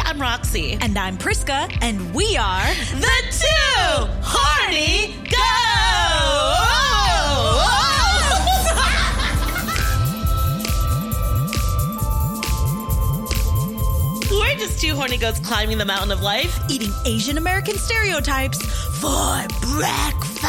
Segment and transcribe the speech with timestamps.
[0.00, 0.78] I'm Roxy.
[0.80, 5.36] And I'm Priska, and we are the two horny goats.
[14.30, 18.58] We're just two horny goats climbing the mountain of life, eating Asian American stereotypes
[19.00, 20.42] for breakfast.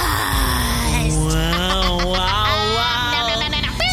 [1.14, 3.14] Wow, wow, wow.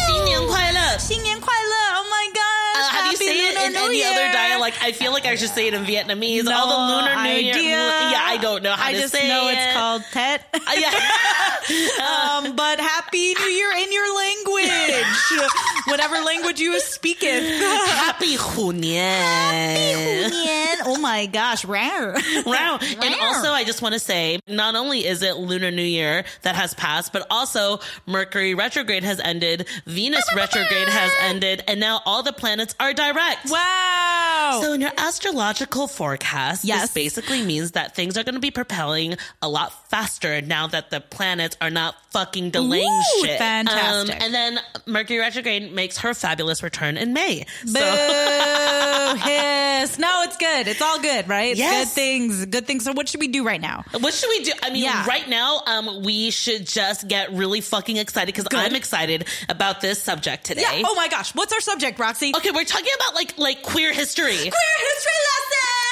[0.07, 1.75] 新年快乐.新年快乐.
[1.99, 2.77] Oh my gosh.
[2.77, 4.09] Uh, how do you say it in New any Year.
[4.11, 4.31] other
[4.70, 4.82] dialect?
[4.82, 6.44] I feel like I should say it in Vietnamese.
[6.44, 7.54] No All the Lunar New Year.
[7.54, 9.56] Yeah, I don't know how I to just say know it.
[9.58, 10.44] it's called Tet.
[10.54, 10.90] Uh, yeah.
[12.46, 15.50] um, but Happy In your language.
[15.86, 17.42] Whatever language you speak in.
[17.60, 19.00] Happy Hunian.
[19.10, 20.76] Happy Hunian.
[20.86, 22.14] Oh my gosh, rare.
[22.46, 22.78] Wow.
[22.80, 26.54] And also, I just want to say, not only is it Lunar New Year that
[26.56, 32.00] has passed, but also Mercury retrograde has ended, Venus oh retrograde has ended, and now
[32.06, 33.50] all the planets are direct.
[33.50, 34.60] Wow.
[34.62, 36.82] So in your astrological forecast, Yes.
[36.82, 40.90] this basically means that things are going to be propelling a lot faster now that
[40.90, 43.38] the planets are not fucking delaying Ooh, shit.
[43.50, 44.16] Fantastic.
[44.16, 47.44] Um, and then Mercury retrograde makes her fabulous return in May.
[47.64, 47.80] Boo, So
[49.16, 49.98] hiss.
[49.98, 50.68] No, it's good.
[50.68, 51.50] It's all good, right?
[51.50, 51.86] It's Yes.
[51.88, 52.46] Good things.
[52.46, 52.84] Good things.
[52.84, 53.84] So what should we do right now?
[53.98, 54.52] what should we do?
[54.62, 55.06] I mean, Yeah.
[55.06, 60.02] right now, um, we should just get really fucking excited because I'm excited about this
[60.02, 60.62] subject today.
[60.62, 60.82] Yeah.
[60.86, 61.34] Oh my gosh.
[61.34, 62.32] What's our subject, Roxy?
[62.36, 64.36] Okay, we're talking about like like queer history.
[64.36, 65.89] Queer history lesson.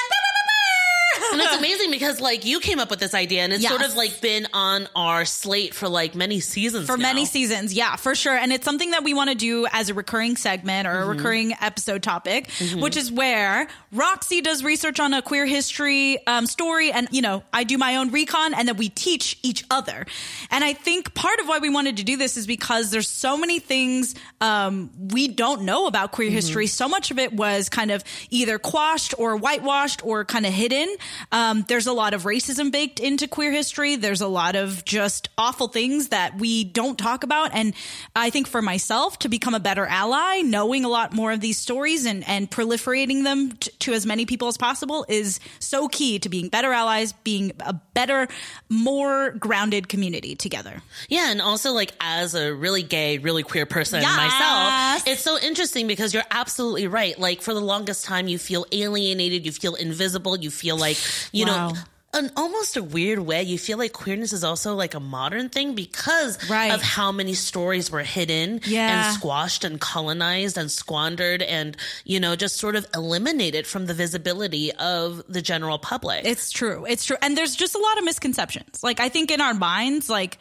[1.31, 3.71] And it's amazing because like you came up with this idea and it's Yes.
[3.71, 6.85] sort of like been on our slate for like many seasons.
[6.87, 7.03] for now.
[7.03, 7.73] many seasons.
[7.73, 8.35] Yeah, for sure.
[8.35, 11.09] And it's something that we want to do as a recurring segment or a Mm-hmm.
[11.17, 16.91] recurring episode topic, which is where Roxy does research on a queer history um, story.
[16.91, 20.05] And, you know, I do my own recon and then we teach each other.
[20.51, 23.37] And I think part of why we wanted to do this is because there's so
[23.37, 26.67] many things um, we don't know about queer history.
[26.67, 30.87] So much of it was kind of either quashed or whitewashed or kind of hidden.
[31.31, 33.95] Um, there's a lot of racism baked into queer history.
[33.95, 37.51] There's a lot of just awful things that we don't talk about.
[37.53, 37.73] And
[38.15, 41.57] I think for myself to become a better ally, knowing a lot more of these
[41.57, 46.19] stories and, and proliferating them t- to as many people as possible is so key
[46.19, 48.27] to being better allies, being a better,
[48.69, 50.81] more grounded community together.
[51.09, 54.15] Yeah, and also like as a really gay, really queer person Yes.
[54.17, 57.17] myself, it's so interesting because you're absolutely right.
[57.19, 60.97] Like for the longest time, you feel alienated, you feel invisible, you feel like
[61.31, 61.69] you Wow.
[61.69, 61.75] know.
[62.17, 65.75] In almost a weird way, you feel like queerness is also like a modern thing
[65.75, 66.71] because Right.
[66.73, 68.87] of how many stories were hidden Yeah.
[69.05, 73.93] and squashed and colonized and squandered and, you know, just sort of eliminated from the
[73.93, 76.25] visibility of the general public.
[76.25, 76.83] It's true.
[76.89, 77.17] It's true.
[77.21, 78.81] And there's just a lot of misconceptions.
[78.81, 80.39] Like, I think in our minds, like,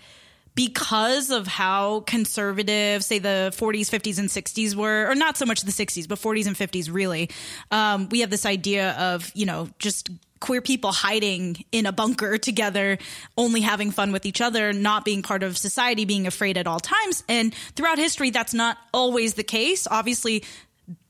[0.54, 5.60] because of how conservative, say the 40s, 50s, and 60s were, or not so much
[5.62, 7.30] the 60s, but 40s and 50s, really,
[7.70, 10.08] um, we have this idea of, you know, just
[10.40, 12.98] queer people hiding in a bunker together,
[13.36, 16.80] only having fun with each other, not being part of society, being afraid at all
[16.80, 17.24] times.
[17.28, 19.86] And throughout history, that's not always the case.
[19.90, 20.44] Obviously,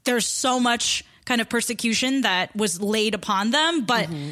[0.05, 4.31] there's so much kind of persecution that was laid upon them, but mm-hmm.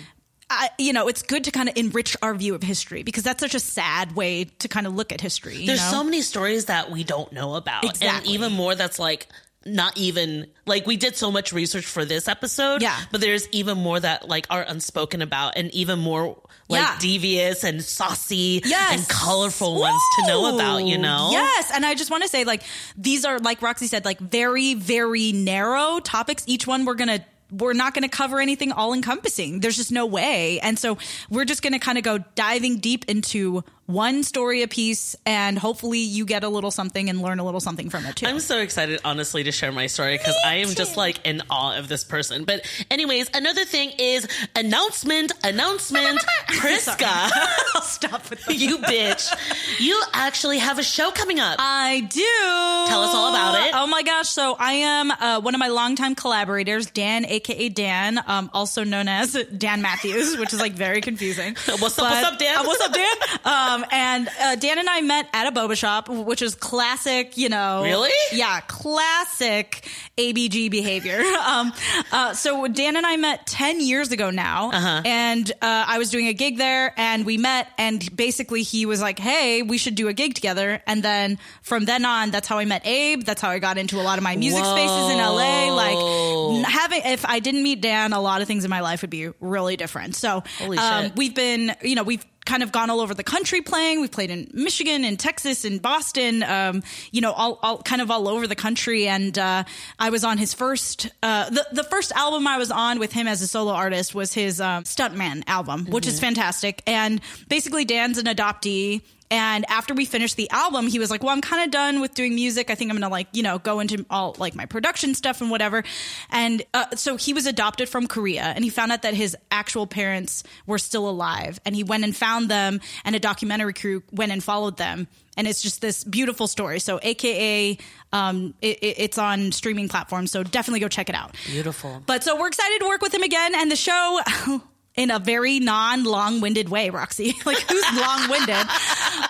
[0.49, 3.41] I, you know, it's good to kind of enrich our view of history because that's
[3.41, 5.57] such a sad way to kind of look at history.
[5.57, 5.99] You There's know?
[5.99, 7.85] so many stories that we don't know about.
[7.85, 8.35] And Exactly.
[8.35, 9.27] even more that's like
[9.67, 12.83] not even like we did so much research for this episode.
[12.83, 12.97] Yeah.
[13.11, 16.37] But there's even more that like are unspoken about and even more
[16.69, 16.97] like Yeah.
[17.01, 18.99] devious and saucy Yes.
[18.99, 21.29] and colorful ones to know about, you know?
[21.33, 21.71] Yes.
[21.75, 22.63] And I just want to say, like,
[22.97, 26.43] these are, like Roxy said, like very, very narrow topics.
[26.47, 29.61] Each one we're going to, we're not going to cover anything all encompassing.
[29.61, 30.59] There's just no way.
[30.61, 30.99] And so
[31.31, 35.59] we're just going to kind of go diving deep into one story a piece and
[35.59, 38.27] hopefully you get a little something and learn a little something from it too.
[38.27, 41.79] I'm so excited, honestly, to share my story because I am just like in awe
[41.79, 42.45] of this person.
[42.45, 44.27] But, anyways, another thing is
[44.57, 47.31] announcement, announcement, Priska.
[47.83, 49.33] Stop with you bitch.
[49.81, 51.57] You actually have a show coming up.
[51.59, 52.91] I do.
[52.91, 53.73] Tell us all about it.
[53.75, 54.29] Oh my gosh.
[54.29, 59.07] So I am uh, one of my longtime collaborators, Dan, aka Dan, um, also known
[59.07, 61.55] as Dan Matthews, which is like very confusing.
[61.55, 62.57] What's up, what's up, Dan?
[62.59, 63.17] Uh, what's up, Dan?
[63.45, 67.49] Um, and uh, Dan and I met at a boba shop, which is classic, you
[67.49, 67.83] know.
[67.83, 68.11] Really?
[68.33, 71.23] Yeah, classic ABG behavior.
[71.47, 71.73] Um,
[72.11, 74.71] uh, so Dan and I met 10 years ago now.
[74.73, 75.03] Uh-huh.
[75.05, 79.01] And uh, I was doing a gig there and we met and basically he was
[79.01, 80.83] like, hey, we should do a gig together.
[80.87, 83.23] And then from then on, that's how I met Abe.
[83.23, 85.73] That's how I got into a lot of my music spaces in LA.
[85.73, 89.11] Like having, if I didn't meet Dan, a lot of things in my life would
[89.11, 90.17] be really different.
[90.17, 90.43] So
[90.79, 94.01] um, we've been, you know, we've kind of gone all over the country playing.
[94.01, 98.11] We've played in Michigan, in Texas, in Boston, um, you know, all, all kind of
[98.11, 99.07] all over the country.
[99.09, 99.65] And uh,
[99.99, 103.27] I was on his first, uh, the the first album I was on with him
[103.27, 106.83] as a solo artist was his um, Stuntman album, which is fantastic.
[106.87, 109.03] And basically, Dan's an adoptee.
[109.31, 112.15] And after we finished the album, he was like, "Well, I'm kind of done with
[112.15, 112.71] doing music.
[112.71, 115.51] I think I'm gonna like, you know, go into all like my production stuff and
[115.51, 115.83] whatever."
[116.31, 119.87] And uh, so he was adopted from Korea, and he found out that his actual
[119.87, 124.31] parents were still alive, and he went and found them, and a documentary crew went
[124.33, 126.79] and followed them, and it's just this beautiful story.
[126.79, 127.79] So, AKA,
[128.13, 131.35] um, it, it- it's on streaming platforms, so definitely go check it out.
[131.47, 132.03] Beautiful.
[132.07, 134.21] But so we're excited to work with him again, and the show.
[134.97, 137.35] In a very non long winded way, Roxy.
[137.45, 138.67] Like, who's long winded?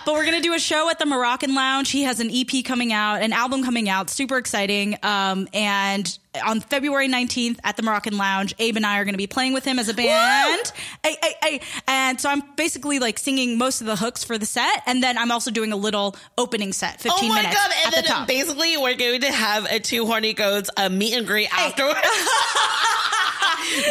[0.05, 1.91] but we're going to do a show at the Moroccan Lounge.
[1.91, 4.97] He has an EP coming out, an album coming out, super exciting.
[5.03, 9.17] Um, and on February 19th at the Moroccan Lounge, Abe and I are going to
[9.19, 10.71] be playing with him as a band.
[11.87, 14.83] And so I'm basically like singing most of the hooks for the set.
[14.85, 17.71] And then I'm also doing a little opening set, 15 Oh my minutes god!
[17.85, 21.27] And at the basically, we're going to have a two horny goats a meet and
[21.27, 21.99] greet afterwards,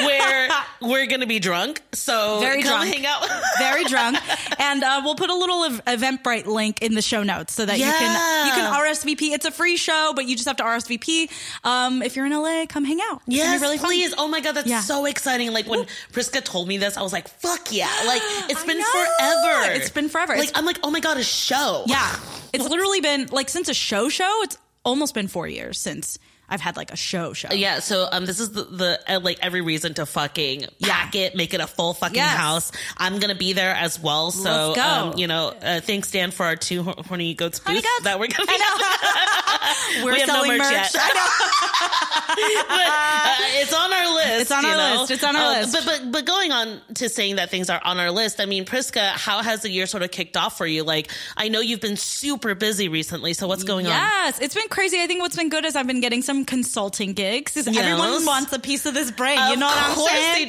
[0.04, 0.48] where
[0.82, 1.82] we're to be drunk.
[1.92, 2.94] So Very come drunk.
[2.94, 3.26] hang out.
[3.58, 4.18] very drunk,
[4.60, 7.78] and uh, we'll put a little ev- Eventbrite link in the show notes so that
[7.78, 9.32] you can you can RSVP.
[9.32, 11.30] It's a free show, but you just have to RSVP.
[11.64, 13.20] Um, if you're in LA, come hang out.
[13.26, 13.86] Gonna Yes, really fun.
[13.86, 14.14] please.
[14.18, 14.80] Oh my god, that's Yeah.
[14.80, 15.52] so exciting!
[15.52, 19.72] Like when Priska told me this, I was like, "Fuck yeah!" Like it's been forever.
[19.72, 20.34] It's been forever.
[20.34, 21.84] Like It's- I'm like, oh my god, a show.
[21.86, 22.16] Yeah,
[22.52, 24.42] it's literally been like since a show show.
[24.42, 26.18] It's almost been four years since
[26.48, 27.48] I've had like a show show.
[27.52, 31.34] Yeah, so um, this is the, the uh, like every reason to fucking pack it,
[31.34, 32.36] make it a full fucking Yes.
[32.36, 32.72] house.
[32.96, 34.30] I'm gonna be there as well.
[34.30, 38.04] So um, you know, uh, thanks Dan for our two horny goats Horny booth goats.
[38.04, 38.46] that we're gonna
[39.98, 40.04] be.
[40.04, 40.72] we're We have no selling merch merch.
[40.72, 40.96] yet.
[40.98, 42.66] I know.
[42.68, 44.40] but, uh, it's on our list.
[44.42, 45.00] It's on our know?
[45.00, 45.10] list.
[45.10, 45.72] It's on our Uh, list.
[45.72, 48.40] But but but going on to saying that things are on our list.
[48.40, 50.82] I mean, Priska, how has the year sort of kicked off for you?
[50.84, 53.32] Like, I know you've been super busy recently.
[53.34, 53.92] So what's going on?
[53.92, 55.00] Yes, it's been crazy.
[55.00, 58.52] I think what's been good is I've been getting some consulting gigs because everyone wants
[58.52, 59.38] a piece of this brain.
[59.50, 59.96] you know what I'm saying?
[59.96, 60.44] Of course they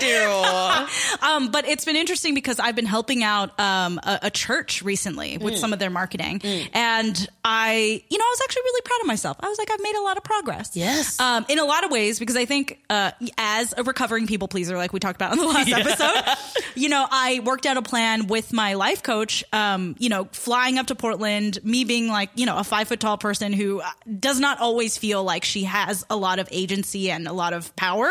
[1.21, 1.25] do.
[1.27, 5.37] um, but it's been interesting because I've been helping out um, a, a church recently
[5.37, 5.57] with Mm.
[5.59, 6.41] some of their marketing,
[6.73, 9.37] and I, you know, I was actually really proud of myself.
[9.39, 10.75] I was like, I've made a lot of progress.
[10.75, 11.19] Yes.
[11.19, 14.75] um, in a lot of ways because I think uh, as a recovering people pleaser,
[14.77, 16.37] like we talked about in the last episode,
[16.75, 19.43] you know, I worked out a plan with my life coach.
[19.53, 22.99] Um, you know, flying up to Portland, me being like, you know, a five foot
[22.99, 23.81] tall person who
[24.19, 25.76] does not always feel like she has
[26.09, 28.09] a lot of agency and a lot of power.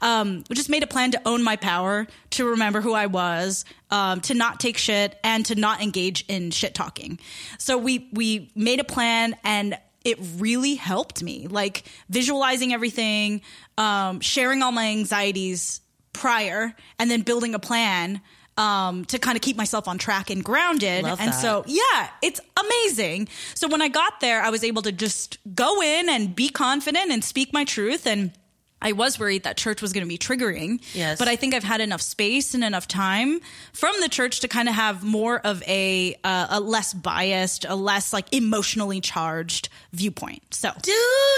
[0.00, 4.20] Um, just made a plan to own my power, to remember who I was, um,
[4.22, 7.18] to not take shit, and to not engage in shit talking.
[7.58, 13.40] So we we made a plan and it really helped me like visualizing everything
[13.78, 15.80] um, sharing all my anxieties
[16.12, 18.20] prior and then building a plan
[18.56, 21.40] um, to kind of keep myself on track and grounded Love and that.
[21.40, 25.80] so yeah it's amazing so when i got there i was able to just go
[25.82, 28.32] in and be confident and speak my truth and
[28.82, 30.80] I was worried that church was going to be triggering.
[30.94, 31.18] Yes.
[31.18, 33.40] But I think I've had enough space and enough time
[33.72, 37.74] from the church to kind of have more of a uh, a less biased, a
[37.74, 40.42] less like emotionally charged viewpoint.
[40.50, 40.94] So Dude,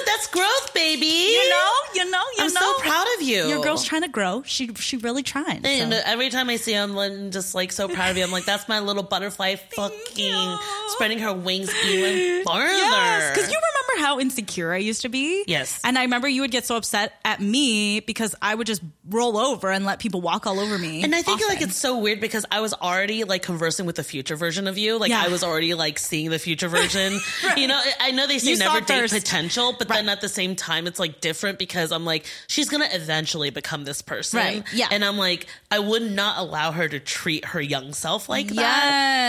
[0.06, 1.06] that's growth, baby.
[1.06, 2.60] you know, you know, you I'm know.
[2.60, 3.44] so proud of you.
[3.46, 4.42] Your girl's trying to grow.
[4.46, 5.62] She she really trying.
[5.62, 5.68] so.
[5.68, 8.24] And every time I see him, I'm just like so proud of you.
[8.24, 10.58] I'm like, that's my little butterfly fucking
[10.88, 12.64] spreading her wings even farther.
[12.72, 15.44] Yes, because you remember how insecure I used to be.
[15.46, 15.80] Yes.
[15.84, 19.36] and I remember you would get so upset at me because I would just roll
[19.36, 21.02] over and let people walk all over me.
[21.02, 24.04] And I think like it's so weird because I was already like conversing with the
[24.04, 24.98] future version of you.
[24.98, 25.22] Like Yeah.
[25.24, 27.18] I was already like seeing the future version.
[27.56, 29.14] You know, I know they say You never date first.
[29.14, 32.88] potential, but then at the same time it's like different because I'm like she's gonna
[32.92, 34.38] eventually become this person.
[34.40, 34.88] Right, yeah.
[34.90, 38.54] And I'm like I would not allow her to treat her young self like that.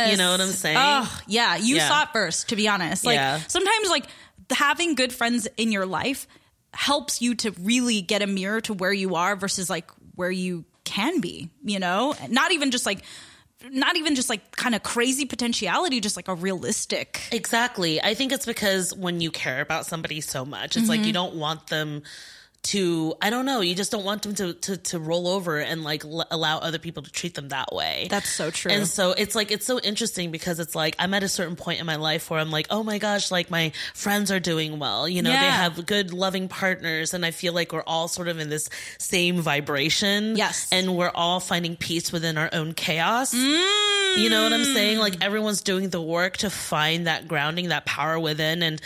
[0.08, 0.12] Yes.
[0.12, 0.78] You know what I'm saying?
[0.80, 1.56] Oh, yeah.
[1.58, 1.88] You Yeah.
[1.88, 3.06] saw it first, to be honest.
[3.06, 3.40] Like Yeah.
[3.48, 4.06] sometimes like
[4.52, 6.28] having good friends in your life
[6.76, 10.66] helps you to really get a mirror to where you are versus like where you
[10.84, 12.14] can be, you know?
[12.30, 13.00] Not even just like
[13.72, 17.22] not even just like kind of crazy potentiality, just like a realistic.
[17.32, 18.00] Exactly.
[18.02, 21.08] I think it's because when you care about somebody so much, it's like Mm-hmm.
[21.08, 22.04] you don't want them
[22.66, 25.84] to I don't know, you just don't want them to to, to roll over and
[25.84, 28.08] like l- allow other people to treat them that way.
[28.10, 28.72] That's so true.
[28.72, 31.80] And so it's like it's so interesting because it's like I'm at a certain point
[31.80, 35.08] in my life where I'm like, "Oh my gosh, like my friends are doing well.
[35.08, 38.40] You know, they have good loving partners and I feel like we're all sort of
[38.40, 40.36] in this same vibration.
[40.36, 40.68] Yes.
[40.72, 43.34] And we're all finding peace within our own chaos.
[43.34, 44.18] Mm.
[44.18, 44.98] You know what I'm saying?
[44.98, 48.64] Like everyone's doing the work to find that grounding, that power within.
[48.64, 48.82] And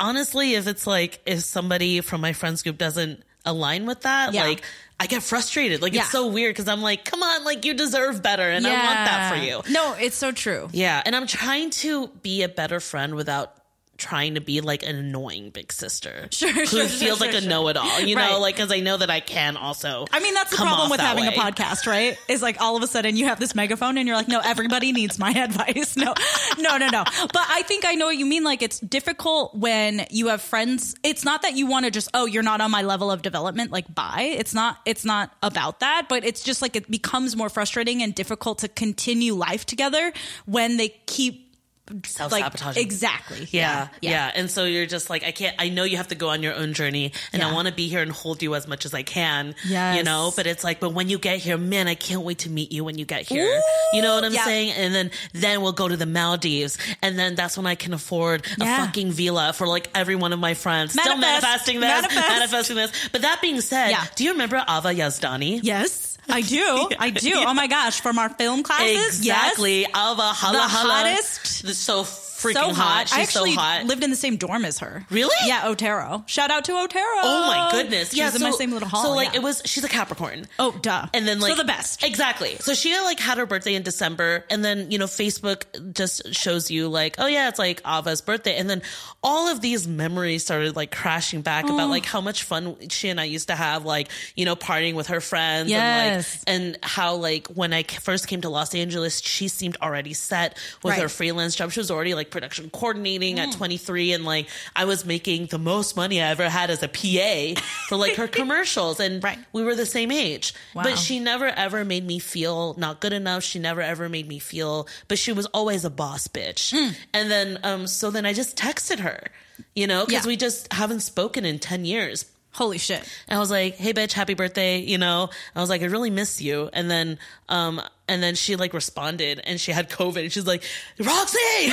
[0.00, 4.34] honestly, if it's like, if somebody from my friends group doesn't align with that.
[4.34, 4.44] Yeah.
[4.44, 4.62] Like
[4.98, 5.80] I get frustrated.
[5.80, 6.02] Like Yeah.
[6.02, 8.82] it's so weird because I'm like, come on, like you deserve better, and I want
[8.96, 9.62] that for you.
[9.72, 10.68] No, it's so true.
[10.72, 13.54] Yeah, and I'm trying to be a better friend without
[14.00, 17.40] trying to be like an annoying big sister Sure, who sure, feels sure, like a
[17.46, 18.30] know-it-all you Right.
[18.30, 21.00] know like because i know that i can also I mean, that's the problem with
[21.00, 21.34] having way.
[21.34, 22.18] a podcast, right?
[22.28, 24.92] Is like all of a sudden you have this megaphone and you're like, no, everybody
[24.92, 25.96] needs my advice.
[25.96, 26.14] No,
[26.58, 27.04] no, no, no.
[27.04, 28.42] But I think I know what you mean.
[28.44, 30.94] Like, it's difficult when you have friends.
[31.02, 33.70] It's not that you want to just, oh, you're not on my level of development.
[33.70, 34.34] Like, bye.
[34.38, 36.06] It's not, it's not about that.
[36.08, 40.12] But it's just like it becomes more frustrating and difficult to continue life together
[40.46, 41.49] when they keep
[41.90, 43.48] like self-sabotaging exactly.
[43.50, 46.28] yeah, yeah and so you're just like i can't i know you have to go
[46.30, 48.84] on your own journey and i want to be here and hold you as much
[48.86, 49.94] as i can Yeah.
[49.94, 52.50] you know but it's like but when you get here man i can't wait to
[52.50, 54.44] meet you when you get here Ooh, you know what i'm yeah.
[54.44, 57.92] saying and then then we'll go to the maldives and then that's when i can
[57.92, 58.86] afford a Yeah.
[58.86, 62.28] fucking villa for like every one of my friends still manifesting this Manifest.
[62.28, 64.04] manifesting this but that being said Yeah.
[64.14, 66.88] do you remember ava yazdani Yes, I do.
[66.98, 67.32] I do.
[67.36, 69.24] Oh my gosh, from our film classes.
[69.24, 69.48] Yes.
[69.48, 69.86] Exactly.
[69.92, 70.92] Alva Hala The Hala.
[70.94, 71.64] hottest.
[71.64, 72.04] Is So
[72.40, 72.74] freaking so hot.
[72.74, 73.08] hot.
[73.08, 73.84] She's I actually so hot.
[73.84, 75.04] lived in the same dorm as her.
[75.10, 75.34] Really?
[75.46, 76.24] Yeah, Otero.
[76.26, 77.02] Shout out to Otero.
[77.22, 78.10] Oh my goodness.
[78.10, 79.04] She yeah, was in my same little hall.
[79.04, 79.40] So like yeah.
[79.40, 80.46] it was she's a Capricorn.
[80.58, 81.06] Oh, duh.
[81.14, 82.02] And then like so the best.
[82.04, 82.56] Exactly.
[82.60, 86.70] So she like had her birthday in December and then, you know, Facebook just shows
[86.70, 88.56] you like, oh yeah, it's like Ava's birthday.
[88.56, 88.82] And then
[89.22, 91.74] all of these memories started like crashing back Oh.
[91.74, 94.94] about like how much fun she and I used to have, like, you know, partying
[94.94, 96.42] with her friends Yes.
[96.46, 100.14] and like and how like when I first came to Los Angeles, she seemed already
[100.14, 101.02] set with Right.
[101.02, 101.70] her freelance job.
[101.72, 105.96] She was already like production coordinating at 23 and like I was making the most
[105.96, 109.38] money I ever had as a PA for like her commercials and Right.
[109.52, 110.54] we were the same age.
[110.74, 110.84] Wow.
[110.84, 113.42] But she never ever made me feel not good enough.
[113.42, 116.70] She never ever made me feel but she was always a boss bitch.
[116.76, 116.92] Hmm.
[117.12, 119.28] And then um so then I just texted her,
[119.74, 120.26] you know, cuz Yeah.
[120.26, 122.24] we just haven't spoken in 10 years.
[122.52, 123.00] Holy shit.
[123.28, 126.10] And I was like, "Hey, bitch, happy birthday!" You know, I was like, "I really
[126.10, 127.16] miss you." And then,
[127.48, 127.80] um,
[128.10, 130.64] and then she like responded, and she had COVID, and she's like,
[130.98, 131.38] "Roxy,"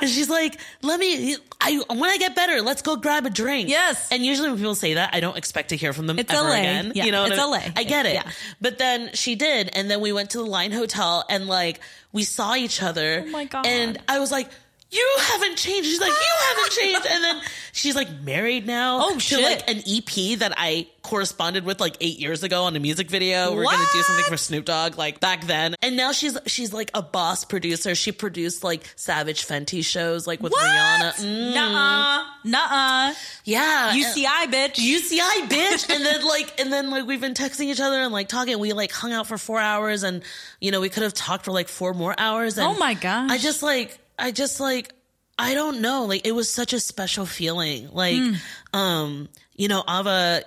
[0.00, 3.70] and she's like, "Let me, I when I get better, let's go grab a drink."
[3.70, 4.12] Yes.
[4.12, 6.48] And usually when people say that, I don't expect to hear from them It's ever
[6.48, 6.56] LA.
[6.56, 6.92] again.
[6.94, 7.44] Yeah, you know, it's I?
[7.44, 7.60] LA.
[7.74, 8.14] I get it.
[8.14, 8.30] Yeah.
[8.60, 11.80] But then she did, and then we went to the Line Hotel, and like
[12.12, 13.24] we saw each other.
[13.26, 13.66] Oh my God.
[13.66, 14.48] And I was like.
[14.94, 15.88] You haven't changed.
[15.88, 17.06] She's like, you haven't changed.
[17.10, 17.40] And then
[17.72, 19.00] she's like married now.
[19.02, 19.42] Oh, to shit.
[19.42, 23.50] like an EP that I corresponded with like eight years ago on a music video.
[23.50, 25.74] We We're gonna do something for Snoop Dogg like back then.
[25.82, 27.94] And now she's she's like a boss producer.
[27.96, 30.62] She produced like Savage Fenty shows like with What?
[30.64, 31.12] Rihanna.
[31.14, 32.24] Mm, Nuh-uh.
[32.44, 33.14] Nuh-uh.
[33.44, 33.92] yeah.
[33.94, 34.74] UCI, bitch.
[34.76, 35.90] UCI bitch.
[35.94, 38.58] and then like and then like we've been texting each other and like talking.
[38.60, 40.22] We like hung out for four hours and
[40.60, 42.58] you know, we could have talked for like four more hours.
[42.58, 43.30] And Oh my gosh.
[43.30, 44.92] I just like I just like
[45.38, 46.04] I don't know.
[46.04, 47.88] Like it was such a special feeling.
[47.92, 48.34] Like Hmm.
[48.72, 50.42] um, you know, Ava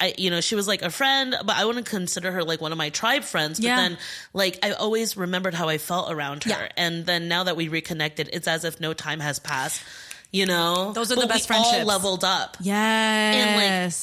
[0.00, 2.70] I, you know, she was like a friend, but I wouldn't consider her like one
[2.70, 3.58] of my tribe friends.
[3.58, 3.76] But Yeah.
[3.76, 3.98] then,
[4.32, 6.50] like, I always remembered how I felt around her.
[6.50, 6.68] Yeah.
[6.76, 9.82] And then now that we reconnected, it's as if no time has passed.
[10.30, 11.86] You know, Those are But the best we all friendships.
[11.86, 12.56] leveled up.
[12.60, 13.34] Yes.
[13.36, 13.56] And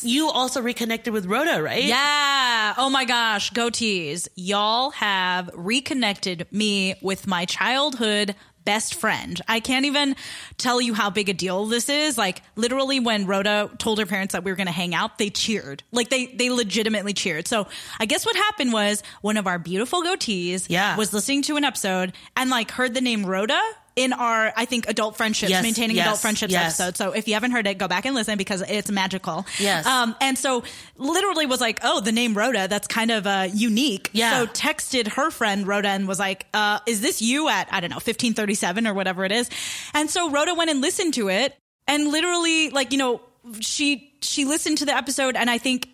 [0.04, 1.84] like you also reconnected with Rhoda, right?
[1.86, 2.74] Yeah.
[2.78, 3.51] Oh my gosh.
[3.54, 4.28] Goatees.
[4.36, 8.36] Y'all have reconnected me with my childhood
[8.70, 9.42] best friend.
[9.48, 10.16] I can't even
[10.58, 12.18] tell you how big a deal this is.
[12.20, 15.32] Like literally when Rhoda told her parents that we were going to hang out, they
[15.32, 15.82] cheered.
[15.92, 17.48] Like they they legitimately cheered.
[17.48, 17.68] So,
[18.00, 20.96] I guess what happened was one of our beautiful goatees Yeah.
[20.98, 23.60] was listening to an episode and like heard the name Rhoda
[24.00, 26.79] in our I think adult friendships, Yes, maintaining yes, adult friendships yes.
[26.79, 26.96] episode.
[26.96, 29.46] So if you haven't heard it, go back and listen because it's magical.
[29.60, 29.86] Yes.
[29.86, 30.63] Um, and so
[30.96, 34.10] literally was like, oh, the name Rhoda, that's kind of uh, unique.
[34.13, 34.39] Yeah.
[34.39, 37.89] So texted her friend Rhoda and was like, uh, is this you at, I don't
[37.89, 39.50] know, 1537 or whatever it is?
[39.94, 43.20] And so Rhoda went and listened to it and literally like, you know,
[43.60, 45.89] she, she listened to the episode and I think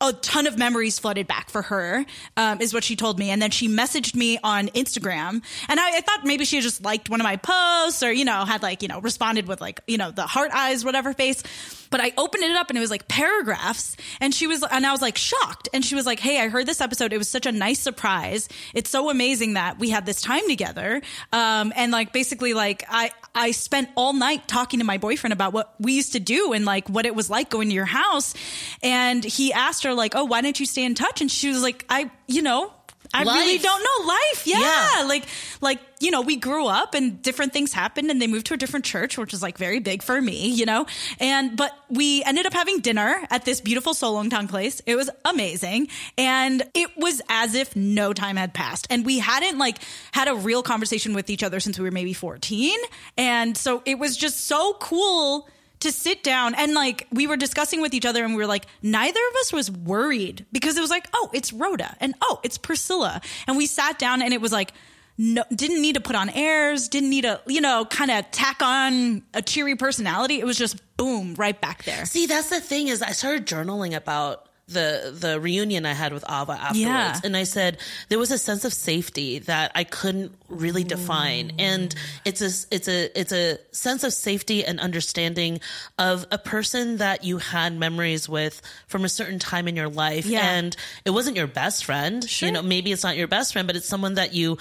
[0.00, 2.04] a ton of memories flooded back for her,
[2.36, 3.30] um, is what she told me.
[3.30, 5.42] And then she messaged me on Instagram.
[5.68, 8.44] And I, I thought maybe she just liked one of my posts or, you know,
[8.44, 11.42] had like, you know, responded with like, you know, the heart eyes, whatever face.
[11.90, 13.96] But I opened it up and it was like paragraphs.
[14.20, 15.68] And she was, and I was like shocked.
[15.72, 17.12] And she was like, Hey, I heard this episode.
[17.12, 18.48] It was such a nice surprise.
[18.74, 21.00] It's so amazing that we had this time together.
[21.32, 25.52] Um, and like basically like I, I spent all night talking to my boyfriend about
[25.52, 28.34] what we used to do and like what it was like going to your house.
[28.82, 31.62] And he asked her like, "Oh, why don't you stay in touch?" And she was
[31.62, 32.72] like, "I, you know,
[33.12, 34.46] I really don't know life.
[34.46, 34.58] Yeah.
[34.60, 35.04] Yeah.
[35.04, 35.24] Like,
[35.60, 38.56] like, you know, we grew up and different things happened and they moved to a
[38.56, 40.86] different church, which is like very big for me, you know?
[41.18, 44.80] And, but we ended up having dinner at this beautiful Solongtang place.
[44.86, 45.88] It was amazing.
[46.16, 48.86] And it was as if no time had passed.
[48.90, 49.78] And we hadn't like
[50.12, 52.78] had a real conversation with each other since we were maybe 14.
[53.16, 55.48] And so it was just so cool
[55.80, 58.66] to sit down and like we were discussing with each other and we were like
[58.82, 62.58] neither of us was worried because it was like oh it's Rhoda and oh it's
[62.58, 64.72] Priscilla and we sat down and it was like
[65.18, 68.62] no didn't need to put on airs didn't need to you know kind of tack
[68.62, 72.88] on a cheery personality it was just boom right back there See, that's the thing
[72.88, 77.20] is I started journaling about the the reunion I had with Ava afterwards, Yeah.
[77.24, 77.78] and I said
[78.10, 81.54] there was a sense of safety that I couldn't really define, mm.
[81.58, 81.94] and
[82.26, 85.60] it's a it's a it's a sense of safety and understanding
[85.98, 90.26] of a person that you had memories with from a certain time in your life,
[90.26, 90.46] Yeah.
[90.46, 92.22] and it wasn't your best friend.
[92.28, 92.48] Sure.
[92.48, 94.58] You know, maybe it's not your best friend, but it's someone that you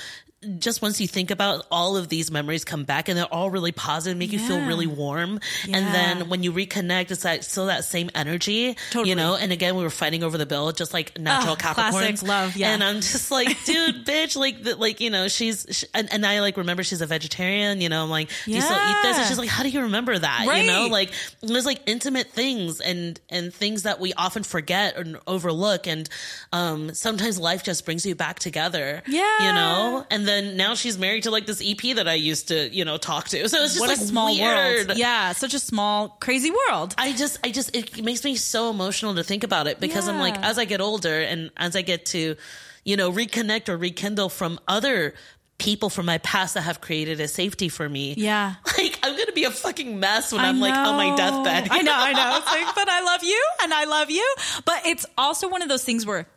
[0.60, 3.72] just once you think about all of these memories come back and they're all really
[3.72, 5.40] positive, make you feel really warm.
[5.66, 5.78] Yeah.
[5.78, 9.10] And then when you reconnect, it's like still that same energy, Totally.
[9.10, 9.36] you know?
[9.36, 12.28] And again, we were fighting over the bill, just like natural classic Capricorns.
[12.28, 12.70] love, yeah.
[12.72, 16.24] And I'm just like, dude, bitch, like, the, like, you know, she's, sh and, and
[16.24, 19.18] I like remember she's a vegetarian, you know, I'm like, do you still eat this?
[19.18, 20.42] And she's like, how do you remember that?
[20.46, 25.20] You know, like there's like intimate things and, and things that we often forget or
[25.26, 25.88] overlook.
[25.88, 26.08] And,
[26.54, 29.02] um, sometimes life just brings you back together.
[29.08, 29.48] Yeah.
[29.48, 30.06] You know?
[30.12, 32.98] And then now she's married to like this EP that I used to, you know,
[32.98, 33.48] talk to.
[33.50, 34.88] So it's just what like a small weird.
[34.88, 38.70] world yeah such a small crazy world I just, I just, it makes me so
[38.70, 41.82] emotional to think about it because I'm like, as I get older and as I
[41.82, 42.36] get to,
[42.84, 45.14] you know, reconnect or rekindle from other
[45.58, 48.14] people from my past that have created a safety for me.
[48.18, 48.56] Yeah.
[48.78, 51.70] Like, I'm going to be a fucking mess when I I'm like on my deathbed.
[51.72, 52.38] I know, I know.
[52.44, 54.36] It's like, but I love you and I love you.
[54.66, 56.28] But it's also one of those things where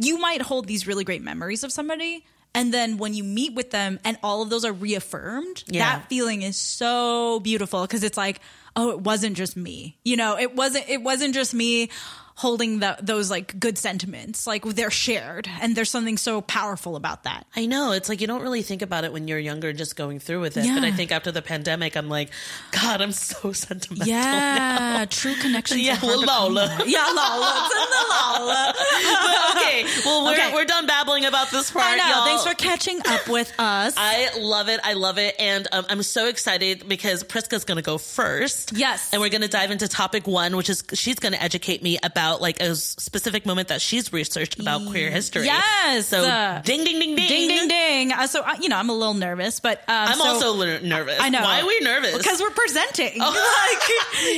[0.00, 2.24] you might hold these really great memories of somebody.
[2.54, 5.80] And then when you meet with them and all of those are reaffirmed, Yeah.
[5.98, 8.40] that feeling is so beautiful because it's like,
[8.76, 9.96] oh, it wasn't just me.
[10.04, 11.88] You know, it wasn't, it wasn't just me
[12.34, 14.46] holding the, those like good sentiments.
[14.46, 17.46] Like they're shared and there's something so powerful about that.
[17.54, 17.92] I know.
[17.92, 20.40] It's like you don't really think about it when you're younger and just going through
[20.40, 20.64] with it.
[20.64, 20.74] yeah.
[20.74, 22.30] But I think after the pandemic, I'm like,
[22.70, 24.08] God, I'm so sentimental.
[24.08, 25.80] Yeah, true connections.
[25.82, 26.82] Yeah, well, Lola.
[26.86, 27.66] Yeah, Lola.
[27.66, 28.74] It's in the Lola.
[29.56, 29.84] okay.
[30.04, 30.52] Well, we're, Okay.
[30.54, 31.84] we're done babbling about this part.
[31.86, 32.08] I know.
[32.08, 32.24] y'all.
[32.24, 33.94] Thanks for catching up with us.
[33.96, 34.80] I love it.
[34.82, 35.34] I love it.
[35.38, 38.72] And um, I'm so excited because Priska's going to go first.
[38.72, 39.12] Yes.
[39.12, 41.98] And we're going to dive into topic one, which is she's going to educate me
[42.02, 45.46] about like a specific moment that she's researched about queer history.
[45.46, 46.06] Yes.
[46.08, 47.28] So Uh, ding, ding, ding, ding.
[47.28, 48.12] ding, ding, ding.
[48.12, 50.86] Uh, so, uh, you know, I'm a little nervous, but um, I'm so- also little
[50.86, 51.18] nervous.
[51.20, 51.42] I know.
[51.42, 52.16] Why are we nervous?
[52.16, 53.18] Because we're presenting.
[53.20, 53.32] Oh.
[53.72, 53.86] Like,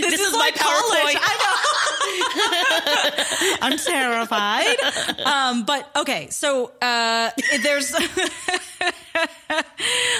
[0.02, 1.14] this, This is, is my like college.
[1.14, 1.20] PowerPoint.
[1.20, 1.34] I
[3.58, 3.58] know.
[3.62, 4.76] I'm terrified.
[5.24, 7.30] Um, but okay, so uh,
[7.62, 7.92] there's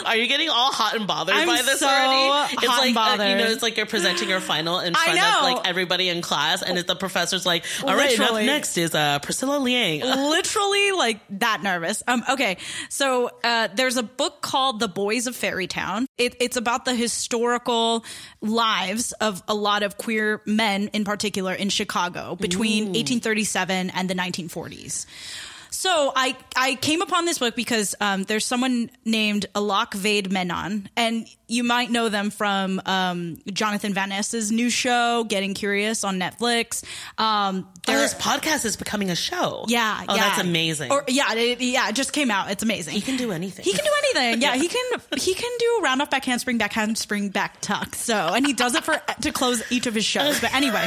[0.07, 2.55] Are you getting all hot and bothered I'm by this so already?
[2.55, 5.18] It's hot like and uh, you know, it's like you're presenting your final in front
[5.18, 8.95] of like everybody in class, and it's the professor's like, "All right, up next is
[8.95, 12.03] uh, Priscilla Liang." literally like that nervous.
[12.07, 12.57] Um, okay,
[12.88, 16.07] so uh, there's a book called The Boys of Fairytown.
[16.19, 18.05] It, it's about the historical
[18.40, 24.14] lives of a lot of queer men, in particular in Chicago, between 1837 and the
[24.14, 25.07] 1940s.
[25.75, 31.27] So I I came upon this book because um, there's someone named Alok Vaid-Menon, and
[31.49, 36.85] you might know them from um, Jonathan Van Ness's new show, Getting Curious on Netflix.
[37.19, 39.67] Um, Oh, this podcast is becoming a show.
[39.69, 40.23] yeah, Oh, yeah.
[40.23, 40.91] that's amazing.
[40.91, 42.51] Or yeah, it, yeah, it just came out.
[42.51, 42.95] It's amazing.
[42.95, 43.63] he can do anything.
[43.63, 44.41] He can do anything.
[44.41, 45.01] Yeah, he can.
[45.19, 47.95] He can do a round off back handspring, back handspring, back tuck.
[47.95, 50.41] So, and he does it for to close each of his shows.
[50.41, 50.87] But anyway,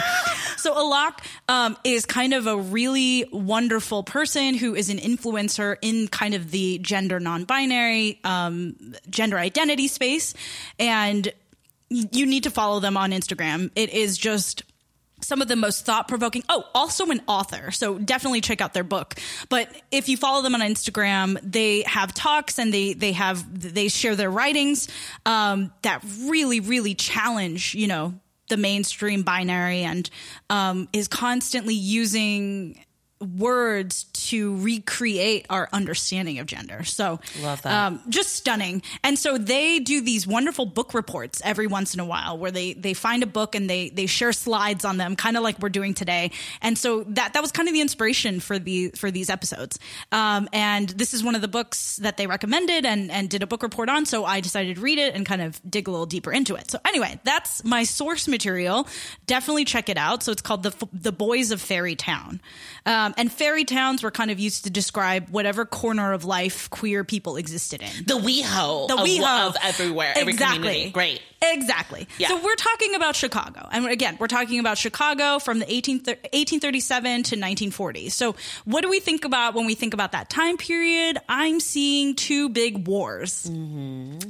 [0.57, 6.07] so Alok um, is kind of a really wonderful person who is an influencer in
[6.07, 8.75] kind of the gender non-binary, um,
[9.09, 10.33] gender identity space,
[10.77, 11.31] and
[11.89, 13.71] you need to follow them on Instagram.
[13.75, 14.63] It is just
[15.21, 16.43] some of the most thought provoking.
[16.47, 17.71] Oh, also an author.
[17.71, 19.15] So definitely check out their book.
[19.49, 23.87] But if you follow them on Instagram, they have talks and they, they have, they
[23.87, 24.87] share their writings,
[25.25, 28.13] um, that really, really challenge, you know,
[28.49, 30.09] the mainstream binary and,
[30.49, 32.83] um, is constantly using
[33.19, 36.83] words to recreate our understanding of gender.
[36.83, 37.87] So Love that.
[37.87, 38.81] Um, just stunning.
[39.03, 42.73] And so they do these wonderful book reports every once in a while where they
[42.73, 45.69] they find a book and they they share slides on them, kind of like we're
[45.69, 46.31] doing today.
[46.61, 49.79] And so that that was kind of the inspiration for the for these episodes.
[50.11, 53.47] Um, and this is one of the books that they recommended and and did a
[53.47, 54.05] book report on.
[54.05, 56.69] So I decided to read it and kind of dig a little deeper into it.
[56.69, 58.87] So anyway, that's my source material.
[59.25, 60.23] Definitely check it out.
[60.23, 62.41] So it's called the the Boys of Fairy Town.
[62.85, 66.69] Um, Um, and fairy towns were kind of used to describe whatever corner of life
[66.69, 67.89] queer people existed in.
[68.05, 68.87] The WeHo.
[68.89, 69.47] The of, WeHo.
[69.47, 70.13] of everywhere.
[70.15, 70.57] Every Exactly.
[70.57, 70.89] community.
[70.91, 71.21] Great.
[71.41, 72.07] Exactly.
[72.17, 72.29] Yeah.
[72.29, 73.69] So we're talking about Chicago.
[73.71, 78.09] And again, we're talking about Chicago from the 18, 1837 to 1940.
[78.09, 81.19] So what do we think about when we think about that time period?
[81.29, 83.49] I'm seeing two big wars.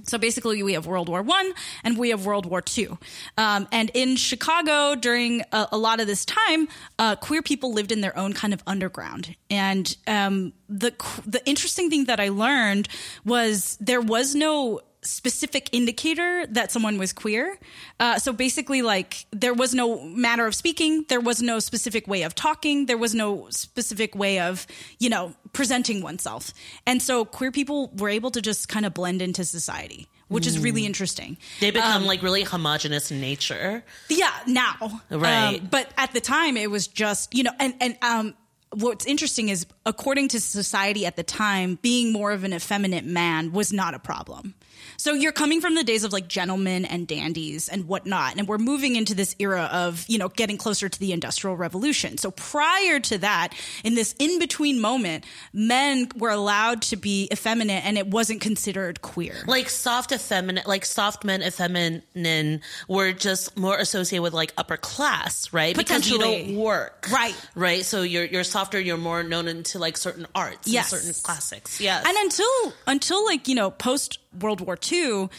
[0.03, 1.51] So basically, we have World War One
[1.83, 2.97] and we have World War Two.
[3.37, 6.67] Um, and in Chicago, during a, a lot of this time,
[6.99, 9.35] uh, queer people lived in their own kind of underground.
[9.49, 10.93] And um, the
[11.25, 12.87] the interesting thing that I learned
[13.25, 17.57] was there was no specific indicator that someone was queer.
[17.99, 22.23] Uh, so basically, like there was no manner of speaking, there was no specific way
[22.23, 24.67] of talking, there was no specific way of
[24.99, 26.53] you know presenting oneself,
[26.85, 30.07] and so queer people were able to just kind of blend into society.
[30.29, 31.37] Which is really interesting.
[31.61, 33.81] They become like really homogenous in nature.
[34.09, 35.01] Yeah, now.
[35.09, 35.61] Right.
[35.61, 38.33] Um, but at the time it was just, you know, and and um
[38.71, 43.51] what's interesting is according to society at the time, being more of an effeminate man
[43.51, 44.55] was not a problem.
[44.97, 48.57] So you're coming from the days of like gentlemen and dandies and whatnot, and we're
[48.57, 52.17] moving into this era of, you know, getting closer to the industrial revolution.
[52.17, 57.97] So prior to that, in this in-between moment, men were allowed to be effeminate and
[57.97, 59.35] it wasn't considered queer.
[59.45, 65.53] Like soft effeminate, like soft men effeminate were just more associated with like upper class,
[65.53, 65.75] right?
[65.77, 66.53] Because you Potentially.
[66.53, 67.07] don't work.
[67.11, 67.35] Right.
[67.55, 67.85] Right.
[67.85, 70.89] So you're, you're softer, you're more known into like certain arts Yes.
[70.89, 71.79] certain classics.
[71.79, 72.03] Yes.
[72.07, 75.29] And until until like you know post World War II,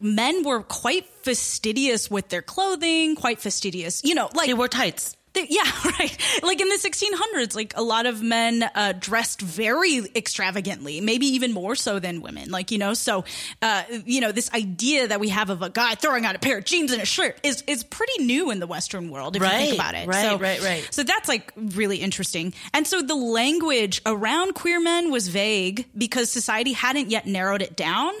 [0.00, 4.02] men were quite fastidious with their clothing, quite fastidious.
[4.04, 5.16] You know, like they wore tights.
[5.32, 5.62] They- yeah,
[5.98, 6.16] right.
[6.42, 11.52] Like in the 1600s, like a lot of men uh, dressed very extravagantly, maybe even
[11.52, 12.50] more so than women.
[12.50, 13.24] Like you know, so
[13.62, 16.58] uh, you know, this idea that we have of a guy throwing out a pair
[16.58, 19.48] of jeans and a shirt is is pretty new in the Western world if you
[19.48, 20.08] think about it.
[20.08, 20.88] right, so, right, right.
[20.90, 22.52] So that's like really interesting.
[22.74, 27.76] And so the language around queer men was vague because society hadn't yet narrowed it
[27.76, 28.12] down.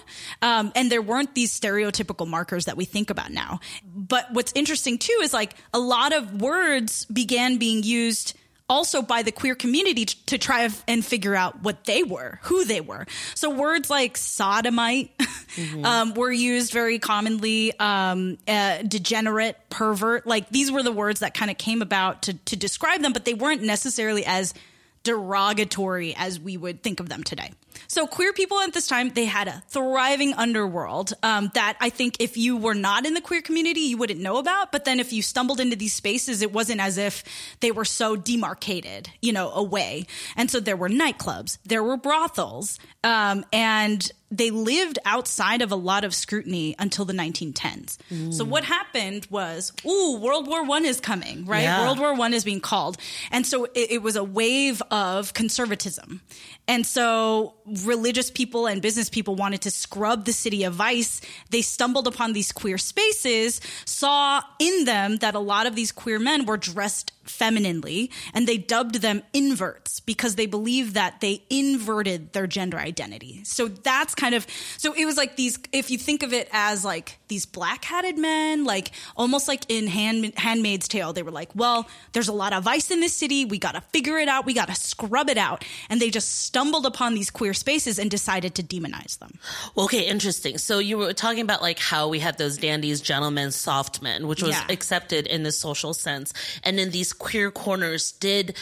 [0.42, 3.60] Um, and there weren't these stereotypical markers that we think about now.
[3.94, 8.34] But what's interesting too is like a lot of words began being used
[8.70, 12.80] also by the queer community to try and figure out what they were, who they
[12.80, 13.04] were.
[13.34, 15.10] So words like sodomite
[15.84, 20.24] um, were used very commonly, um, uh, degenerate, pervert.
[20.24, 23.24] Like these were the words that kind of came about to, to describe them, but
[23.24, 24.54] they weren't necessarily as
[25.02, 27.52] derogatory as we would think of them today.
[27.86, 32.16] So queer people at this time, they had a thriving underworld um, that I think
[32.20, 34.72] if you were not in the queer community, you wouldn't know about.
[34.72, 37.24] But then if you stumbled into these spaces, it wasn't as if
[37.60, 40.06] they were so demarcated, you know, away.
[40.36, 45.76] And so there were nightclubs, there were brothels, um, and they lived outside of a
[45.76, 47.98] lot of scrutiny until the 1910s.
[48.32, 51.62] So what happened was, ooh, World War One is coming, right?
[51.62, 51.82] Yeah.
[51.84, 52.96] World War One is being called,
[53.30, 56.20] and so it, it was a wave of conservatism,
[56.68, 61.20] and so religious people and business people wanted to scrub the city of vice.
[61.50, 66.18] They stumbled upon these queer spaces, saw in them that a lot of these queer
[66.18, 72.32] men were dressed femininely, and they dubbed them inverts because they believed that they inverted
[72.32, 73.42] their gender identity.
[73.44, 75.58] So that's kind of so it was like these.
[75.72, 79.86] If you think of it as like these black hatted men, like almost like in
[79.86, 83.46] Hand, Handmaid's Tale, they were like, well, there's a lot of vice in this city.
[83.46, 84.44] We got to figure it out.
[84.44, 85.64] We got to scrub it out.
[85.88, 89.38] And they just stumbled upon these queer spaces and decided to demonize them.
[89.78, 90.58] Okay, interesting.
[90.58, 94.42] So you were talking about like how we had those dandies, gentlemen, soft men, which
[94.42, 94.66] was Yeah.
[94.68, 96.34] accepted in the social sense.
[96.62, 98.56] And in these queer corners, did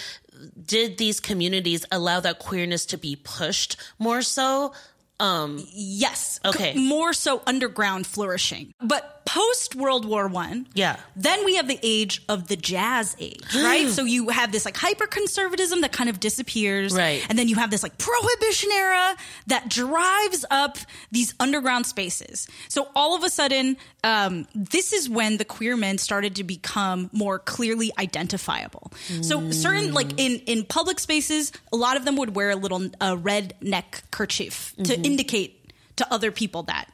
[0.66, 4.72] did these communities allow that queerness to be pushed more so?
[5.20, 6.38] Um, Yes.
[6.44, 6.74] Okay.
[6.74, 8.72] C- More so underground flourishing.
[8.80, 10.96] But post World War One, Yeah.
[11.14, 13.86] Then we have the age of the jazz age, right?
[13.90, 16.94] so you have this like hyper conservatism that kind of disappears.
[16.94, 17.22] Right.
[17.28, 19.16] And then you have this like prohibition era
[19.48, 20.78] that drives up
[21.12, 22.48] these underground spaces.
[22.68, 27.10] So all of a sudden, um, this is when the queer men started to become
[27.12, 28.90] more clearly identifiable.
[29.20, 32.88] So certain like in in public spaces, a lot of them would wear a little
[32.98, 36.88] uh, red neck kerchief to indicate to other people that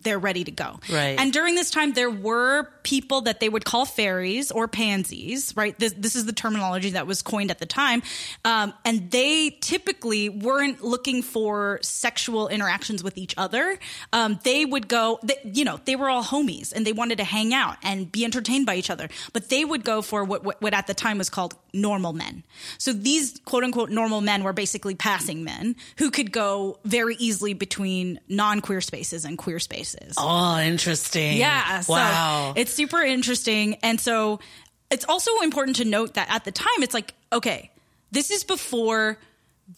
[0.00, 0.80] they're ready to go.
[0.90, 1.18] Right.
[1.18, 5.78] And during this time, there were people that they would call fairies or pansies, right?
[5.78, 8.02] This, this is the terminology that was coined at the time.
[8.44, 13.78] Um, and they typically weren't looking for sexual interactions with each other.
[14.12, 17.24] Um, they would go, they, you know, they were all homies and they wanted to
[17.24, 19.08] hang out and be entertained by each other.
[19.32, 22.44] But they would go for what, what, what at the time was called normal men.
[22.78, 27.54] So these quote unquote normal men were basically passing men who could go very easily
[27.54, 30.14] between non queer spaces and queer spaces.
[30.18, 31.36] oh, interesting.
[31.38, 31.80] Yeah.
[31.80, 32.52] So Wow.
[32.56, 33.76] it's super interesting.
[33.82, 34.40] And so
[34.90, 37.70] it's also important to note that at the time, it's like, okay,
[38.10, 39.18] this is before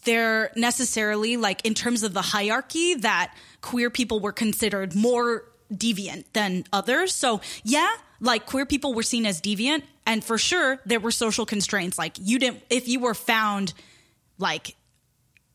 [0.05, 6.25] they're necessarily like in terms of the hierarchy that queer people were considered more deviant
[6.33, 7.13] than others.
[7.15, 11.47] So, yeah, like queer people were seen as deviant and for sure there were social
[11.47, 13.73] constraints like you didn't if you were found
[14.39, 14.77] like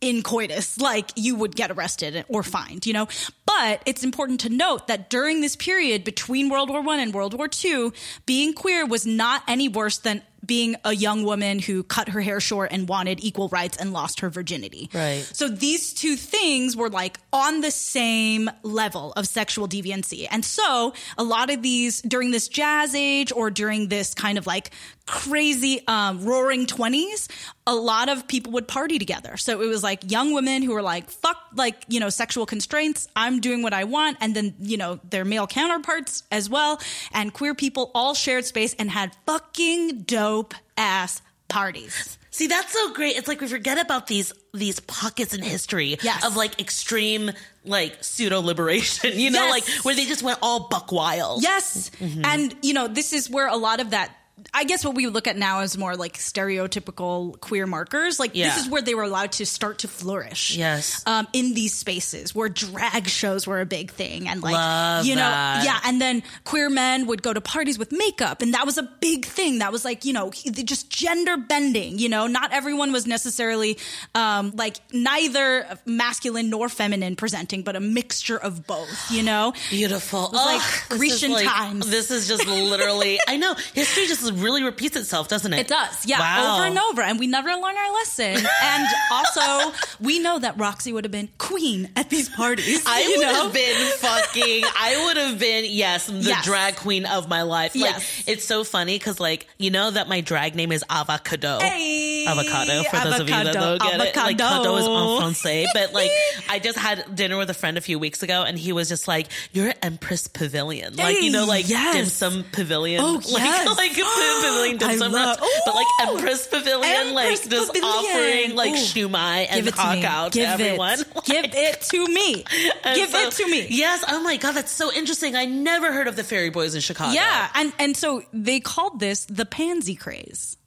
[0.02, 3.08] in coitus, like you would get arrested or fined, you know?
[3.46, 7.34] But it's important to note that during this period between World War One and World
[7.34, 7.94] War Two,
[8.26, 12.40] being queer was not any worse than being a young woman who cut her hair
[12.40, 14.90] short and wanted equal rights and lost her virginity.
[14.94, 15.22] Right.
[15.34, 20.28] So these two things were like on the same level of sexual deviancy.
[20.30, 24.48] And so a lot of these during this jazz age or during this kind of
[24.48, 24.72] like
[25.06, 27.30] crazy um, roaring 20s,
[27.68, 29.38] a lot of people would party together.
[29.38, 33.08] So it was like young women who were like, fuck, like, you know, sexual constraints.
[33.16, 34.18] I'm doing what I want.
[34.22, 36.80] And then, you know, their male counterparts as well.
[37.14, 40.35] And queer people all shared space and had fucking dope
[40.78, 42.18] ass parties.
[42.32, 43.16] See, that's so great.
[43.16, 46.26] It's like we forget about these these pockets in history Yes.
[46.26, 47.32] of like extreme
[47.64, 49.52] like pseudo liberation, you know, Yes.
[49.52, 51.44] like where they just went all buck wild.
[51.44, 51.90] Yes.
[52.00, 52.26] Mm-hmm.
[52.26, 54.12] And, you know, this is where a lot of that.
[54.54, 58.20] I guess what we look at now is more like stereotypical queer markers.
[58.20, 58.50] Like Yeah.
[58.54, 60.56] this is where they were allowed to start to flourish.
[60.58, 61.04] Yes.
[61.06, 65.16] Um, in these spaces where drag shows were a big thing and like Love you
[65.16, 65.64] know that.
[65.66, 68.84] yeah and then queer men would go to parties with makeup and that was a
[68.84, 73.06] big thing that was like you know just gender bending you know not everyone was
[73.08, 73.78] necessarily
[74.16, 80.30] um, like neither masculine nor feminine presenting but a mixture of both you know Beautiful.
[80.34, 81.90] like Ugh, this Grecian like- times.
[81.90, 85.60] This is just literally, I know, history just really repeats itself, doesn't it?
[85.60, 86.56] It does, yeah, Wow.
[86.58, 88.36] over and over, and we never learn our lesson.
[88.64, 92.84] And also, we know that Roxy would have been queen at these parties.
[92.86, 93.34] I would know?
[93.44, 94.64] have been fucking.
[94.80, 96.46] I would have been yes, the Yes.
[96.46, 97.76] drag queen of my life.
[97.76, 98.24] Like Yes.
[98.28, 101.60] it's so funny because like you know that my drag name is Avocado.
[101.60, 104.00] Hey, Avocado for those of you that avocado, don't get it.
[104.00, 104.64] Like avocado.
[104.64, 106.12] Cado is en français, but like
[106.50, 109.08] I just had dinner with a friend a few weeks ago, and he was just
[109.08, 111.96] like, "You're Empress Pavilion, like you know, Hey, like yes.
[111.96, 113.78] dim sum pavilion, Oh, like yes.
[113.78, 117.84] like pavilion I love- but like Empress Pavilion, like just Pavilion.
[117.84, 118.78] offering like Ooh.
[118.78, 121.00] shumai and Give it to hawk out Give to everyone.
[121.16, 121.24] It.
[121.26, 122.44] Give it to me.
[122.96, 123.68] Give so- it to me.
[123.70, 124.04] Yes.
[124.08, 125.36] Oh my god, that's so interesting.
[125.36, 127.12] I never heard of the Fairy Boys in Chicago.
[127.14, 130.58] Yeah, and and so they called this the pansy craze.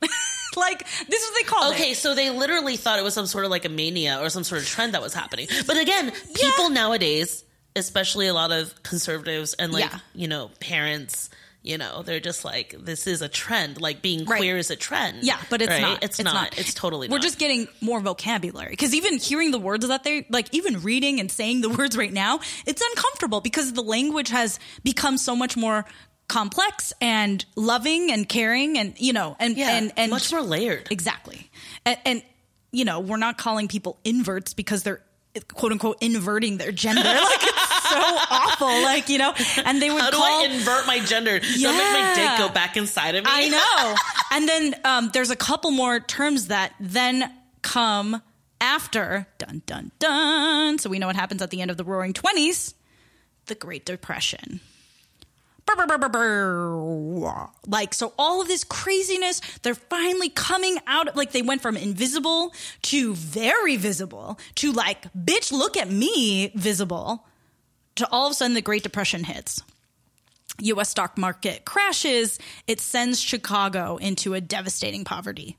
[0.56, 1.96] like this is what they called Okay, it.
[1.96, 4.60] so they literally thought it was some sort of like a mania or some sort
[4.62, 5.48] of trend that was happening.
[5.66, 7.44] But again, people nowadays,
[7.74, 9.98] especially a lot of conservatives and like, Yeah.
[10.14, 11.28] you know, parents,
[11.66, 13.80] you know, they're just like, this is a trend.
[13.80, 14.38] Like being Right.
[14.38, 15.24] queer is a trend.
[15.24, 15.82] Yeah, but it's right?
[15.82, 16.04] not.
[16.04, 16.58] It's, not.
[16.58, 17.22] It's totally We're not.
[17.22, 21.30] just getting more vocabulary because even hearing the words that they like, even reading and
[21.30, 25.84] saying the words right now, it's uncomfortable because the language has become so much more
[26.28, 30.88] complex and loving and caring and you know and yeah, and and much more layered.
[30.90, 31.48] exactly
[31.84, 32.22] and, and
[32.72, 35.00] you know we're not calling people inverts because they're
[35.54, 37.75] quote unquote inverting their gender like it's
[38.30, 39.32] awful like you know
[39.64, 41.38] and they would How do call I invert my gender?
[41.38, 43.30] Don't make my dick go back inside of me.
[43.32, 43.94] I know.
[44.32, 47.32] and then um, there's a couple more terms that then
[47.62, 48.22] come
[48.60, 50.78] after dun dun dun.
[50.78, 52.74] So we know what happens at the end of the Roaring Twenties,
[53.46, 54.60] the Great Depression.
[57.66, 61.16] Like so, all of this craziness, they're finally coming out.
[61.16, 67.26] Like they went from invisible to very visible to like, bitch, look at me, visible.
[67.96, 69.62] To all of a sudden, the Great Depression hits.
[70.60, 75.56] US stock market crashes, it sends Chicago into a devastating poverty.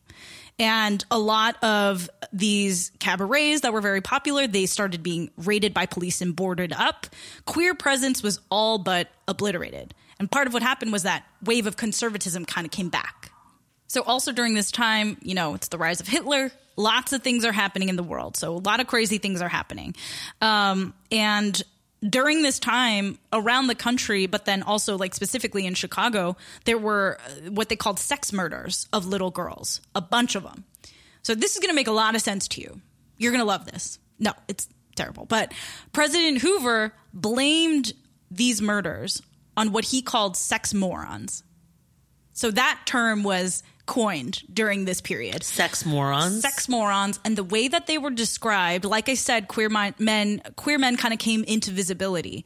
[0.59, 5.85] And a lot of these cabarets that were very popular, they started being raided by
[5.85, 7.05] police and boarded up.
[7.45, 9.93] Queer presence was all but obliterated.
[10.19, 13.31] And part of what happened was that wave of conservatism kind of came back.
[13.87, 16.51] So also during this time, you know, it's the rise of Hitler.
[16.75, 18.35] Lots of things are happening in the world.
[18.35, 19.95] So a lot of crazy things are happening.
[20.41, 21.61] Um, and
[22.01, 27.17] during this time around the country, but then also like specifically in Chicago, there were
[27.25, 30.63] uh, what they called sex murders of little girls, a bunch of them.
[31.23, 32.81] So this is going to make a lot of sense to you.
[33.17, 33.99] You're going to love this.
[34.19, 35.25] No, it's terrible.
[35.25, 35.53] But
[35.91, 37.93] President Hoover blamed
[38.29, 39.21] these murders
[39.55, 41.43] on what he called sex morons.
[42.37, 45.43] So that term was coined during this period.
[45.43, 46.41] Sex morons.
[46.41, 50.77] Sex morons, and the way that they were described, like I said, queer men, queer
[50.77, 52.45] men kind of came into visibility.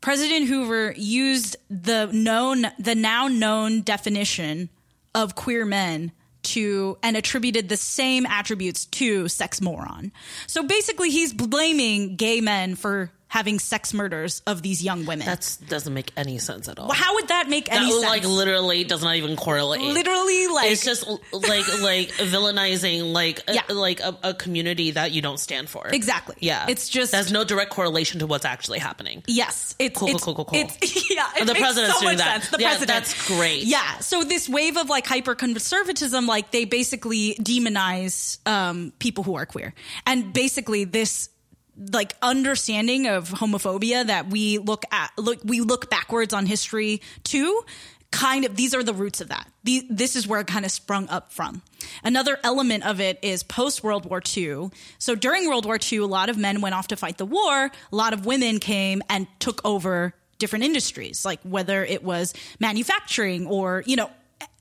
[0.00, 4.70] President Hoover used the known, the now known definition
[5.12, 10.12] of queer men to and attributed the same attributes to sex moron.
[10.46, 15.24] So basically, he's blaming gay men for having sex murders of these young women.
[15.24, 16.88] That doesn't make any sense at all.
[16.88, 18.04] Well, How would that make that any sense?
[18.04, 19.80] like literally does not even correlate.
[19.80, 23.62] Literally, like it's just like like villainizing like a, Yeah.
[23.68, 25.86] like a, a community that you don't stand for.
[25.88, 26.34] Exactly.
[26.40, 26.66] Yeah.
[26.68, 29.22] It's just- there's no direct correlation to what's actually happening.
[29.26, 30.58] Yes, it's Cool, cool, it's, cool, cool, cool.
[30.58, 32.42] It's, yeah, it The makes president's so doing that.
[32.42, 32.50] sense.
[32.50, 33.62] The Yeah, president, that's great.
[33.62, 39.34] Yeah, so this wave of like hyper conservatism, like they basically demonize um, people who
[39.36, 39.72] are queer,
[40.06, 41.28] and basically this
[41.76, 47.62] like understanding of homophobia that we look at look we look backwards on history too
[48.10, 49.48] kind of these are the roots of that.
[49.64, 51.62] The, this is where it kind of sprung up from.
[52.02, 56.06] Another element of it is post world war ii so during world war ii a
[56.06, 59.26] lot of men went off to fight the war a lot of women came and
[59.38, 64.10] took over different industries like whether it was manufacturing or you know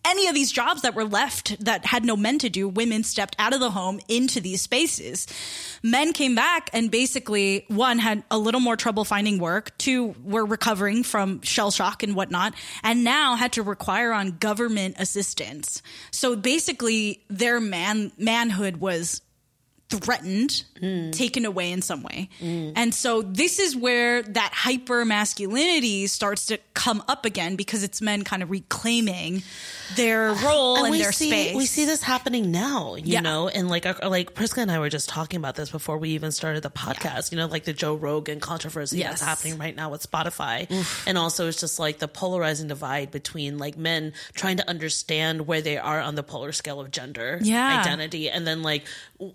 [0.09, 3.35] any of these jobs that were left that had no men to do, women stepped
[3.37, 5.27] out of the home into these spaces.
[5.83, 10.45] Men came back and basically, one, had a little more trouble finding work, two, were
[10.45, 15.81] recovering from shell shock and whatnot, and now had to require on government assistance.
[16.11, 19.21] So basically, their man manhood was
[19.89, 21.11] threatened, mm.
[21.11, 22.29] taken away in some way.
[22.39, 22.73] Mm.
[22.75, 28.01] And so this is where that hyper masculinity starts to come up again because it's
[28.01, 29.41] men kind of reclaiming
[29.95, 31.55] their role and, we their see space.
[31.55, 33.21] we see this happening now, you Yeah.
[33.21, 36.09] know, and like our, like Priska and I were just talking about this before we
[36.11, 37.31] even started the podcast.
[37.31, 39.09] You know, like the Joe Rogan controversy Yes.
[39.09, 40.67] that's happening right now with Spotify,
[41.07, 45.61] and also it's just like the polarizing divide between like men trying to understand where
[45.61, 47.79] they are on the polar scale of gender Yeah.
[47.81, 48.85] identity, and then like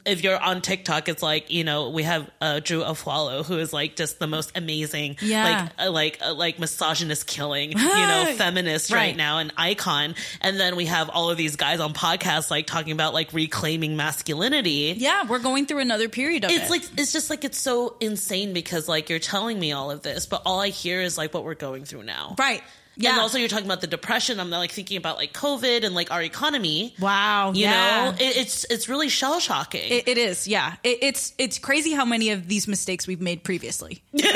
[0.06, 3.72] if you're on TikTok, it's like you know we have uh, Drew Afualo who is
[3.72, 5.44] like just the most amazing, Yeah.
[5.78, 8.98] like uh, like uh, like misogynist killing, you know, feminist right.
[8.98, 9.16] Right.
[9.16, 10.14] now, an icon.
[10.40, 13.96] And then we have all of these guys on podcasts like talking about like reclaiming
[13.96, 14.94] masculinity.
[14.96, 16.70] yeah, we're going through another period of It's it.
[16.70, 20.26] like it's just like it's so insane because like you're telling me all of this,
[20.26, 22.34] but all I hear is like what we're going through now.
[22.38, 22.62] right.
[22.96, 23.12] Yeah.
[23.12, 24.40] And also you're talking about the depression.
[24.40, 26.94] I'm like thinking about like COVID and like our economy.
[27.00, 27.52] wow.
[27.52, 28.10] You yeah.
[28.10, 29.90] know, it, it's it's really shell shocking.
[29.90, 30.76] It- it is, yeah.
[30.84, 34.02] It, it's it's crazy how many of these mistakes we've made previously.
[34.14, 34.32] anyway,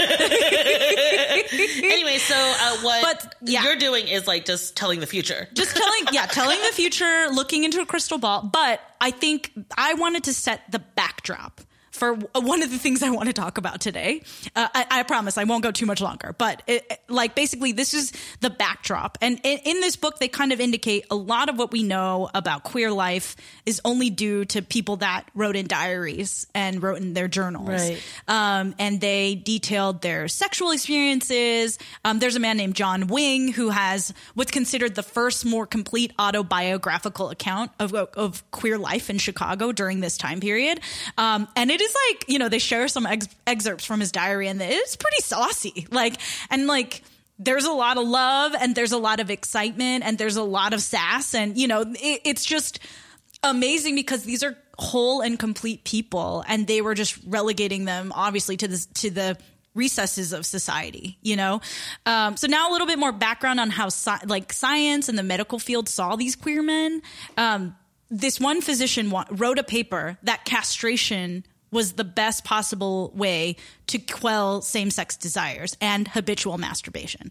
[2.18, 3.64] so uh, what But, yeah.
[3.64, 5.48] you're doing is like just telling the future.
[5.54, 9.94] just telling yeah telling the future looking into a crystal ball but i think i
[9.94, 11.60] wanted to set the backdrop
[11.98, 14.22] for one of the things I want to talk about today.
[14.56, 17.72] Uh, I, I promise I won't go too much longer, but it, it- like basically
[17.72, 19.16] this is the backdrop.
[19.22, 22.28] And in, in this book, they kind of indicate a lot of what we know
[22.34, 23.34] about queer life
[23.66, 27.68] is only due to people that wrote in diaries and wrote in their journals.
[27.68, 28.02] Right.
[28.28, 31.78] Um, and they detailed their sexual experiences.
[32.04, 36.12] Um, there's a man named John Wing who has what's considered the first more complete
[36.18, 40.80] autobiographical account of, of queer life in Chicago during this time period.
[41.16, 44.48] Um, and it is like, you know, they share some ex- excerpts from his diary
[44.48, 45.86] and it's pretty saucy.
[45.90, 46.16] Like,
[46.50, 47.02] and like,
[47.38, 50.72] there's a lot of love and there's a lot of excitement and there's a lot
[50.72, 51.34] of sass.
[51.34, 52.80] And, you know, it, it's just
[53.42, 58.56] amazing because these are whole and complete people and they were just relegating them obviously
[58.56, 59.38] to the, to the,
[59.74, 61.60] recesses of society you know
[62.04, 63.88] um, so now a little bit more background on how
[64.26, 67.00] like science and the medical field saw these queer men
[67.36, 67.76] um,
[68.10, 73.56] this one physician wa- wrote a paper that castration was the best possible way
[73.88, 77.30] to quell same-sex desires and habitual masturbation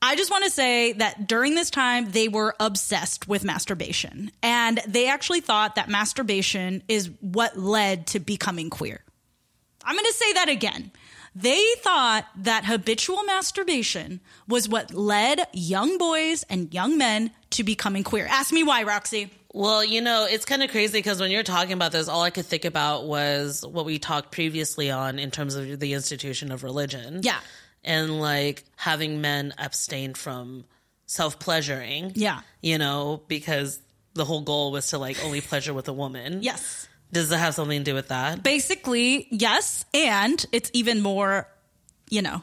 [0.00, 4.30] I just want to say that during this time, they were obsessed with masturbation.
[4.42, 9.02] And they actually thought that masturbation is what led to becoming queer.
[9.84, 10.92] I'm going to say that again.
[11.34, 18.04] They thought that habitual masturbation was what led young boys and young men to becoming
[18.04, 18.26] queer.
[18.26, 19.30] Ask me why, Roxy.
[19.54, 22.30] Well, you know, it's kind of crazy because when you're talking about this, all I
[22.30, 26.62] could think about was what we talked previously on in terms of the institution of
[26.62, 27.20] religion.
[27.22, 27.38] Yeah.
[27.82, 30.64] And like having men abstain from
[31.06, 32.12] self pleasuring.
[32.14, 32.40] Yeah.
[32.60, 33.80] You know, because
[34.14, 36.42] the whole goal was to like only pleasure with a woman.
[36.42, 36.86] Yes.
[37.10, 38.42] Does it have something to do with that?
[38.42, 39.86] Basically, yes.
[39.94, 41.48] And it's even more,
[42.10, 42.42] you know,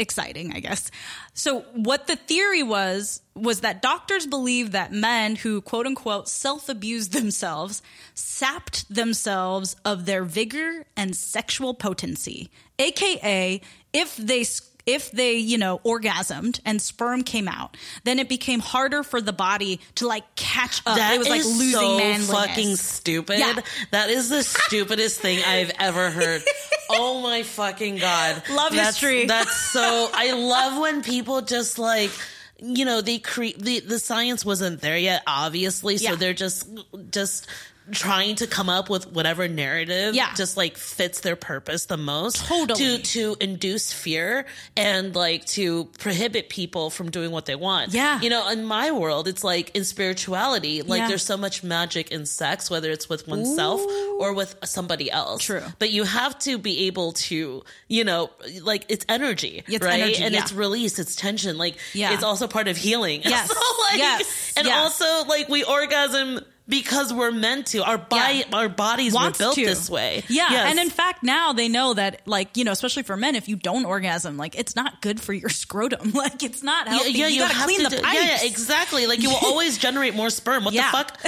[0.00, 0.90] exciting, I guess.
[1.34, 7.12] So what the theory was was that doctors believed that men who quote unquote self-abused
[7.12, 7.82] themselves
[8.14, 12.50] sapped themselves of their vigor and sexual potency.
[12.78, 13.60] AKA
[13.92, 14.44] if they
[14.86, 19.32] if they, you know, orgasmed and sperm came out, then it became harder for the
[19.32, 20.96] body to like catch up.
[20.96, 22.30] That it was like is losing so manliness.
[22.30, 23.38] fucking stupid.
[23.38, 23.60] Yeah.
[23.90, 26.42] That is the stupidest thing I've ever heard.
[26.92, 28.42] Oh my fucking god!
[28.50, 29.24] Love that's, history.
[29.28, 30.10] That's so.
[30.12, 32.10] I love when people just like.
[32.58, 35.98] You know, they create the the science wasn't there yet, obviously.
[35.98, 36.14] So Yeah.
[36.16, 36.68] they're just
[37.12, 37.46] just
[37.92, 40.32] trying to come up with whatever narrative Yeah.
[40.34, 42.98] just like fits their purpose the most Totally.
[42.98, 48.20] to to induce fear and like to prohibit people from doing what they want Yeah.
[48.20, 51.08] you know in my world it's like in spirituality like Yeah.
[51.08, 53.80] there's so much magic in sex whether it's with oneself
[54.18, 55.62] or with somebody else True.
[55.78, 58.30] but you have to be able to you know
[58.62, 60.42] like it's energy It's right energy, and yeah.
[60.42, 62.14] it's release it's tension like Yeah.
[62.14, 63.48] it's also part of healing Yes.
[63.48, 64.52] so like Yes.
[64.56, 66.40] and also like we orgasm
[66.70, 67.84] because we're meant to.
[67.84, 68.44] Our body, Yeah.
[68.56, 69.66] our bodies Wants were built to.
[69.66, 70.22] this way.
[70.28, 70.70] Yeah, Yes.
[70.70, 73.56] and in fact, now they know that, like you know, especially for men, if you
[73.56, 76.12] don't orgasm, like it's not good for your scrotum.
[76.20, 77.10] Like it's not yeah, healthy.
[77.12, 78.14] yeah, you, gotta clean to the do- pipes.
[78.14, 79.06] Yeah, yeah, exactly.
[79.06, 80.64] Like you will always generate more sperm.
[80.64, 80.90] What Yeah.
[80.90, 81.18] the fuck?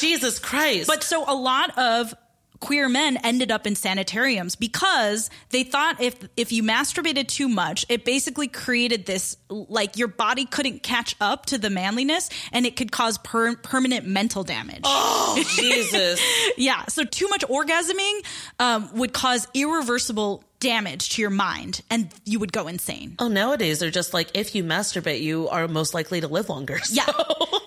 [0.00, 0.86] Jesus Christ!
[0.86, 2.14] But so a lot of
[2.60, 7.86] queer men ended up in sanitariums because they thought if if you masturbated too much,
[7.88, 12.76] it basically created this like your body couldn't catch up to the manliness and it
[12.76, 14.82] could cause per- permanent mental damage.
[14.84, 16.20] oh Jesus,
[16.56, 18.20] Yeah, so too much orgasming
[18.58, 23.16] um, would cause irreversible damage to your mind and you would go insane.
[23.18, 26.78] oh nowadays they're just like if you masturbate, you are most likely to live longer.
[26.90, 27.06] Yeah,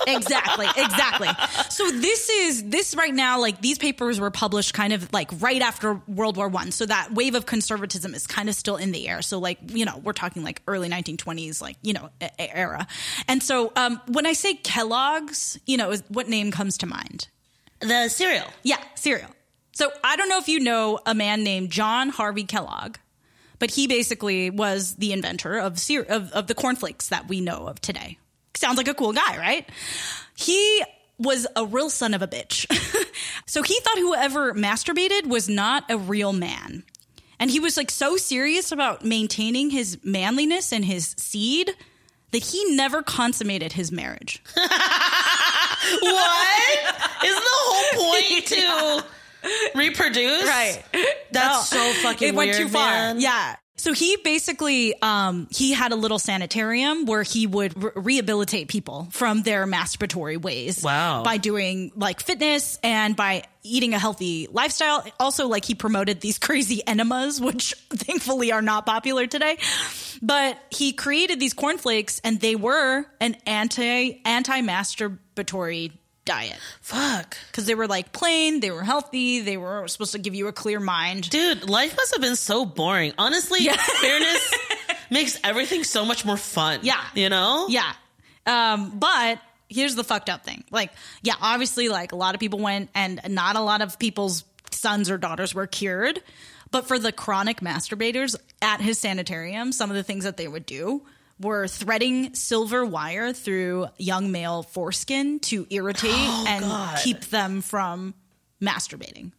[0.06, 1.30] exactly, exactly.
[1.70, 3.40] So this is this right now.
[3.40, 6.72] Like these papers were published kind of like right after World War One.
[6.72, 9.22] So that wave of conservatism is kind of still in the air.
[9.22, 12.86] So like you know we're talking like early 1920s, like you know era.
[13.28, 17.28] And so um, when I say Kellogg's, you know, is, what name comes to mind?
[17.80, 18.48] The cereal.
[18.64, 19.30] Yeah, cereal.
[19.74, 22.98] So I don't know if you know a man named John Harvey Kellogg,
[23.60, 27.68] but he basically was the inventor of cere- of, of the cornflakes that we know
[27.68, 28.18] of today.
[28.56, 29.68] Sounds like a cool guy, right?
[30.36, 30.84] He
[31.18, 32.66] was a real son of a bitch.
[33.46, 36.84] so he thought whoever masturbated was not a real man.
[37.40, 41.72] And he was like so serious about maintaining his manliness and his seed
[42.32, 44.44] that he never consummated his marriage.
[46.02, 46.96] What?
[47.26, 48.46] Isn't the whole point
[49.02, 49.06] to
[49.76, 50.48] reproduce?
[50.48, 50.84] Right.
[51.32, 51.78] That's No.
[51.80, 52.90] so fucking it went weird, too far.
[52.92, 53.20] man.
[53.22, 53.56] Yeah.
[53.76, 59.08] So he basically um, he had a little sanitarium where he would re- rehabilitate people
[59.12, 60.84] from their masturbatory ways.
[60.84, 61.24] Wow.
[61.24, 65.04] By doing like fitness and by eating a healthy lifestyle.
[65.20, 69.58] Also, like he promoted these crazy enemas, which thankfully are not popular today.
[70.22, 75.92] But he created these cornflakes, and they were an anti anti masturbatory
[76.26, 77.38] diet Fuck.
[77.48, 80.54] because they were like plain, they were healthy, they were supposed to give you a
[80.54, 81.30] clear mind.
[81.30, 83.14] Dude, life must have been so boring.
[83.18, 84.54] Honestly, fairness
[85.12, 86.80] makes everything so much more fun.
[86.84, 87.02] Yeah.
[87.14, 87.68] You know?
[87.70, 87.92] Yeah.
[88.46, 90.64] Um, but here's the fucked up thing.
[90.72, 94.44] Like, yeah, obviously, like a lot of people went and not a lot of people's
[94.72, 96.22] sons or daughters were cured.
[96.72, 100.66] But for the chronic masturbators at his sanitarium, some of the things that they would
[100.66, 101.04] do
[101.40, 107.00] were threading silver wire through young male foreskin to irritate oh, and God.
[107.04, 108.14] keep them from
[108.62, 109.32] masturbating.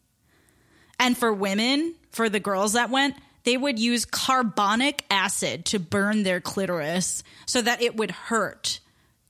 [0.99, 6.23] And for women, for the girls that went, they would use carbonic acid to burn
[6.23, 8.81] their clitoris so that it would hurt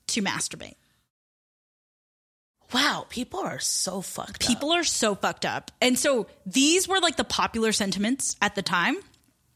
[0.08, 0.76] to masturbate.
[2.72, 4.48] Wow, people are so fucked up.
[4.48, 5.70] People are so fucked up.
[5.80, 8.96] And so these were like the popular sentiments at the time,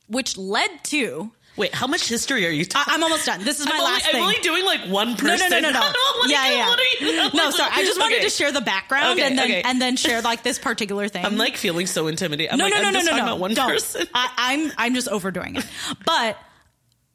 [0.07, 1.33] which led to.
[1.57, 2.94] Wait, how much history are you talking?
[2.94, 3.42] I'm almost done.
[3.42, 5.51] This is my I'm, only, last I'm only doing like one person.
[5.51, 5.80] no, no, no, no.
[5.80, 6.76] I'm like, yeah, yeah.
[7.01, 7.70] You, no, sorry.
[7.72, 8.24] I just wanted Okay.
[8.24, 9.62] to share the background Okay, and then okay.
[9.64, 11.24] and then share like this particular thing.
[11.24, 12.53] I'm like feeling so intimidated.
[12.53, 13.22] I'm no, like, no, no, I'm no, just no, no.
[13.24, 13.68] about one Don't.
[13.68, 14.07] person.
[14.14, 15.66] I, I'm I'm just overdoing it,
[16.07, 16.38] but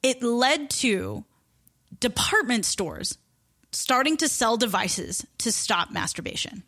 [0.02, 1.24] it led to
[2.00, 3.18] department stores
[3.72, 6.64] starting to sell devices to stop masturbation.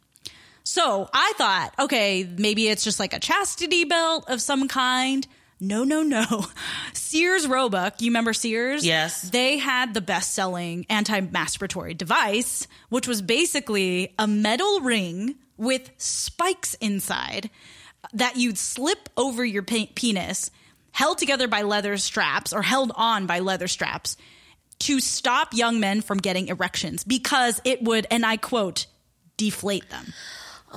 [0.63, 5.27] So I thought, okay, maybe it's just like a chastity belt of some kind.
[5.67, 6.45] No, no, no.
[6.93, 8.85] Sears Roebuck, you remember Sears?
[8.85, 9.29] Yes.
[9.29, 15.89] They had the best selling anti masturbatory device, which was basically a metal ring with
[15.97, 17.49] spikes inside
[18.13, 20.51] that you'd slip over your pe- penis,
[20.91, 24.17] held together by leather straps or held on by leather straps
[24.79, 28.85] to stop young men from getting erections because it would, and I quote,
[29.37, 30.13] deflate them.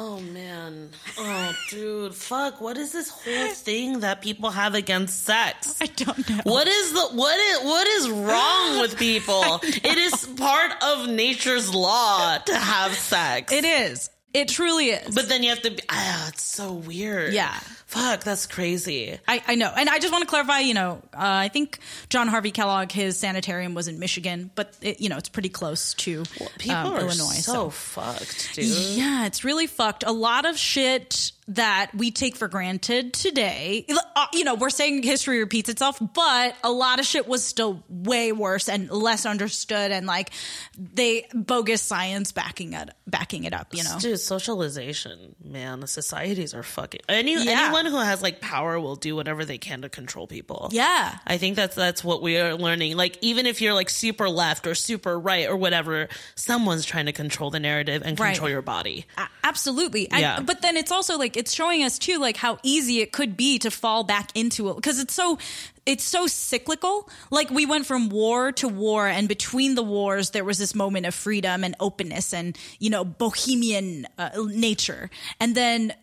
[0.01, 0.91] Oh man.
[1.19, 2.15] Oh dude.
[2.15, 2.61] Fuck.
[2.61, 5.77] What is this whole thing that people have against sex?
[5.81, 6.39] I don't know.
[6.45, 9.61] What is the what is what is wrong with people?
[9.65, 13.53] It is part of nature's law to have sex.
[13.53, 14.09] It is.
[14.33, 15.15] It truly is.
[15.15, 17.33] but then you have to be ah, it's so weird.
[17.33, 17.59] Yeah.
[17.89, 19.19] Fuck, that's crazy.
[19.27, 19.73] I, I know.
[19.75, 21.79] And I just want to clarify, you know, uh, I think
[22.11, 25.95] John Harvey Kellogg, his sanitarium was in Michigan, but, it, you know, it's pretty close
[25.95, 26.25] to
[26.59, 27.41] People um, are Illinois.
[27.41, 28.67] so, fucked, dude.
[28.67, 30.05] Yeah, it's really fucked.
[30.07, 33.87] A lot of shit that we take for granted today.
[34.15, 37.83] Uh, you know, we're saying history repeats itself, but a lot of shit was still
[37.89, 40.31] way worse and less understood and like
[40.79, 43.97] they bogus science backing it backing it up, you know.
[43.99, 47.65] Dude, socialization, man, the societies are fucking any Yeah.
[47.65, 50.69] anyone who has like power will do whatever they can to control people.
[50.73, 51.17] Yeah.
[51.27, 52.97] I think that's that's what we are learning.
[52.97, 57.13] Like even if you're like super left or super right or whatever, someone's trying to
[57.13, 58.33] control the narrative and Right.
[58.33, 59.07] control your body.
[59.45, 60.09] Absolutely.
[60.11, 60.41] Yeah.
[60.41, 63.61] but then it's also like it's showing us too like how easy it could be
[63.61, 65.39] to fall back into it because it's so
[65.87, 67.09] it's so cyclical.
[67.31, 71.07] Like we went from war to war and between the wars there was this moment
[71.07, 75.11] of freedom and openness and you know bohemian uh, nature.
[75.39, 75.95] And then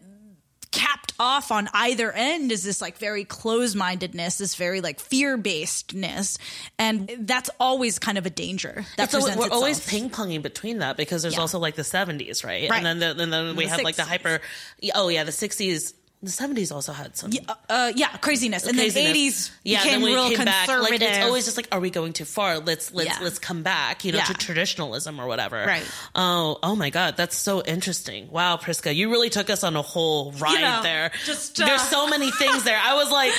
[0.76, 6.38] capped off on either end is this like very closed-mindedness, this very like fear-basedness,
[6.78, 8.86] and that's always kind of a danger.
[8.98, 11.42] That so we're always ping ponging between that because there's Yeah.
[11.42, 12.70] also like the 70s, right?
[12.70, 12.84] Right.
[12.84, 14.42] And then the, and then we the have like the hyper.
[14.94, 15.94] Oh yeah, the 60s.
[16.26, 17.32] The 70s also had some.
[17.48, 20.66] Uh, uh, yeah, craziness, and then eighties yeah, became then real came back.
[20.68, 21.02] conservative.
[21.02, 22.58] Like it's always just like, are we going too far?
[22.58, 23.24] Let's let's Yeah.
[23.24, 24.24] let's come back, you know, Yeah.
[24.26, 25.64] to traditionalism or whatever.
[25.64, 25.86] Right.
[26.16, 28.32] Oh, oh my God, that's so interesting.
[28.32, 31.12] Wow, Priska, you really took us on a whole ride know, there.
[31.26, 32.80] just, uh, there's so many things there.
[32.84, 33.32] I was like.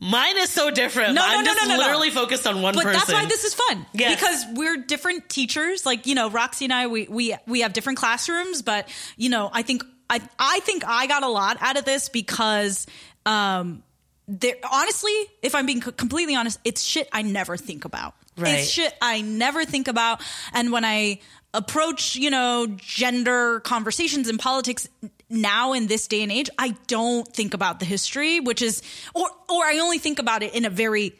[0.00, 1.14] Mine is so different.
[1.14, 1.82] No, no, I'm no, just no, no, no.
[1.82, 3.00] literally focused on one but person.
[3.00, 3.84] that's why this is fun.
[3.92, 4.14] Yes.
[4.14, 5.84] Because we're different teachers.
[5.84, 9.50] Like, you know, Roxy and I, we, we, we have different classrooms, but, you know,
[9.52, 12.86] I think, I, I think I got a lot out of this because,
[13.26, 13.82] um,
[14.26, 18.14] there, honestly, if I'm being co- completely honest, it's shit I never think about.
[18.36, 18.60] Right.
[18.60, 20.22] It's shit I never think about.
[20.52, 21.20] And when I
[21.54, 24.88] approach, you know, gender conversations in politics
[25.28, 28.82] now in this day and age, I don't think about the history, which is,
[29.14, 31.14] or, or I only think about it in a very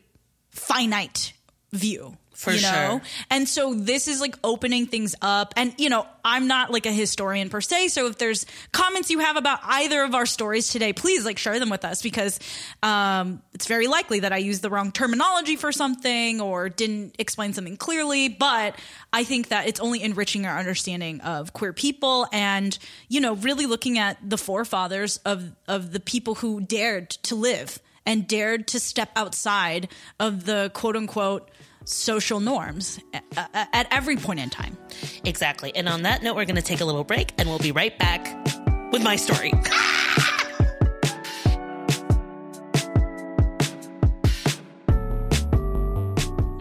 [0.50, 1.32] finite
[1.72, 2.16] view.
[2.38, 3.00] For you know?
[3.00, 3.00] sure.
[3.32, 5.54] And so this is like opening things up.
[5.56, 7.88] And, you know, I'm not like a historian per se.
[7.88, 11.58] So if there's comments you have about either of our stories today, please like share
[11.58, 12.38] them with us because
[12.80, 17.54] um, it's very likely that I used the wrong terminology for something or didn't explain
[17.54, 18.28] something clearly.
[18.28, 18.76] But
[19.12, 22.78] I think that it's only enriching our understanding of queer people and,
[23.08, 27.80] you know, really looking at the forefathers of, of the people who dared to live
[28.06, 29.88] and dared to step outside
[30.20, 31.50] of the quote unquote
[31.88, 34.76] social norms a- a- at every point in time.
[35.24, 35.74] Exactly.
[35.74, 37.98] And on that note, we're going to take a little break and we'll be right
[37.98, 38.46] back
[38.92, 39.52] with my story.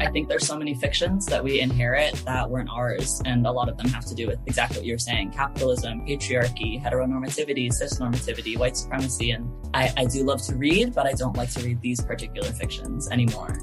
[0.07, 3.67] I think there's so many fictions that we inherit that weren't ours, and a lot
[3.67, 8.77] of them have to do with exactly what you're saying: capitalism, patriarchy, heteronormativity, cisnormativity, white
[8.77, 9.31] supremacy.
[9.31, 12.49] And I, I do love to read, but I don't like to read these particular
[12.53, 13.59] fictions anymore.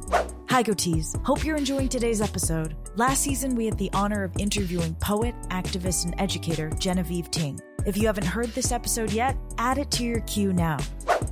[0.51, 1.19] Hi, Goatees.
[1.25, 2.77] Hope you're enjoying today's episode.
[2.97, 7.59] Last season, we had the honor of interviewing poet, activist, and educator Genevieve Ting.
[7.87, 10.77] If you haven't heard this episode yet, add it to your queue now.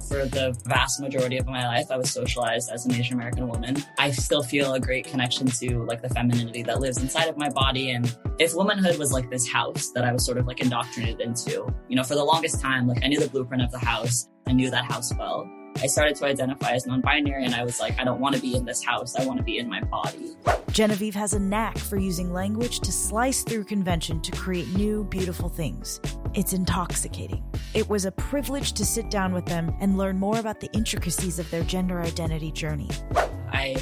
[0.08, 3.82] For the vast majority of my life, I was socialized as an Asian American woman.
[3.98, 7.48] I still feel a great connection to like the femininity that lives inside of my
[7.48, 7.92] body.
[7.92, 11.74] And if womanhood was like this house that I was sort of like indoctrinated into,
[11.88, 14.28] you know, for the longest time, like I knew the blueprint of the house.
[14.46, 15.48] I knew that house well.
[15.76, 18.54] I started to identify as non-binary and I was like, I don't want to be
[18.54, 19.16] in this house.
[19.16, 20.36] I want to be in my body.
[20.70, 25.48] Genevieve has a knack for using language to slice through convention to create new, beautiful
[25.48, 26.00] things.
[26.34, 27.44] It's intoxicating.
[27.74, 31.38] It was a privilege to sit down with them and learn more about the intricacies
[31.38, 32.88] of their gender identity journey.
[33.52, 33.76] I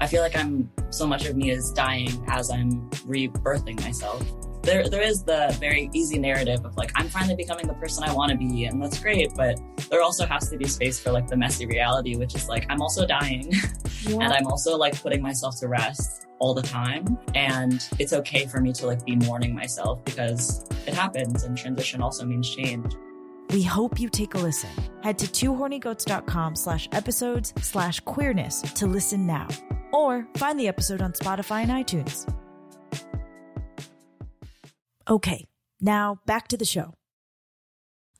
[0.00, 4.22] I feel like I'm so much of me is dying as I'm rebirthing myself.
[4.66, 8.12] There there is the very easy narrative of like I'm finally becoming the person I
[8.12, 11.28] want to be and that's great, but there also has to be space for like
[11.28, 13.52] the messy reality which is like I'm also dying
[14.08, 18.60] and I'm also like putting myself to rest all the time and it's okay for
[18.60, 22.92] me to like be mourning myself because it happens and transition also means change.
[23.50, 24.70] We hope you take a listen.
[25.04, 29.46] Head to twohornygoats.com slash episodes slash queerness to listen now.
[29.92, 32.26] Or find the episode on Spotify and iTunes.
[35.08, 35.46] Okay,
[35.80, 36.94] now back to the show.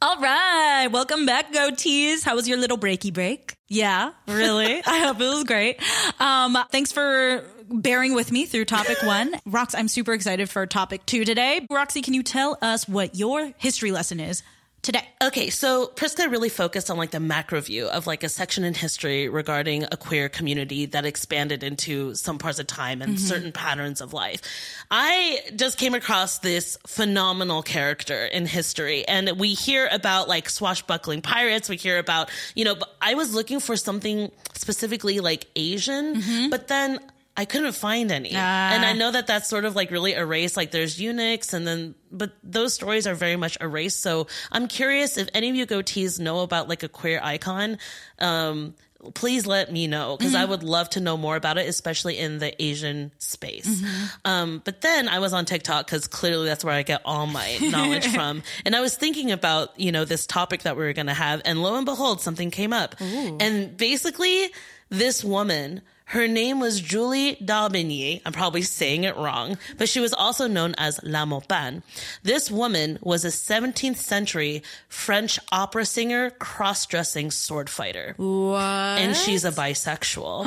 [0.02, 0.88] All right.
[0.88, 2.22] Welcome back, goatees.
[2.22, 3.54] How was your little breaky break?
[3.66, 4.82] Yeah, really?
[4.86, 5.80] I hope it was great.
[6.20, 9.32] Um, thanks for bearing with me through topic one.
[9.48, 11.66] Rox, I'm super excited for topic two today.
[11.70, 14.42] Roxy, can you tell us what your history lesson is
[14.86, 15.06] today?
[15.20, 18.72] Okay, so Priska really focused on like the macro view of like a section in
[18.72, 23.26] history regarding a queer community that expanded into some parts of time and mm-hmm.
[23.26, 24.40] certain patterns of life.
[24.88, 31.20] I just came across this phenomenal character in history and we hear about like swashbuckling
[31.20, 36.22] pirates, we hear about, you know, but I was looking for something specifically like Asian,
[36.22, 36.50] mm-hmm.
[36.50, 37.00] but then
[37.36, 38.32] I couldn't find any.
[38.34, 38.72] Ah.
[38.72, 40.56] And I know that that's sort of like really erased.
[40.56, 44.00] Like there's eunuchs and then, but those stories are very much erased.
[44.00, 47.78] So I'm curious if any of you goatees know about like a queer icon.
[48.18, 48.74] Um,
[49.14, 52.38] please let me know because I would love to know more about it, especially in
[52.38, 53.82] the Asian space.
[54.24, 57.58] Um, but then I was on TikTok because clearly that's where I get all my
[57.62, 58.42] knowledge from.
[58.64, 61.42] And I was thinking about, you know, this topic that we were going to have.
[61.44, 62.96] And lo and behold, something came up.
[63.40, 64.48] And basically,
[64.88, 68.22] this woman, her name was Julie d'Aubigny.
[68.24, 71.82] I'm probably saying it wrong, but she was also known as La Maupin.
[72.22, 78.14] This woman was a 17th century French opera singer, cross-dressing sword fighter.
[78.18, 78.60] What?
[78.60, 80.46] And she's a bisexual.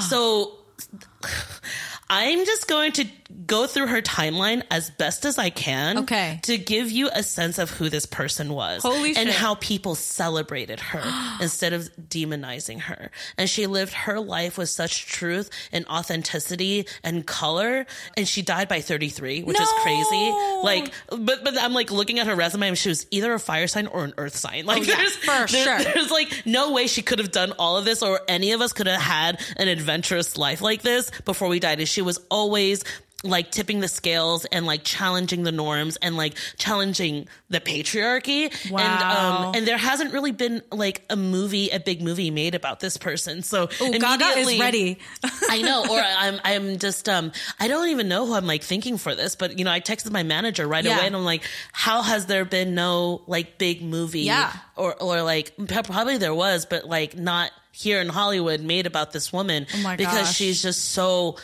[0.02, 0.58] so
[2.10, 3.04] I'm just going to
[3.46, 5.98] go through her timeline as best as I can.
[5.98, 6.40] Okay.
[6.44, 8.82] To give you a sense of who this person was.
[8.82, 9.34] Holy And shit.
[9.34, 11.02] how people celebrated her
[11.42, 13.10] instead of demonizing her.
[13.36, 17.86] And she lived her life with such truth and authenticity and color.
[18.16, 20.32] And she died by 33, which is crazy.
[20.62, 23.66] Like, but, but I'm like looking at her resume and she was either a fire
[23.66, 24.64] sign or an earth sign.
[24.66, 25.46] Like, Oh, yeah, there's, for there-
[25.82, 25.92] sure.
[25.94, 28.72] there's like no way she could have done all of this or any of us
[28.72, 31.78] could have had an adventurous life like this before we died.
[31.78, 32.84] And she was always
[33.24, 38.44] like tipping the scales and like challenging the norms and like challenging the patriarchy.
[38.66, 39.46] And Wow.
[39.48, 42.96] um and there hasn't really been like a movie, a big movie made about this
[42.96, 43.42] person.
[43.42, 44.98] So Oh, Gaga is immediately- ready.
[45.50, 48.98] I know, or I'm I'm just um I don't even know who I'm like thinking
[48.98, 50.98] for this, but you know I texted my manager right Yeah.
[50.98, 51.42] away and I'm like,
[51.72, 54.20] how has there been no like big movie?
[54.22, 54.52] Yeah.
[54.76, 59.32] or or like probably there was, but like not here in Hollywood made about this
[59.32, 60.36] woman Oh my because gosh.
[60.36, 61.36] she's just so.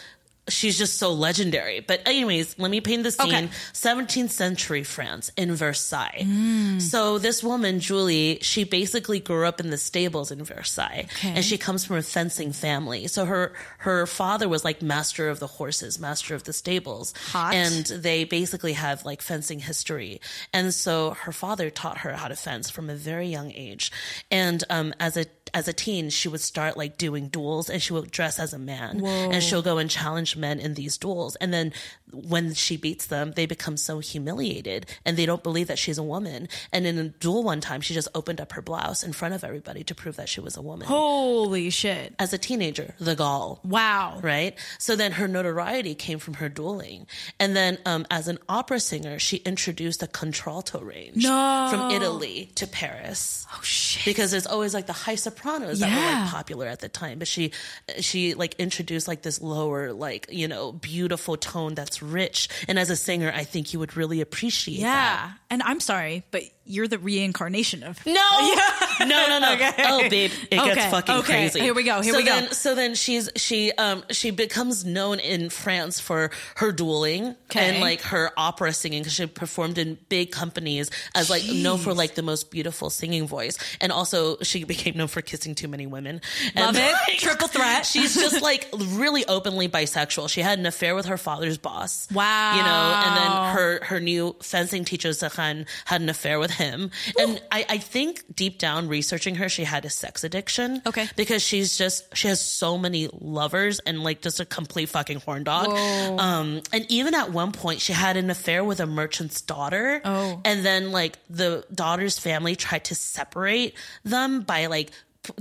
[0.48, 1.80] She's just so legendary.
[1.80, 3.28] But anyways, let me paint the scene.
[3.34, 3.48] Okay.
[3.72, 6.22] 17th century France in Versailles.
[6.26, 6.82] Mm.
[6.82, 11.30] So this woman, Julie, she basically grew up in the stables in Versailles Okay.
[11.36, 13.06] and she comes from a fencing family.
[13.06, 17.14] So her, her father was like master of the horses, master of the stables.
[17.32, 17.54] Hot.
[17.54, 20.20] And they basically have like fencing history.
[20.52, 23.90] And so her father taught her how to fence from a very young age.
[24.30, 25.24] And, um, as a,
[25.54, 28.58] as a teen, she would start like doing duels and she would dress as a
[28.58, 31.36] man and she'll go and challenge men in these duels.
[31.36, 31.72] And then
[32.12, 36.02] when she beats them, they become so humiliated and they don't believe that she's a
[36.02, 36.48] woman.
[36.72, 39.44] And in a duel one time, she just opened up her blouse in front of
[39.44, 40.86] everybody to prove that she was a woman.
[40.88, 42.14] Holy shit.
[42.18, 44.20] As a teenager, the gall Wow.
[44.22, 44.56] right?
[44.78, 47.06] So then her notoriety came from her dueling.
[47.38, 51.68] And then um, as an opera singer, she introduced a contralto range No.
[51.70, 53.46] from Italy to Paris.
[53.52, 54.04] Oh shit.
[54.04, 55.14] Because there's always like the high
[55.44, 57.52] sopranos that were like popular at the time, but she
[58.00, 62.48] she like introduced like this lower like you know beautiful tone that's rich.
[62.68, 64.82] And as a singer, I think you would really appreciate that.
[64.82, 65.32] Yeah.
[65.50, 68.12] And I'm sorry, but you're the reincarnation of No,
[69.00, 69.52] no, no, no.
[69.54, 69.72] Okay.
[69.80, 71.26] Oh, babe, it Okay, gets fucking okay.
[71.32, 71.60] crazy.
[71.60, 72.46] Here we go, here so we go.
[72.48, 78.00] So then she's she um she becomes known in France for her dueling and like
[78.02, 82.22] her opera singing because she performed in big companies as like known for like the
[82.22, 86.20] most beautiful singing voice, and also she became known for kissing too many women.
[86.56, 86.92] Love And, it.
[87.08, 87.86] like, Triple threat.
[87.94, 90.28] She's just like really openly bisexual.
[90.30, 92.08] She had an affair with her father's boss.
[92.12, 92.56] Wow.
[92.56, 96.90] You know, and then her her new fencing teacher Zakhan had an affair with him.
[97.18, 100.82] And I, I think deep down researching her, she had a sex addiction.
[100.86, 101.08] Okay.
[101.16, 105.44] Because she's just she has so many lovers and like just a complete fucking horn
[105.44, 105.68] dog.
[105.68, 106.16] Whoa.
[106.18, 110.00] Um and even at one point she had an affair with a merchant's daughter.
[110.04, 110.40] Oh.
[110.44, 113.74] And then like the daughter's family tried to separate
[114.04, 114.90] them by like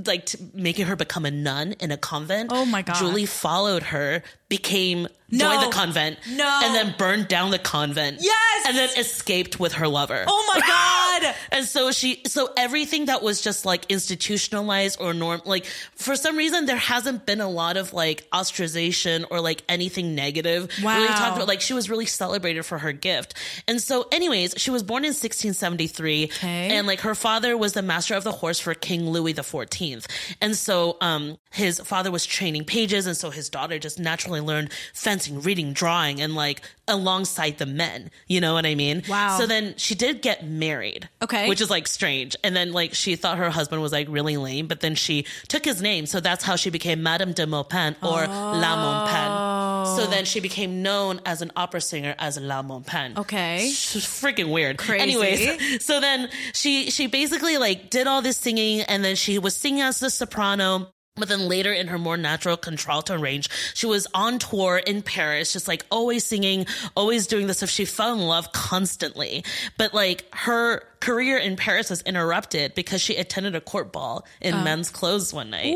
[0.05, 2.51] like making her become a nun in a convent.
[2.53, 2.95] Oh my God.
[2.95, 5.49] Julie followed her, became No.
[5.51, 6.61] joined the convent, No.
[6.63, 8.17] and then burned down the convent.
[8.21, 8.39] Yes!
[8.65, 10.23] and then escaped with her lover.
[10.25, 10.59] Oh my
[11.23, 11.35] god.
[11.51, 15.65] And so she, so everything that was just like institutionalized or norm, like
[15.95, 20.69] for some reason there hasn't been a lot of like ostracization or like anything negative.
[20.79, 21.15] Really Wow.
[21.17, 23.33] talked about like she was really celebrated for her gift.
[23.67, 26.69] And so, anyways, she was born in 1673, Okay.
[26.77, 29.43] and like her father was the master of the horse for King Louis the
[29.73, 30.05] 14th.
[30.41, 34.71] And so, um, his father was training pages, and so his daughter just naturally learned
[34.93, 38.11] fencing, reading, drawing, and like alongside the men.
[38.27, 39.03] You know what I mean?
[39.07, 39.37] Wow.
[39.37, 41.09] So then she did get married.
[41.21, 41.47] Okay.
[41.47, 42.35] Which is like strange.
[42.43, 45.65] And then like she thought her husband was like really lame, but then she took
[45.65, 46.05] his name.
[46.05, 49.97] So that's how she became Madame de Maupin or La Maupin.
[49.97, 50.07] So oh.
[50.09, 53.17] then she became known as an opera singer as La Maupin.
[53.17, 53.67] Okay.
[53.67, 54.77] It's freaking weird.
[54.77, 55.01] Crazy.
[55.01, 59.55] Anyways, so then she she basically like did all this singing and then she was
[59.55, 60.89] singing as the soprano.
[61.15, 65.53] But then later in her more natural contralto range, she was on tour in Paris,
[65.53, 67.69] just like always singing, always doing this stuff.
[67.69, 69.45] She fell in love constantly.
[69.77, 74.55] But like her career in Paris was interrupted because she attended a court ball in
[74.55, 74.63] oh.
[74.63, 75.75] men's clothes one night.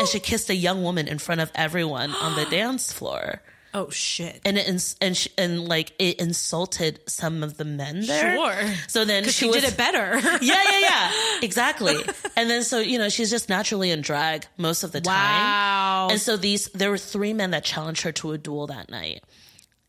[0.00, 3.42] and she kissed a young woman in front of everyone on the dance floor.
[3.78, 4.40] Oh shit.
[4.44, 8.34] And it ins- and sh- and like it insulted some of the men there.
[8.34, 8.74] Sure.
[8.88, 10.18] So then she, she was, did it better.
[10.42, 11.12] yeah, yeah, yeah.
[11.42, 11.94] Exactly.
[12.36, 15.14] And then so, you know, she's just naturally in drag most of the time.
[15.14, 16.08] Wow.
[16.10, 19.22] And so these there were three men that challenged her to a duel that night.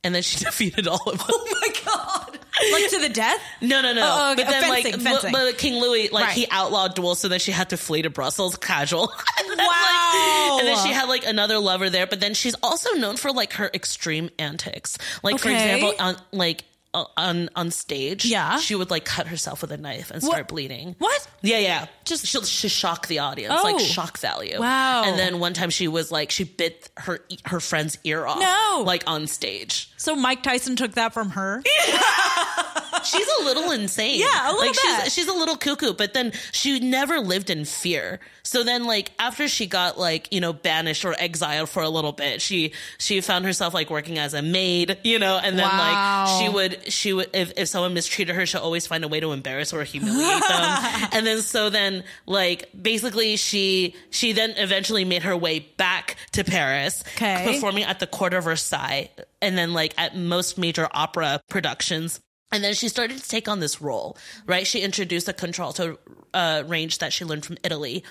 [0.04, 1.28] And then she defeated all of them.
[1.28, 2.39] oh my god.
[2.74, 3.42] Like to the death?
[3.62, 4.02] No, no, no.
[4.04, 4.44] Oh, okay.
[4.44, 5.32] But then, Fencing, like, fencing.
[5.32, 6.34] But, but King Louis, like, Right.
[6.36, 9.12] he outlawed duels, so then she had to flee to Brussels, casual.
[9.40, 10.58] And then, like- Wow.
[10.60, 13.54] and then she had like another lover there, but then she's also known for like
[13.54, 14.98] her extreme antics.
[15.24, 18.58] Like, for example, on like on on stage, Yeah.
[18.58, 20.96] she would like cut herself with a knife and start bleeding.
[20.98, 21.28] What?
[21.42, 21.86] Yeah, yeah.
[22.06, 23.64] Just- she'll, she'll shock the audience, Oh.
[23.64, 24.60] like shock value.
[24.60, 25.04] Wow.
[25.04, 28.84] And then one time she was like, she bit her her friend's ear off, No.
[28.86, 29.92] like on stage.
[29.98, 31.62] So Mike Tyson took that from her?
[33.06, 34.20] She's a little insane.
[34.20, 35.04] Yeah, a little like bit.
[35.06, 38.20] She's, she's a little cuckoo, but then she never lived in fear.
[38.44, 42.12] So then, like after she got like you know banished or exiled for a little
[42.12, 46.26] bit, she she found herself like working as a maid, you know, and then Wow.
[46.26, 49.20] like she would she would if, if someone mistreated her, she'll always find a way
[49.20, 51.10] to embarrass or humiliate them.
[51.12, 56.44] and then so then like basically she she then eventually made her way back to
[56.44, 57.44] Paris, Okay.
[57.54, 59.10] performing at the court of Versailles,
[59.42, 62.20] and then like at most major opera productions.
[62.52, 64.66] And then she started to take on this role, right?
[64.66, 66.00] She introduced a contralto
[66.34, 68.04] uh, range that she learned from Italy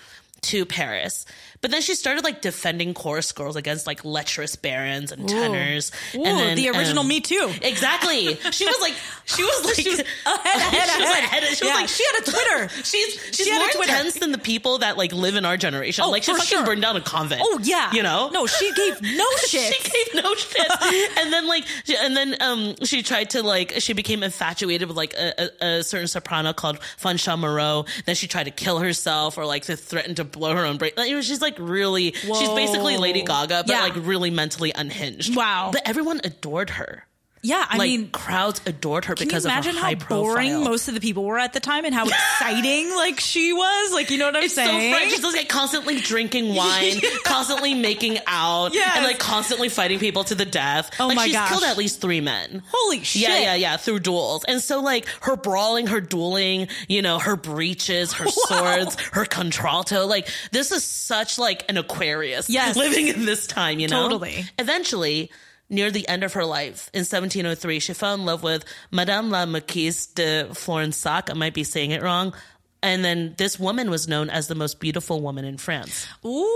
[0.42, 1.26] to Paris.
[1.60, 5.90] But then she started like defending chorus girls against like lecherous barons and tenors.
[6.14, 7.52] Ooh, and then, the original um, Me Too.
[7.62, 8.34] Exactly.
[8.52, 8.94] She was like,
[9.24, 11.24] she was like, She was ahead, ahead, she ahead.
[11.24, 11.42] ahead.
[11.44, 12.68] She was Yeah, like, she had a Twitter.
[12.84, 16.04] She's she's a more intense than the people that like live in our generation.
[16.04, 16.64] Oh, like she fucking sure.
[16.64, 17.42] burned down a convent.
[17.44, 17.92] Oh yeah.
[17.92, 18.30] you know.
[18.32, 19.74] No, she gave no shit.
[19.74, 21.18] she gave no shit.
[21.18, 24.96] and then like, she- and then um, she tried to like, she became infatuated with
[24.96, 27.84] like a, a, a certain soprano called Fanchon Moreau.
[28.06, 30.92] Then she tried to kill herself or like to threaten to blow her own brain.
[30.96, 33.82] Like, it was she's like really, she's basically Lady Gaga, but Yeah.
[33.82, 35.36] like really mentally unhinged.
[35.36, 35.70] Wow.
[35.72, 37.06] But everyone adored her.
[37.42, 40.88] Yeah, I like mean, crowds adored her because of imagine her how high boring most
[40.88, 43.92] of the people were at the time and how exciting like she was?
[43.92, 44.92] Like, you know what I'm It's saying?
[44.94, 45.08] fun.
[45.08, 48.92] She's like constantly drinking wine, constantly making out, Yes.
[48.96, 50.90] and like constantly fighting people to the death.
[51.00, 51.48] Oh like, my she's gosh.
[51.50, 52.62] killed at least three men.
[52.72, 53.22] Holy shit.
[53.22, 54.44] Yeah, yeah, yeah, through duels.
[54.44, 60.06] And so like her brawling, her dueling, you know, her breeches, her swords, her contralto,
[60.06, 62.76] like this is such like an Aquarius Yes.
[62.88, 64.02] living in this time, you know?
[64.02, 64.44] Totally.
[64.58, 65.30] Eventually,
[65.70, 69.46] near the end of her life, in 1703, she fell in love with Madame la
[69.46, 71.30] Marquise de Florensac.
[71.30, 72.34] I might be saying it wrong.
[72.82, 76.06] And then this woman was known as the most beautiful woman in France.
[76.24, 76.46] Ooh.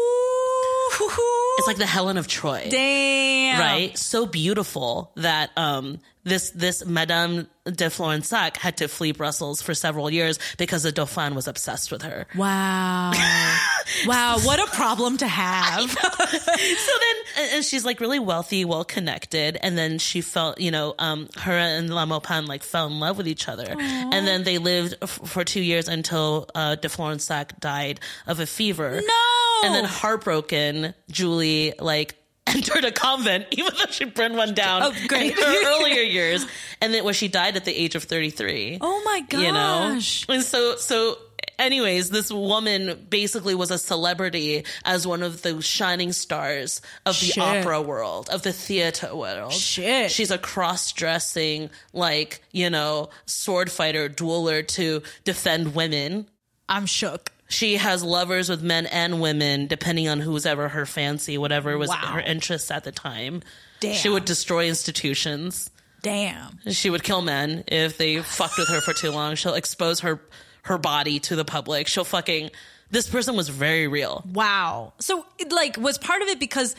[1.58, 2.68] It's like the Helen of Troy.
[2.70, 3.58] Damn.
[3.58, 3.98] Right?
[3.98, 10.10] So beautiful that um this this Madame de Florensac had to flee Brussels for several
[10.10, 12.26] years because the Dauphin was obsessed with her.
[12.36, 13.12] Wow.
[14.06, 14.38] wow.
[14.40, 15.90] What a problem to have.
[15.90, 20.94] so then and- she's like really wealthy, well connected, and then she felt, you know,
[20.98, 24.58] um, her and La Maupin like fell in love with each other, and then they
[24.58, 29.00] lived f- for two years until uh, de Florensac died of a fever.
[29.04, 29.60] No.
[29.64, 32.16] and then heartbroken, Julie like.
[32.46, 35.32] Entered a convent, even though she burned one down Oh, great.
[35.32, 36.44] in her earlier years,
[36.80, 38.78] and then where she died at the age of thirty-three.
[38.80, 39.40] Oh my gosh.
[39.40, 41.16] you know, and so so.
[41.58, 47.26] Anyways, this woman basically was a celebrity as one of the shining stars of the
[47.26, 47.38] Shit.
[47.38, 49.52] opera world, of the theater world.
[49.52, 50.10] Shit.
[50.10, 56.28] She's a cross-dressing, like you know, sword fighter, dueler to defend women.
[56.68, 57.30] I'm shook.
[57.52, 61.90] She has lovers with men and women, depending on who's ever her fancy, whatever was
[61.90, 61.96] Wow.
[62.14, 63.42] her interests at the time.
[63.80, 63.94] Damn.
[63.94, 65.70] She would destroy institutions.
[66.02, 66.58] Damn.
[66.70, 69.34] She would kill men if they fucked with her for too long.
[69.36, 70.20] She'll expose her
[70.62, 71.88] her body to the public.
[71.88, 72.50] She'll fucking.
[72.90, 74.22] This person was very real.
[74.32, 74.92] Wow.
[75.00, 76.76] So, it, like, was part of it because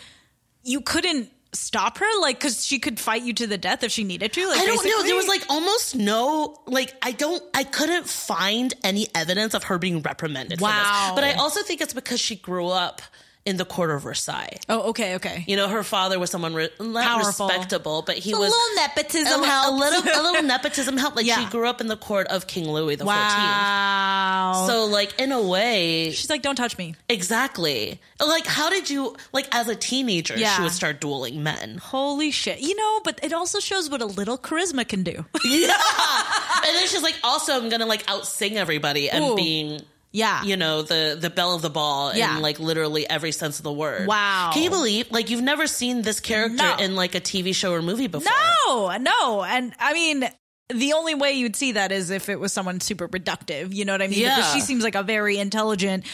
[0.63, 2.05] you couldn't stop her?
[2.21, 4.47] Like, because she could fight you to the death if she needed to?
[4.47, 5.03] Like, I don't know.
[5.03, 9.77] There was like almost no like I don't I couldn't find any evidence of her
[9.77, 10.59] being reprimanded.
[10.59, 11.05] For Wow.
[11.07, 11.15] this.
[11.15, 13.01] But I also think it's because she grew up
[13.45, 14.57] in the court of Versailles.
[14.69, 15.43] Oh, okay, okay.
[15.47, 17.47] You know, her father was someone re- Powerful.
[17.49, 21.17] respectable, but he A was little nepotism a, li- a little a little nepotism helped.
[21.17, 21.43] Like Yeah.
[21.43, 23.23] she grew up in the court of King Louis the Fourteenth.
[23.27, 24.65] Wow.
[24.67, 26.95] So like in a way, she's like, don't touch me.
[27.09, 27.99] exactly.
[28.25, 30.55] Like how did you like as a teenager Yeah.
[30.55, 31.77] she would start dueling men?
[31.79, 32.61] Holy shit.
[32.61, 35.25] You know, but it also shows what a little charisma can do.
[35.43, 35.73] Yeah.
[36.65, 39.35] and then she's like, also I'm gonna like outsing everybody and Ooh.
[39.35, 39.81] being
[40.13, 40.43] yeah.
[40.43, 42.35] you know the the belle of the ball Yeah.
[42.37, 44.07] in like literally every sense of the word.
[44.07, 44.51] Wow.
[44.53, 46.77] Can you believe like you've never seen this character No.
[46.77, 48.31] in like a TV show or movie before?
[48.67, 49.43] No, no.
[49.43, 50.23] And I mean,
[50.69, 53.73] the only way you'd see that is if it was someone super reductive.
[53.73, 54.19] You know what I mean?
[54.19, 54.37] Yeah.
[54.37, 56.05] Because she seems like a very intelligent,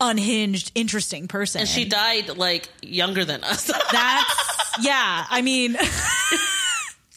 [0.00, 1.60] unhinged, interesting person.
[1.60, 3.64] And she died like younger than us.
[3.92, 5.24] That's yeah.
[5.30, 5.76] I mean,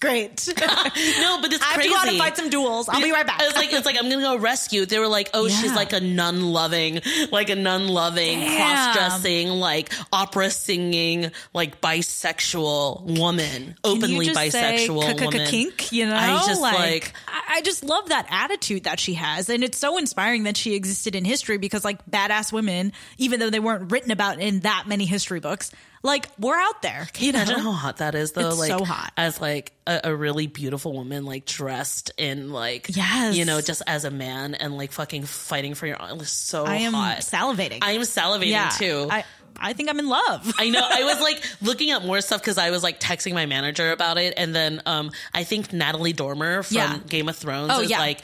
[0.05, 0.47] great.
[0.57, 2.87] no, but it's I have to go out and fight some duels.
[2.89, 3.39] I'll be right back.
[3.41, 4.85] It's like it's like I'm gonna go rescue.
[4.85, 5.75] They were like, oh, she's Yeah.
[5.75, 7.01] like a nun loving,
[7.31, 8.57] like a nun loving, Damn.
[8.57, 15.25] cross dressing, like opera singing, like bisexual woman, openly Can you just say bisexual "K-k-k-
[15.25, 15.47] woman.
[15.47, 19.49] Kink, you know, I just like, I I just love that attitude that she has,
[19.49, 23.49] and it's so inspiring that she existed in history because, like, badass women, even though
[23.49, 25.71] they weren't written about in that many history books,
[26.05, 27.07] like, we're out there.
[27.13, 27.41] Can you know?
[27.41, 28.49] imagine how hot that is though?
[28.49, 29.11] It's like so hot.
[29.17, 33.35] as like a, a really beautiful woman, like dressed in like Yes.
[33.35, 35.97] you know, just as a man and like fucking fighting for your.
[35.99, 37.17] It's so I am hot.
[37.19, 37.79] salivating.
[37.81, 39.07] I am salivating yeah, too.
[39.11, 39.25] I
[39.57, 40.53] I think I'm in love.
[40.59, 40.81] I know.
[40.87, 44.17] I was like looking up more stuff because I was like texting my manager about
[44.17, 46.99] it, and then um, I think Natalie Dormer from Yeah.
[47.07, 47.99] Game of Thrones Oh, is yeah.
[47.99, 48.21] like.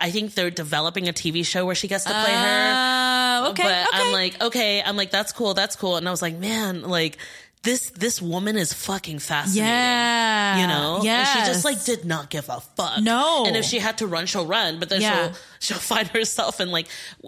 [0.00, 2.72] I think they're developing a TV show where she gets to play her.
[3.46, 3.86] Uh, okay, but okay.
[3.92, 5.96] I'm like, okay, I'm like, that's cool, that's cool.
[5.96, 7.18] And I was like, man, like
[7.62, 9.64] this this woman is fucking fascinating.
[9.68, 10.60] Yeah.
[10.60, 11.00] You know?
[11.02, 11.24] yeah.
[11.24, 13.02] She just like did not give a fuck.
[13.02, 13.44] No.
[13.46, 14.78] And if she had to run, she'll run.
[14.78, 15.32] But then Yeah.
[15.32, 16.86] she'll she'll find herself and like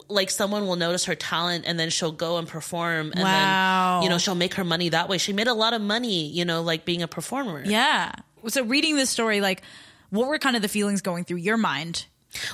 [0.08, 3.96] like someone will notice her talent and then she'll go and perform and Wow.
[3.96, 5.18] then you know, she'll make her money that way.
[5.18, 7.62] She made a lot of money, you know, like being a performer.
[7.66, 8.12] yeah.
[8.46, 9.62] So reading this story, like,
[10.10, 12.06] what were kind of the feelings going through your mind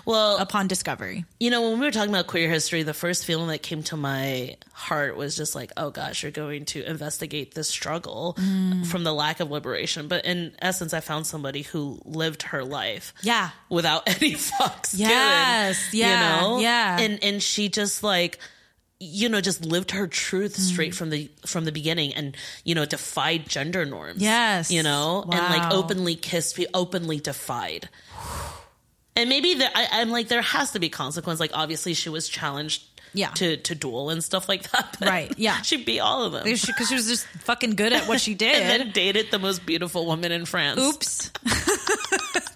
[0.05, 1.25] Well, upon discovery?
[1.41, 3.97] You know, when we were talking about queer history, the first feeling that came to
[3.97, 8.87] my heart was just like, oh gosh, you're going to investigate this struggle Mm.
[8.87, 10.09] from the lack of liberation.
[10.09, 13.15] But in essence, I found somebody who lived her life.
[13.23, 13.51] Yeah.
[13.69, 14.93] Without any fucks.
[14.95, 16.59] Yes, given, yeah, You know?
[16.61, 16.99] yeah.
[17.01, 18.39] And and she just like
[19.01, 20.61] you know just lived her truth Mm.
[20.61, 24.71] straight from the from the beginning and you know defied gender norms Yes.
[24.71, 27.89] you know and like openly kissed pe- openly defied
[29.17, 31.41] and maybe there, I, I'm like, there has to be consequence.
[31.41, 33.31] Like, obviously, she was challenged, Yeah.
[33.37, 34.97] to to duel and stuff like that.
[34.99, 35.61] but Right, yeah.
[35.63, 38.35] she beat all of them, Because she, she was just fucking good at what she
[38.47, 38.55] did.
[38.57, 40.81] and then dated the most beautiful woman in France.
[40.81, 41.31] Oops.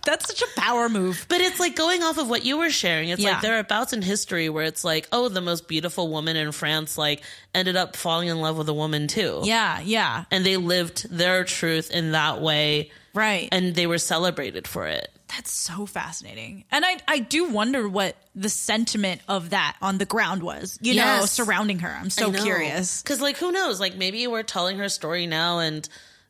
[0.04, 1.26] That's such a power move.
[1.28, 3.10] But it's like going off of what you were sharing.
[3.10, 3.32] It's Yeah.
[3.32, 6.50] like there are bouts in history where it's like, oh, the most beautiful woman in
[6.52, 7.22] France like
[7.54, 9.42] ended up falling in love with a woman too.
[9.44, 10.24] Yeah, yeah.
[10.30, 13.48] and they lived their truth in that way, Right.
[13.52, 15.12] and they were celebrated for it.
[15.28, 16.64] That's so fascinating.
[16.70, 20.94] And I, I do wonder what the sentiment of that on the ground was, you
[20.94, 21.88] know, surrounding her.
[21.90, 23.02] I'm so curious.
[23.02, 23.78] Because, like, who knows?
[23.78, 25.86] Like, maybe we're telling her story now and,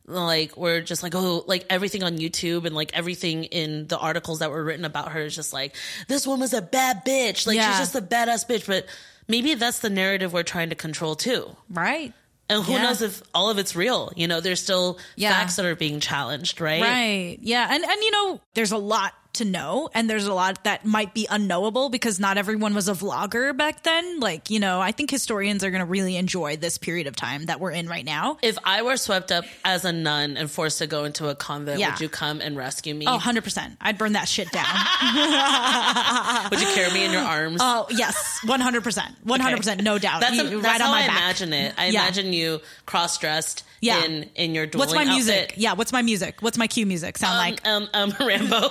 [0.07, 4.41] like, we're just like, oh, like everything on YouTube and, like, everything in the articles
[4.41, 5.77] that were written about her is just like,
[6.09, 7.47] this woman's a bad bitch.
[7.47, 7.71] Like, Yeah.
[7.71, 8.67] she's just a badass bitch.
[8.67, 8.87] But
[9.29, 11.55] maybe that's the narrative we're trying to control, too.
[11.71, 12.13] Right.
[12.51, 12.83] And who Yeah.
[12.85, 14.13] knows if all of it's real?
[14.17, 15.33] You know, there's still Yeah.
[15.33, 16.81] facts that are being challenged, right?
[16.83, 17.39] Right.
[17.43, 17.67] Yeah.
[17.71, 21.15] And and you know, there's a lot to know and there's a lot that might
[21.15, 24.21] be unknowable because not everyone was a vlogger back then.
[24.21, 27.47] Like, you know, I think historians are going to really enjoy this period of time
[27.47, 28.39] that we're in right now.
[28.43, 31.81] If I were swept up as a nun and forced to go into a convent,
[31.81, 31.91] Yeah.
[31.93, 33.07] would you come and rescue me?
[33.09, 33.77] Oh, 100%.
[33.81, 34.67] I'd burn that shit down.
[36.51, 37.61] Would you carry me in your arms?
[37.63, 38.41] oh, yes.
[38.45, 39.17] 100%.
[39.27, 39.83] 100%.
[39.83, 40.21] No doubt.
[40.21, 41.17] That's, You- a, that's right how on my I back.
[41.19, 41.75] imagine it.
[41.79, 42.03] I Yeah.
[42.03, 44.05] imagine you cross dressed Yeah.
[44.05, 45.55] in in your What's my music?
[45.57, 45.75] Yeah.
[45.75, 46.37] What's my music?
[46.41, 47.67] What's my cue music sound like?
[47.67, 48.61] um, um, Rambo,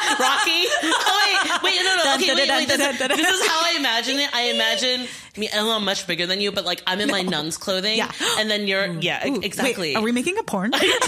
[0.19, 0.65] Rocky.
[0.83, 2.15] Oh wait, wait, no, no.
[2.15, 2.67] Okay, wait, wait.
[2.67, 4.29] This, is- this is how I imagine it.
[4.33, 5.07] I imagine
[5.37, 5.49] me.
[5.53, 8.11] I'm much bigger than you, but like I'm in my nun's clothing, Yeah.
[8.37, 9.89] and then you're, yeah, Ooh, exactly.
[9.91, 10.73] Wait, are we making a porn?
[10.75, 10.87] okay,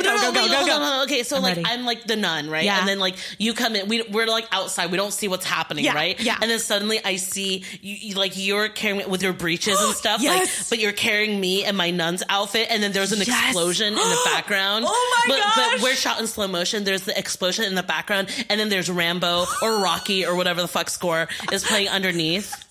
[0.00, 1.02] No, go, no, go, go, go, go.
[1.04, 1.68] Okay, so I'm like ready.
[1.68, 2.64] I'm like the nun, right?
[2.64, 2.78] Yeah.
[2.80, 5.84] And then like you come in, we we're like outside, we don't see what's happening,
[5.84, 6.18] Yeah, right?
[6.20, 6.38] yeah.
[6.40, 10.20] And then suddenly I see you, you like you're carrying with your breeches and stuff,
[10.22, 10.60] Yes.
[10.60, 13.28] like, but you're carrying me in my nun's outfit, and then there's an Yes.
[13.50, 14.84] explosion in the background.
[14.88, 15.72] Oh my but, gosh.
[15.74, 16.84] But we're shot in slow motion.
[16.84, 20.68] There's the explosion in the background, and then there's Rambo or Rocky or whatever the
[20.68, 22.64] fuck score is playing underneath.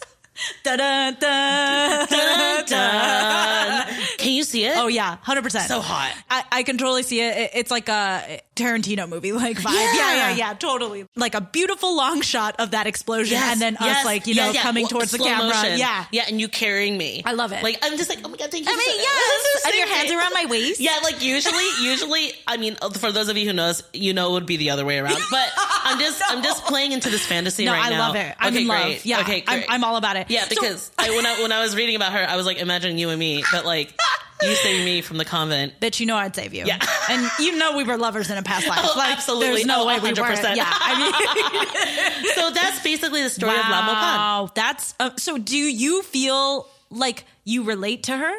[0.64, 3.88] Da-da, da, Dun, dun.
[4.20, 4.78] Can you see it?
[4.78, 5.68] Oh yeah, hundred percent.
[5.68, 6.14] So hot.
[6.30, 7.36] I, I can totally see it.
[7.38, 9.74] It- It's like a Tarantino movie, like vibe.
[9.74, 9.94] Yeah.
[9.96, 11.08] Yeah, yeah, yeah, totally.
[11.16, 14.36] Like a beautiful long shot of that explosion, Yes, and then yes, us, like you
[14.36, 14.62] know, yeah.
[14.62, 15.48] coming towards the camera.
[15.48, 15.78] motion.
[15.80, 17.22] Yeah, yeah, and you carrying me.
[17.26, 17.64] I love it.
[17.64, 18.72] Like I'm just like, oh my god, thank you.
[18.72, 19.06] I so mean, much.
[19.06, 20.80] yes, and your hands around my waist.
[20.80, 24.30] Yeah, like usually, usually, I mean, uh, for those of you who knows, you know,
[24.30, 25.18] it would be the other way around.
[25.32, 25.52] But
[25.84, 27.96] I'm just, I'm just playing into this fantasy No, right I now.
[27.96, 28.36] I love it.
[28.40, 28.84] I'm okay, in love.
[28.84, 29.06] great.
[29.06, 29.66] Yeah, okay, I'm, great.
[29.70, 30.28] I'm all about it.
[30.30, 32.58] Yeah, So- because I, when I when I was reading about her, I was like,
[32.58, 33.94] imagine you and me, but like
[34.42, 35.80] you saving me from the convent.
[35.80, 36.66] bitch, you know I'd save you.
[36.66, 36.80] Yeah.
[37.10, 38.80] and you know we were lovers in a past life.
[38.84, 39.48] Oh, like, absolutely.
[39.48, 40.18] There's no Oh, way we weren't.
[40.18, 40.56] 100%.
[40.56, 43.94] Yeah, I mean, So that's basically the story of La Maupin.
[43.94, 45.38] wow, that's uh, so.
[45.38, 48.34] Do you feel like you relate to her?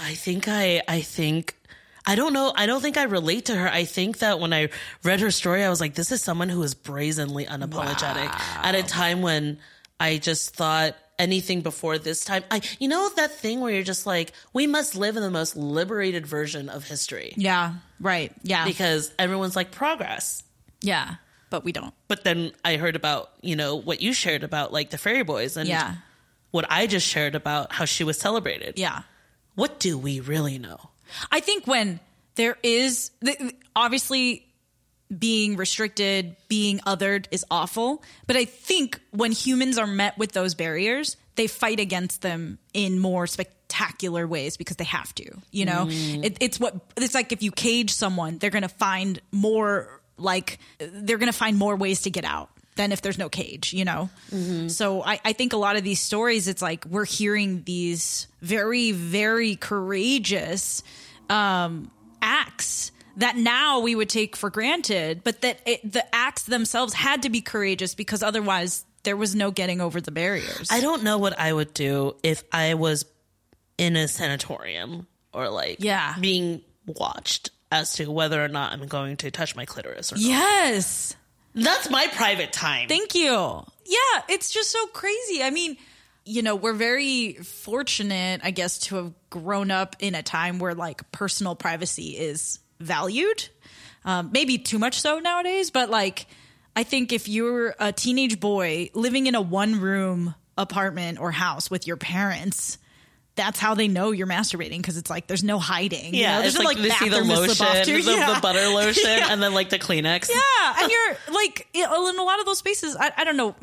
[0.00, 1.56] I think I I think
[2.06, 2.52] I don't know.
[2.54, 3.68] I don't think I relate to her.
[3.68, 4.68] I think that when I
[5.04, 8.28] read her story, I was like, this is someone who is brazenly unapologetic
[8.62, 9.58] at a time when
[10.00, 12.42] I just thought anything before this time.
[12.50, 15.56] I, you know, that thing where you're just like, we must live in the most
[15.56, 17.74] liberated version of history Yeah.
[18.00, 18.32] Right.
[18.42, 18.64] Yeah.
[18.66, 20.42] because everyone's like progress.
[20.80, 21.14] yeah.
[21.50, 21.92] But we don't.
[22.08, 25.56] But then I heard about, you know, what you shared about like the fairy boys
[25.58, 25.96] and Yeah.
[26.50, 28.78] what I just shared about how she was celebrated.
[28.78, 29.02] Yeah.
[29.54, 30.78] What do we really know?
[31.30, 32.00] I think when
[32.36, 33.10] there is
[33.76, 34.46] obviously
[35.18, 38.02] being restricted, being othered is awful.
[38.26, 42.98] But I think when humans are met with those barriers, they fight against them in
[42.98, 45.30] more spectacular ways because they have to.
[45.50, 49.20] You know, it, it's what it's like if you cage someone, they're going to find
[49.30, 53.28] more like they're going to find more ways to get out than if there's no
[53.28, 54.08] cage, you know?
[54.68, 58.92] So I, I think a lot of these stories, it's like we're hearing these very,
[58.92, 60.82] very courageous
[61.28, 61.90] um,
[62.22, 67.22] acts that now we would take for granted, but that it, the acts themselves had
[67.22, 70.68] to be courageous because otherwise there was no getting over the barriers.
[70.70, 73.04] I don't know what I would do if I was
[73.78, 76.14] in a sanatorium or like Yeah.
[76.20, 80.24] being watched as to whether or not I'm going to touch my clitoris or not.
[80.24, 81.16] yes.
[81.54, 82.88] That's my private time.
[82.88, 83.30] Thank you.
[83.84, 85.42] Yeah, it's just so crazy.
[85.42, 85.76] I mean,
[86.24, 90.74] you know, we're very fortunate, I guess, to have grown up in a time where
[90.74, 93.48] like personal privacy is valued.
[94.04, 96.26] Um, maybe too much so nowadays, but like,
[96.74, 101.70] I think if you're a teenage boy living in a one room apartment or house
[101.70, 102.78] with your parents,
[103.34, 106.14] that's how they know you're masturbating because it's like there's no hiding.
[106.14, 106.42] you yeah, know?
[106.42, 108.02] there's it's no, like, they see the bathroom to slip off lotion, to.
[108.02, 108.34] the, Yeah.
[108.34, 110.28] the butter lotion, and then like the Kleenex.
[110.28, 112.96] Yeah, and you're like in a lot of those spaces.
[112.98, 113.54] I, I don't know.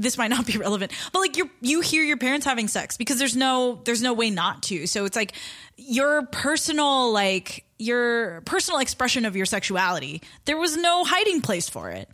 [0.00, 3.18] This might not be relevant, but like you you hear your parents having sex because
[3.18, 4.86] there's no there's no way not to.
[4.86, 5.32] So it's like
[5.76, 10.22] your personal like your personal expression of your sexuality.
[10.44, 12.08] There was no hiding place for it.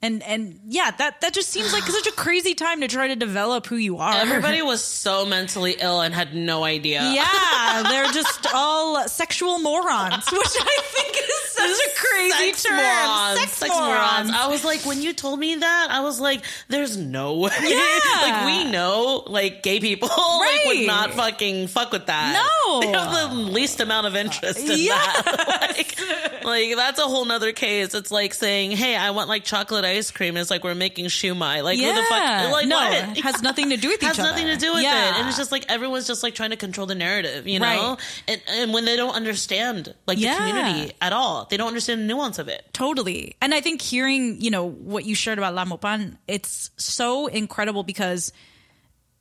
[0.00, 3.16] And and yeah, that that just seems like such a crazy time to try to
[3.16, 4.12] develop who you are.
[4.14, 7.00] Everybody was so mentally ill and had no idea.
[7.02, 12.76] Yeah, they're just all sexual morons, which I think is such a crazy Sex term.
[12.76, 13.88] morons, Sex, sex morons.
[13.88, 14.30] morons.
[14.32, 17.50] I was like, when you told me that, I was like, there's no way.
[17.60, 18.22] Yeah.
[18.22, 22.34] like we know, like gay people, like would not fucking fuck with that.
[22.34, 22.80] No.
[22.82, 25.22] they have the least amount of interest in Yes.
[25.24, 25.74] that.
[25.76, 27.94] like, like that's a whole nother case.
[27.94, 30.36] It's like saying, hey, I want like chocolate ice cream.
[30.36, 31.62] is like we're making shumai.
[31.62, 31.90] Like yeah.
[31.90, 32.52] who the fuck?
[32.52, 33.16] Like no, what?
[33.18, 34.28] it has nothing to do with has each other.
[34.28, 35.08] Has nothing to do with Yeah.
[35.16, 35.18] it.
[35.20, 37.66] And it's just like everyone's just like trying to control the narrative, you know?
[37.66, 37.96] Right.
[38.28, 40.34] And, and when they don't understand like Yeah.
[40.34, 42.64] the community at all, they don't understand the nuance of it.
[42.72, 43.36] Totally.
[43.40, 47.82] And I think hearing, you know, what you shared about La Maupin, it's so incredible
[47.82, 48.32] because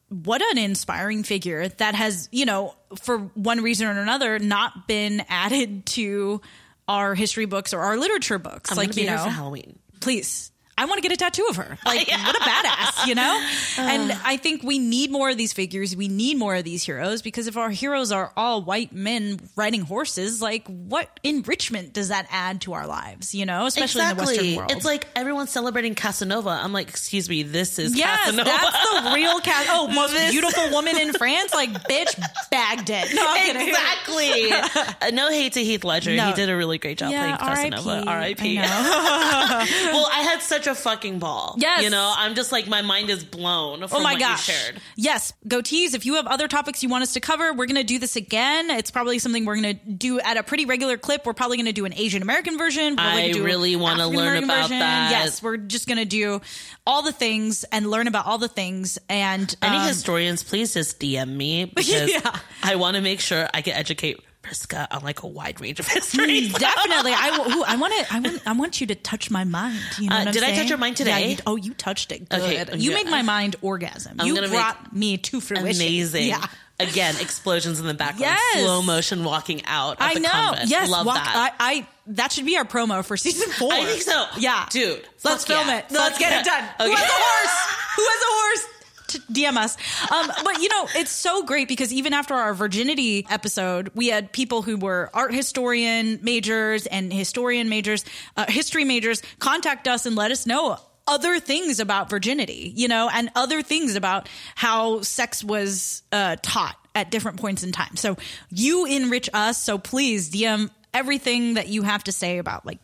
[0.10, 5.22] what an inspiring figure that has, you know, for one reason or another, not been
[5.30, 6.42] added to
[6.88, 8.72] our history books or our literature books.
[8.72, 9.78] I'm like, be you know, for Halloween.
[10.00, 10.52] please.
[10.78, 11.78] I want to get a tattoo of her.
[11.88, 13.48] Like, what a badass, you know?
[13.80, 15.96] And I think we need more of these figures.
[15.96, 19.82] We need more of these heroes because if our heroes are all white men riding
[19.82, 23.66] horses, like, what enrichment does that add to our lives, you know?
[23.68, 24.72] Especially in the Western world.
[24.72, 26.50] It's like everyone's celebrating Casanova.
[26.50, 28.44] I'm like, excuse me, this is Yes, Casanova.
[28.50, 29.72] that's the real Casanova.
[29.72, 31.54] Oh, most This- beautiful woman in France.
[31.54, 32.20] Like, bitch,
[32.52, 33.14] bagged it.
[33.16, 34.52] No, exactly.
[34.52, 36.16] Uh, no hate to Heath Ledger.
[36.16, 36.28] No.
[36.28, 38.10] He did a really great job Yeah, playing Casanova.
[38.10, 38.60] R.I.P.
[38.60, 41.56] I well, I had such a fucking ball.
[41.58, 41.82] Yes.
[41.84, 44.48] You know, I'm just like, my mind is blown from Oh my what gosh.
[44.48, 44.82] you shared.
[44.96, 45.94] Yes, goatees.
[45.96, 48.16] If you have other topics you want us to cover, we're going to do this
[48.16, 48.70] again.
[48.70, 51.26] It's probably something we're going to do at a pretty regular clip.
[51.26, 52.96] We're probably going to do an Asian American version.
[52.96, 54.80] We're I do really wanna learn about version.
[54.80, 55.12] that.
[55.12, 56.42] Yes, we're just going to do
[56.86, 58.98] all the things and learn about all the things.
[59.10, 62.38] And Any um, historians, please just DM me because Yeah.
[62.64, 65.88] I want to make sure I can educate Priska on like a wide range of
[65.98, 66.48] history.
[66.50, 68.14] Definitely, I, ooh, I want to.
[68.14, 68.48] I want.
[68.48, 69.80] I want you to touch my mind.
[70.00, 71.32] You know Uh, what I'm did I touch your mind Yeah, today?
[71.32, 72.30] you- oh, you touched it.
[72.30, 72.42] Good.
[72.42, 74.18] Okay, you made my mind orgasm.
[74.20, 75.68] I'm you brought me to fruition.
[75.68, 76.28] Amazing.
[76.28, 76.46] Yeah.
[76.80, 78.64] Again, explosions in the background, Yes.
[78.64, 79.94] slow motion walking out.
[79.94, 80.30] Of I the know.
[80.30, 80.70] Convent.
[80.70, 81.56] Yes, love walk- that.
[81.60, 83.74] I, I that should be our promo for season four.
[83.74, 84.26] I think so.
[84.38, 85.80] Yeah, Dude, Let's film yeah.
[85.80, 85.86] it.
[85.90, 86.40] Let's Fuck get yeah.
[86.42, 86.64] it done.
[86.88, 87.96] Who has a horse?
[87.96, 88.77] Who has a horse?
[89.08, 89.78] To DM us.
[90.12, 94.32] Um, but you know, it's so great because even after our virginity episode, we had
[94.32, 98.04] people who were art historian majors and historian majors,
[98.36, 100.78] uh, history majors contact us and let us know
[101.08, 106.76] other things about virginity, you know, and other things about how sex was uh, taught
[106.94, 107.96] at different points in time.
[107.96, 108.18] So
[108.50, 109.62] you enrich us.
[109.62, 112.80] So please DM everything that you have to say about like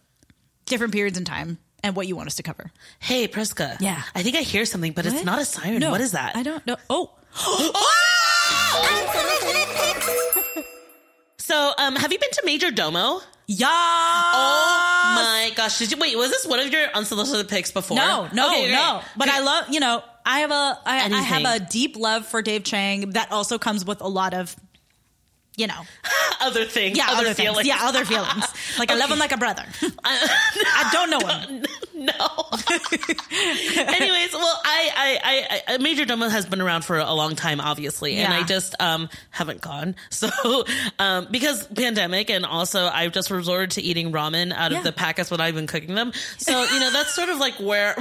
[0.65, 2.71] different periods in time and what you want us to cover.
[2.99, 3.77] Hey, Priska.
[3.79, 4.01] Yeah.
[4.15, 5.79] I think I hear something, but it's not a siren.
[5.79, 6.35] No, what is that?
[6.35, 6.77] I don't know.
[6.89, 7.11] Oh.
[11.37, 13.19] so, um, have you been to Major Domo?
[13.47, 13.67] Yeah.
[13.69, 15.77] Oh my gosh!
[15.79, 16.17] Did you wait?
[16.17, 17.97] Was this one of your unsolicited picks before?
[17.97, 18.71] No, no, Okay, okay.
[18.71, 19.01] no.
[19.17, 19.37] But Okay.
[19.37, 22.63] I love, you know, I have a I, I have a deep love for Dave
[22.63, 24.55] Chang that also comes with a lot of,
[25.55, 25.81] you know,
[26.41, 26.97] other things.
[26.97, 27.57] yeah, other, other, feelings.
[27.57, 27.67] things.
[27.67, 28.45] Yeah, other feelings.
[28.79, 29.63] Like I love him like a brother.
[30.03, 31.63] I don't know him.
[31.93, 32.13] no.
[33.77, 34.89] Anyways, well, I,
[35.23, 38.75] I, I, Major Domo has been around for a long time, obviously, and I just
[38.81, 39.95] um haven't gone.
[40.09, 40.29] So,
[40.97, 44.79] um, because pandemic, and also I've just resorted to eating ramen out Yeah.
[44.79, 46.13] of the packets when I've been cooking them.
[46.37, 47.95] So, you know, that's sort of like where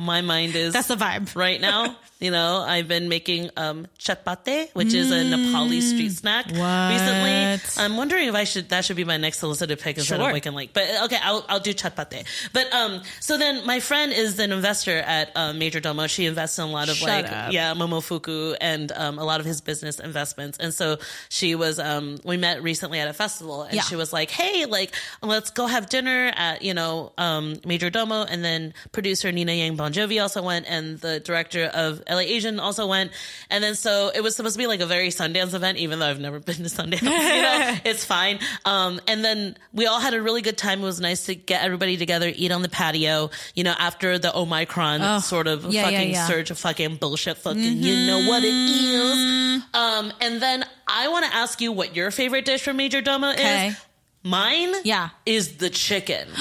[0.00, 0.72] my mind is.
[0.72, 1.36] That's the vibe.
[1.36, 1.96] right now.
[2.20, 7.82] You know, I've been making um chatpate, which is a Nepali street snack recently.
[7.82, 10.26] I'm wondering if I should that should be my next solicited pick instead Sure.
[10.28, 10.70] of Waken Lake.
[10.74, 12.26] But okay, I'll I'll do chatpate.
[12.52, 16.06] But um, so then my friend is an investor at uh, Major Domo.
[16.08, 17.52] She invests in a lot of Shut like up.
[17.52, 20.58] yeah Momofuku and um, a lot of his business investments.
[20.58, 20.98] And so
[21.30, 23.80] she was um, we met recently at a festival, and Yeah.
[23.82, 28.24] she was like, hey, like let's go have dinner at you know um, Major Domo,
[28.24, 32.86] and then producer Nina Yang Bongiovi also went, and the director of LA Asian also
[32.86, 33.12] went,
[33.50, 36.06] and then so it was supposed to be like a very Sundance event, even though
[36.08, 37.02] I've never been to Sundance.
[37.02, 38.38] you know, it's fine.
[38.64, 40.80] Um, and then we all had a really good time.
[40.80, 43.30] It was nice to get everybody together, eat on the patio.
[43.54, 46.26] You know, after the Omicron Oh, sort of yeah, yeah, fucking yeah.
[46.26, 49.62] surge of fucking bullshit, fucking you know what it is.
[49.74, 53.30] Um, and then I want to ask you what your favorite dish from Major Domo
[53.32, 53.68] Okay.
[53.68, 53.76] is.
[54.22, 55.08] Mine, Yeah.
[55.24, 56.28] is the chicken.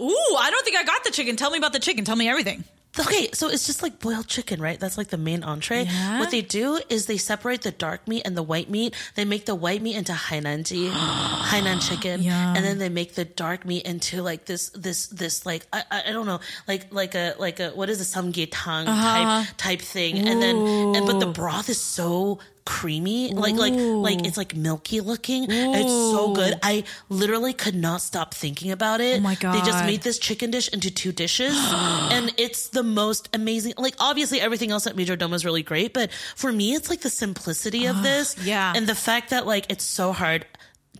[0.00, 1.36] Ooh, I don't think I got the chicken.
[1.36, 2.04] Tell me about the chicken.
[2.06, 2.64] Tell me everything.
[3.00, 4.78] Okay, so it's just like boiled chicken, right?
[4.78, 5.84] That's like the main entree.
[5.84, 6.18] Yeah.
[6.18, 8.94] What they do is they separate the dark meat and the white meat.
[9.14, 12.34] They make the white meat into Hainanji, Hainan chicken, Yum.
[12.34, 16.02] and then they make the dark meat into like this, this, this like I, I
[16.08, 19.44] I don't know, like like a like a what is a samgyetang uh-huh.
[19.44, 24.26] type type thing, and then and but the broth is so creamy, like like like
[24.26, 25.46] it's like milky looking.
[25.48, 26.54] It's so good.
[26.62, 29.16] I literally could not stop thinking about it.
[29.16, 31.56] Oh my They just made this chicken dish into two dishes
[32.12, 35.94] and it's the most amazing like obviously everything else at Major Domo is really great
[35.94, 38.72] but for me it's like the simplicity of this yeah.
[38.76, 40.44] and the fact that like it's so hard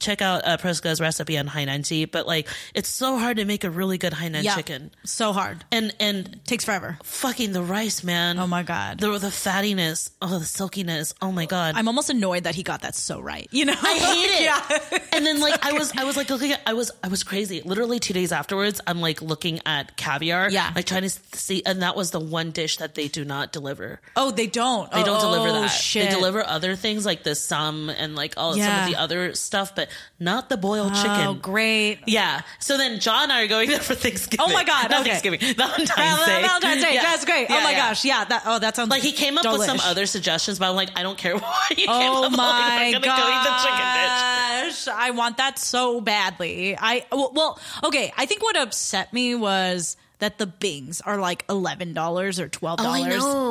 [0.01, 0.57] check out uh,
[1.01, 4.43] recipe on Hainan tea but like it's so hard to make a really good Hainan
[4.43, 4.57] Yeah.
[4.57, 5.65] chicken So hard.
[5.73, 6.99] and and Takes forever.
[7.03, 9.01] fucking the rice man Oh my God.
[9.01, 12.83] the the fattiness oh the silkiness oh my god I'm almost annoyed that he got
[12.83, 13.49] that so right.
[13.51, 13.75] You know?
[13.81, 14.43] I hate it.
[14.43, 14.99] yeah.
[15.13, 17.61] And then like I was I was like looking at I was I was crazy.
[17.65, 20.51] Literally two days afterwards, I'm like looking at caviar.
[20.51, 20.71] Yeah.
[20.75, 24.01] Like trying to see and that was the one dish that they do not deliver.
[24.17, 24.91] Oh, they don't.
[24.93, 25.69] They don't oh, deliver that.
[25.69, 26.09] Shit.
[26.11, 29.75] They deliver other things like the sum and like all some of the other stuff,
[29.75, 29.88] but
[30.21, 31.27] not the boiled Oh, chicken.
[31.27, 32.01] Oh, great.
[32.07, 32.43] Yeah.
[32.59, 34.47] So then John and I are going there for Thanksgiving.
[34.49, 35.11] Oh my God, Not okay.
[35.11, 35.41] Thanksgiving.
[35.57, 36.43] Valentine's Val- Day.
[36.43, 36.95] Valentine's Day.
[36.95, 37.03] Yeah.
[37.03, 37.47] That's great.
[37.51, 37.77] oh my yeah.
[37.89, 38.05] gosh.
[38.05, 38.25] Yeah.
[38.25, 38.43] That.
[38.47, 41.03] Oh, that sounds Like he came up with some other suggestions, but I'm like, I
[41.03, 42.37] don't care what you oh came Oh up with.
[42.39, 42.45] my
[42.85, 44.85] I'm gonna go eat the chicken dish.
[44.85, 44.89] gosh!
[44.89, 46.77] I want that so badly.
[46.79, 48.13] I well, well, okay.
[48.17, 52.79] I think what upset me was that the Bings are like eleven dollars or twelve
[52.79, 53.01] dollars.
[53.01, 53.09] Oh, I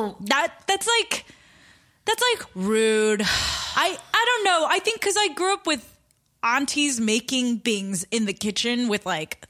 [0.08, 0.16] know.
[0.26, 1.24] That that's like
[2.04, 3.22] that's like rude.
[3.24, 4.66] I I don't know.
[4.68, 5.97] I think because I grew up with
[6.42, 9.44] aunties making Bings in the kitchen with like.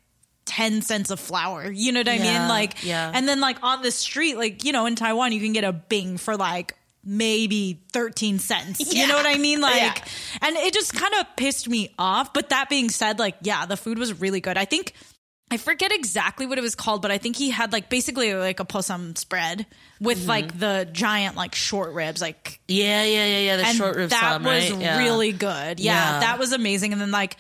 [0.46, 1.70] 10 cents of flour.
[1.70, 2.48] You know what I Yeah, mean?
[2.48, 3.10] Like, yeah.
[3.14, 5.74] and then like on the street, like, you know, in Taiwan, you can get a
[5.74, 6.74] Bing for like
[7.04, 8.94] maybe 13 cents.
[8.94, 9.60] You know what I mean?
[9.68, 10.04] Like, Yeah.
[10.40, 12.32] and it just kind of pissed me off.
[12.32, 14.56] But that being said, like, yeah, the food was really good.
[14.56, 14.94] I think
[15.50, 18.60] I forget exactly what it was called, but I think he had like basically like
[18.60, 19.66] a possum spread
[20.00, 20.28] with Mm-hmm.
[20.28, 23.56] like the giant like short ribs, like Yeah, yeah, yeah, yeah.
[23.56, 24.80] The and short rib that was right?
[24.80, 24.98] Yeah.
[24.98, 25.80] really good.
[25.80, 26.20] Yeah, Yeah.
[26.20, 26.92] that was amazing.
[26.92, 27.36] And then like,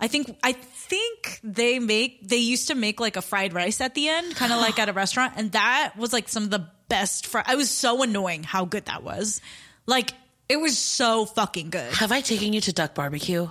[0.00, 3.94] I think I think they make they used to make like a fried rice at
[3.94, 6.68] the end, kind of like at a restaurant, and that was like some of the
[6.88, 7.26] best.
[7.26, 9.40] Fri- I was so annoying how good that was.
[9.86, 10.12] Like
[10.48, 11.92] it was so fucking good.
[11.94, 13.48] Have I taken you to duck barbecue?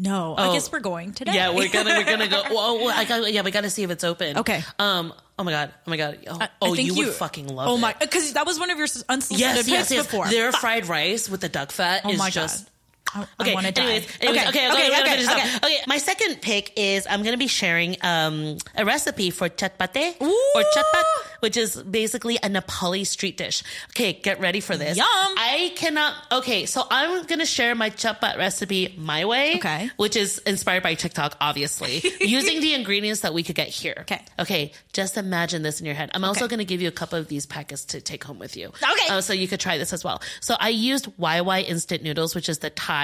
[0.00, 0.52] No, I Oh.
[0.52, 1.32] guess we're going today.
[1.34, 2.42] Yeah, we're gonna we're gonna go.
[2.50, 4.38] Well, well, I got yeah, we got to see if it's open.
[4.38, 4.62] Okay.
[4.78, 5.12] Um.
[5.36, 5.74] Oh my god.
[5.86, 6.18] Oh my god.
[6.28, 7.68] Oh, I- I oh, think you, would fucking love.
[7.68, 10.06] Oh my, because that was one of your unsolicited Yes, yes, yes.
[10.06, 10.28] before.
[10.28, 10.60] Their Fuck.
[10.60, 12.68] fried rice with the duck fat Oh is my just.
[13.14, 13.50] I, Okay.
[13.52, 13.82] I want to die.
[13.82, 15.56] anyways, anyways, okay, okay, okay, we gotta okay, okay.
[15.56, 15.78] okay.
[15.86, 20.64] My second pick is I'm gonna be sharing um, a recipe for chatpate or Ooh.
[20.76, 21.04] chatpat,
[21.40, 23.62] which is basically a Nepali street dish.
[23.90, 24.96] Okay, get ready for this.
[24.96, 25.06] Yum.
[25.06, 26.14] I cannot.
[26.32, 29.54] Okay, so I'm gonna share my chatpat recipe my way.
[29.56, 29.90] Okay.
[29.96, 33.94] which is inspired by TikTok, obviously, using the ingredients that we could get here.
[34.00, 34.22] Okay.
[34.38, 36.10] Okay, just imagine this in your head.
[36.14, 38.56] I'm also going to give you a couple of these packets to take home with
[38.56, 38.68] you.
[38.68, 39.08] Okay.
[39.08, 40.20] Uh, so you could try this as well.
[40.40, 42.97] So I used Wai Wai instant noodles, which is the Thai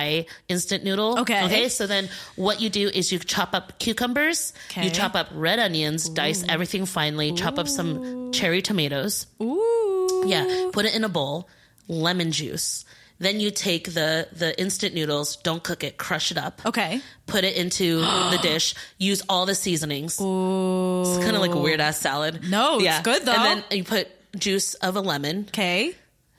[0.48, 1.20] instant noodle.
[1.20, 1.44] Okay.
[1.44, 1.68] Okay.
[1.68, 4.84] So then what you do is you chop up cucumbers, Okay.
[4.84, 9.26] you chop up red onions, dice everything finely, chop up some cherry tomatoes.
[9.42, 10.24] Ooh.
[10.26, 10.70] Yeah.
[10.72, 11.48] Put it in a bowl,
[11.88, 12.84] lemon juice.
[13.20, 16.60] Then you take the the instant noodles, don't cook it, crush it up.
[16.66, 17.00] Okay.
[17.26, 18.00] Put it into
[18.34, 18.74] the dish.
[18.98, 20.20] Use all the seasonings.
[20.20, 21.02] Ooh.
[21.02, 22.40] It's kind of like a weird ass salad.
[22.50, 22.98] No, yeah.
[22.98, 23.32] it's good, though.
[23.32, 25.94] And then you put juice of a lemon, Okay.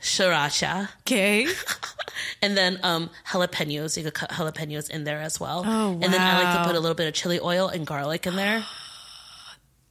[0.06, 1.48] Sriracha, Okay.
[2.42, 3.98] and then um jalapenos.
[3.98, 5.64] You could cut jalapenos in there as well.
[5.66, 8.26] Oh, And then I like to put a little bit of chili oil and garlic
[8.28, 8.64] in there.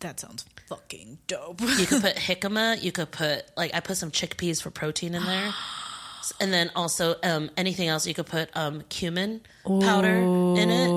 [0.01, 1.63] That sounds fucking dope.
[1.63, 2.83] You could put jicama.
[2.83, 5.55] You could put like I put some chickpeas for protein in there,
[6.41, 10.89] and then also um, anything else you could put um, cumin powder in it,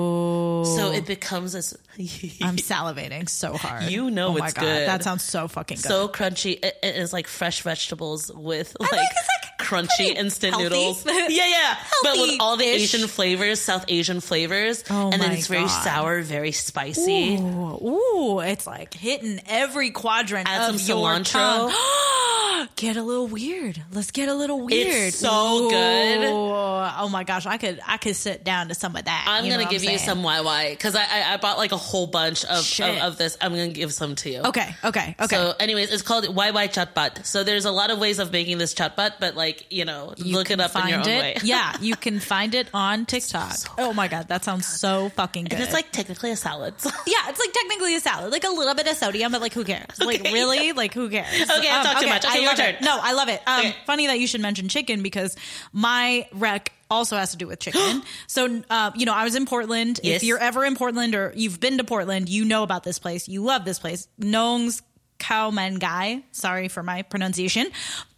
[0.66, 1.76] so it becomes this
[2.42, 3.84] I'm salivating so hard.
[3.84, 4.88] You know oh my it's God, good.
[4.88, 5.84] That sounds so fucking good.
[5.84, 6.64] so crunchy.
[6.64, 9.10] It, it is like fresh vegetables with like like
[9.58, 10.64] crunchy pretty instant healthy.
[10.68, 11.04] noodles.
[11.28, 15.46] Yeah, yeah, but with all the Asian flavors, South Asian flavors, Oh and then it's
[15.46, 15.82] very God.
[15.84, 17.36] sour, very spicy.
[17.36, 21.70] Ooh, ooh, it's like hitting every quadrant Add of some your cilantro.
[21.70, 22.66] tongue.
[22.76, 23.82] get a little weird.
[23.92, 25.08] Let's get a little weird.
[25.08, 26.28] It's so good.
[26.30, 29.24] Oh my gosh, I could I could sit down to some of that.
[29.28, 29.98] I'm you gonna give you saying?
[29.98, 33.18] some Wai Wai because I, I I bought like a whole bunch of, of of
[33.18, 33.36] this.
[33.40, 34.40] I'm gonna give some to you.
[34.42, 35.36] Okay, okay, okay.
[35.36, 37.24] So, anyways, it's called Wai Wai chatpat.
[37.26, 40.36] So there's a lot of ways of making this chatpat, but like you know, You
[40.36, 41.32] look it up in your own find way.
[41.36, 41.44] it.
[41.44, 43.56] yeah, you can find it on TikTok.
[43.78, 45.54] oh my god, that sounds so fucking good.
[45.54, 46.74] and it's like technically a salad.
[47.06, 49.64] yeah, it's like technically a salad, like a little bit of sodium, but like who
[49.64, 49.98] cares?
[50.00, 50.32] Like Okay.
[50.32, 51.26] really, like who cares?
[51.50, 52.24] Okay, I've talked too much.
[52.24, 52.74] Okay, I your turn.
[52.76, 52.82] it.
[52.82, 53.40] No, I love it.
[53.46, 53.74] Um, Okay.
[53.86, 55.36] Funny that you should mention chicken because
[55.72, 58.02] my rec also has to do with chicken.
[58.26, 60.00] so, uh, you know, I was in Portland.
[60.02, 60.16] Yes.
[60.16, 63.28] If you're ever in Portland or you've been to Portland, you know about this place.
[63.28, 64.08] You love this place.
[64.18, 64.82] Nong's
[65.18, 66.22] Khao Man Gai.
[66.32, 67.66] Sorry for my pronunciation,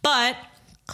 [0.03, 0.37] but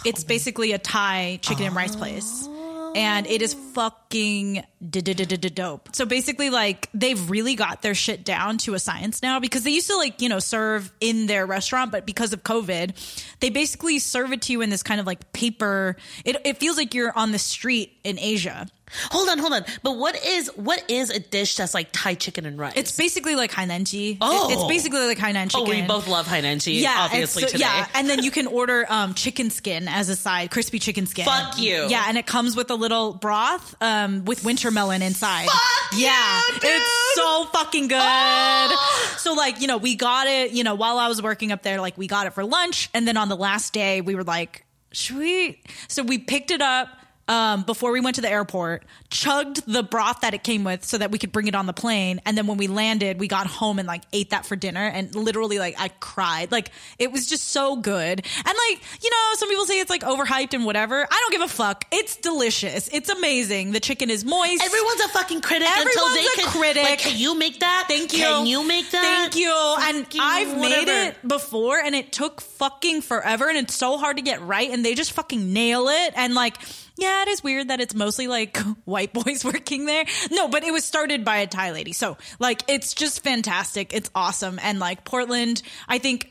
[0.04, 2.48] it's basically a Thai chicken and rice place.
[2.94, 5.94] And it is fucking dope.
[5.94, 9.70] So basically, like, they've really got their shit down to a science now because they
[9.70, 12.94] used to, like, you know, serve in their restaurant, but because of COVID,
[13.40, 15.96] they basically serve it to you in this kind of like paper.
[16.24, 18.66] It, it feels like you're on the street in Asia.
[19.10, 19.64] hold on, hold on.
[19.82, 22.74] But what is what is a dish that's like Thai chicken and rice?
[22.76, 24.18] It's basically like Hainanji.
[24.20, 24.50] Oh.
[24.50, 25.82] It's basically like Hainan oh, chicken.
[25.82, 26.80] we both love Hainanji.
[26.80, 27.64] yeah, obviously it's- today.
[27.64, 31.24] yeah, and then you can order um, chicken skin as a side, crispy chicken skin.
[31.24, 31.86] Fuck you.
[31.88, 35.48] Yeah, and it comes with a little broth um, with winter melon inside.
[35.48, 37.98] Fuck yeah, it's so fucking good.
[38.00, 39.14] Oh.
[39.18, 40.52] So like you know we got it.
[40.52, 43.06] You know while I was working up there, like we got it for lunch, and
[43.06, 45.62] then on the last day we were like, should we?
[45.88, 46.88] So we picked it up.
[47.28, 50.96] Um, before we went to the airport, chugged the broth that it came with so
[50.96, 52.22] that we could bring it on the plane.
[52.24, 54.80] And then when we landed, we got home and like ate that for dinner.
[54.80, 56.50] And literally, like, I cried.
[56.50, 58.20] Like, it was just so good.
[58.20, 61.02] And like, you know, some people say it's like overhyped and whatever.
[61.02, 61.84] I don't give a fuck.
[61.92, 62.88] It's delicious.
[62.92, 63.72] It's amazing.
[63.72, 64.64] The chicken is moist.
[64.64, 66.58] Everyone's a fucking critic until Everyone's they a can.
[66.58, 66.82] critic.
[66.84, 67.84] Like, can you make that?
[67.88, 68.20] Thank you.
[68.20, 69.02] Can you make that?
[69.02, 69.52] Thank you.
[69.80, 74.16] And Fucking I've made it before and it took fucking forever and it's so hard
[74.16, 76.14] to get right and they just fucking nail it.
[76.16, 76.56] And like,
[76.98, 80.04] yeah, it is weird that it's mostly like white boys working there.
[80.30, 81.92] No, but it was started by a Thai lady.
[81.92, 83.94] So like, it's just fantastic.
[83.94, 84.58] It's awesome.
[84.60, 86.30] And like Portland, I think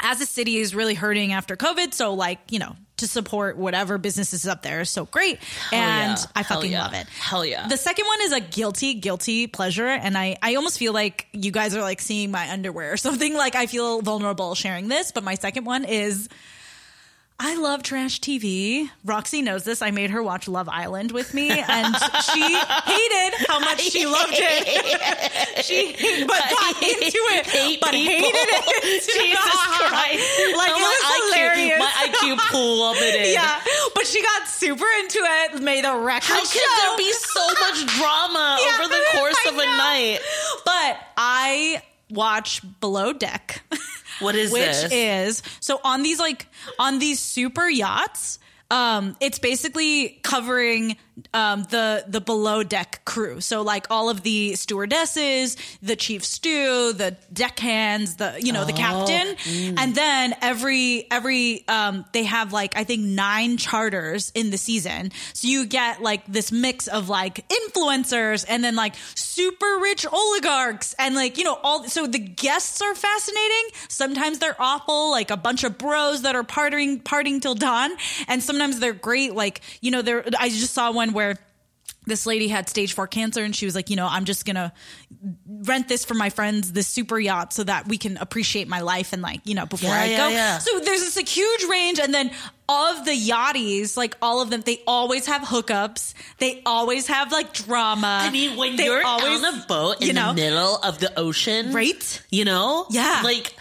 [0.00, 1.92] as a city is really hurting after COVID.
[1.92, 5.40] So like, you know, to support whatever businesses up there is so great.
[5.72, 6.24] and yeah.
[6.36, 6.84] I fucking yeah.
[6.84, 7.08] love it.
[7.08, 7.66] Hell yeah.
[7.66, 9.88] The second one is a guilty, guilty pleasure.
[9.88, 13.34] And I, I almost feel like you guys are like seeing my underwear or something.
[13.34, 15.10] Like I feel vulnerable sharing this.
[15.10, 16.28] But my second one is
[17.44, 18.88] I love trash TV.
[19.04, 19.82] Roxy knows this.
[19.82, 22.40] I made her watch Love Island with me, and she
[22.86, 25.64] hated how much she loved it.
[25.64, 25.90] she
[26.24, 28.12] but got into it, hate but people.
[28.12, 29.02] hated it.
[29.02, 30.22] Jesus Christ!
[30.56, 31.78] Like Oh, it my was IQ, hilarious.
[31.80, 33.32] My IQ plummeted.
[33.32, 33.60] yeah,
[33.96, 35.60] but she got super into it.
[35.62, 36.22] Made the record.
[36.22, 40.18] How can there be so much drama Yeah, over the course I of a night?
[40.64, 43.62] But I watch Below Deck.
[44.20, 44.92] What is which this?
[44.92, 46.46] is so on these like
[46.78, 48.38] on these super yachts
[48.70, 50.96] um it's basically covering
[51.34, 53.40] um the the below deck crew.
[53.40, 58.72] So like all of the stewardesses the chief stew the deckhands the you know the
[58.72, 59.36] captain.
[59.78, 65.10] And then every every um they have like i think nine charters in the season.
[65.34, 70.94] So you get like this mix of like influencers and then like super rich oligarchs
[70.98, 73.64] and like you know all so the guests are fascinating.
[73.88, 77.90] Sometimes they're awful like a bunch of bros that are partying partying till dawn.
[78.28, 81.36] And sometimes they're great like you know there i just saw one where
[82.06, 84.72] this lady had stage four cancer and she was like, you know, I'm just gonna
[85.46, 89.12] rent this for my friends, this super yacht, so that we can appreciate my life
[89.12, 90.28] and like, you know, before Yeah, I yeah, go.
[90.30, 90.58] yeah.
[90.58, 92.32] So there's this like, huge range, and then
[92.68, 96.14] of the yachties, like all of them, they always have hookups.
[96.38, 98.20] They always have like drama.
[98.22, 100.98] I mean, when They you're always- on a boat in you know, the middle of
[100.98, 102.22] the ocean, Right?
[102.30, 103.20] You know, Yeah.
[103.22, 103.54] like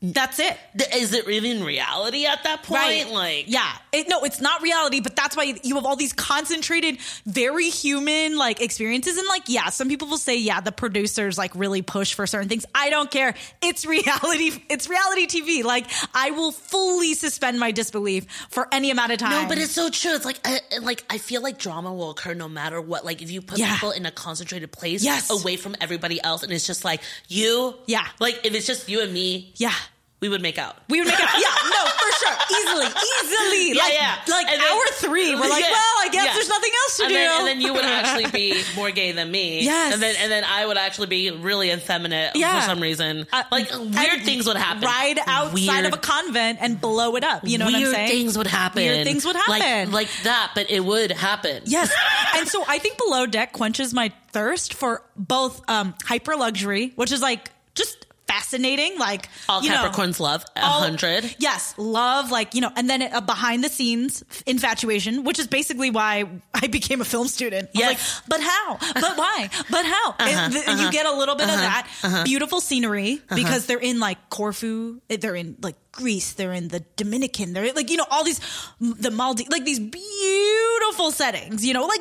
[0.00, 0.56] That's it.
[0.78, 3.10] Th- Is it really in reality at that point?
[3.10, 6.98] Like, yeah, it, no, it's not reality, but that's why you have all these concentrated,
[7.26, 9.16] very human like experiences.
[9.16, 12.48] And like, yeah, some people will say, yeah, the producers like really push for certain
[12.48, 12.66] things.
[12.74, 13.34] I don't care.
[13.62, 14.62] It's reality.
[14.68, 15.64] It's reality TV.
[15.64, 19.42] Like, I will fully suspend my disbelief for any amount of time.
[19.42, 20.14] No, but it's so true.
[20.14, 23.04] It's like, I, like I feel like drama will occur no matter what.
[23.04, 23.74] Like if you put Yeah.
[23.74, 25.30] people in a concentrated place, Yes.
[25.30, 28.06] away from everybody else, and it's just like you, Yeah.
[28.20, 29.72] Like if it's just you and me, yeah.
[30.20, 30.76] We would make out.
[30.88, 31.28] We would make out.
[31.38, 33.72] Yeah, no, for sure, easily, easily.
[33.76, 34.16] Yeah, like, yeah.
[34.28, 36.32] Like And then- hour three, we're like, Yeah, well, I guess yeah.
[36.34, 37.14] there's nothing else to and do.
[37.14, 39.62] Then, and then you would actually be more gay than me.
[39.62, 39.94] Yes.
[39.94, 42.60] And then and then I would actually be really effeminate Yeah.
[42.60, 43.26] for some reason.
[43.32, 44.82] Uh, like weird things would happen.
[44.82, 47.46] Ride outside Weird- of a convent and blow it up.
[47.46, 48.08] You know what I'm saying?
[48.10, 48.82] things would happen.
[48.82, 49.92] Weird things would Like- happen.
[49.92, 51.62] Like, that, but it would happen.
[51.66, 51.92] Yes.
[52.36, 57.12] and so I think Below Deck quenches my thirst for both um, hyper luxury, which
[57.12, 58.98] is like just fascinating.
[58.98, 61.34] Like All you know, Capricorns love a hundred.
[61.38, 65.90] Yes, love, like, you know, and then a behind the scenes infatuation, which is basically
[65.90, 66.24] why
[66.54, 67.70] I became a film student.
[67.74, 67.98] Was like,
[68.28, 68.78] but how?
[68.94, 69.50] But why?
[69.70, 70.14] But how?
[70.18, 70.90] And uh-huh, th- You uh-huh.
[70.90, 72.24] get a little bit of uh-huh, that.
[72.24, 76.84] Beautiful scenery because they're in like Corfu, eh, they're in like Greece, they're in the
[76.96, 78.40] Dominican, they're like, you know, all these,
[78.80, 82.00] the Maldives, like these beautiful settings, you know, like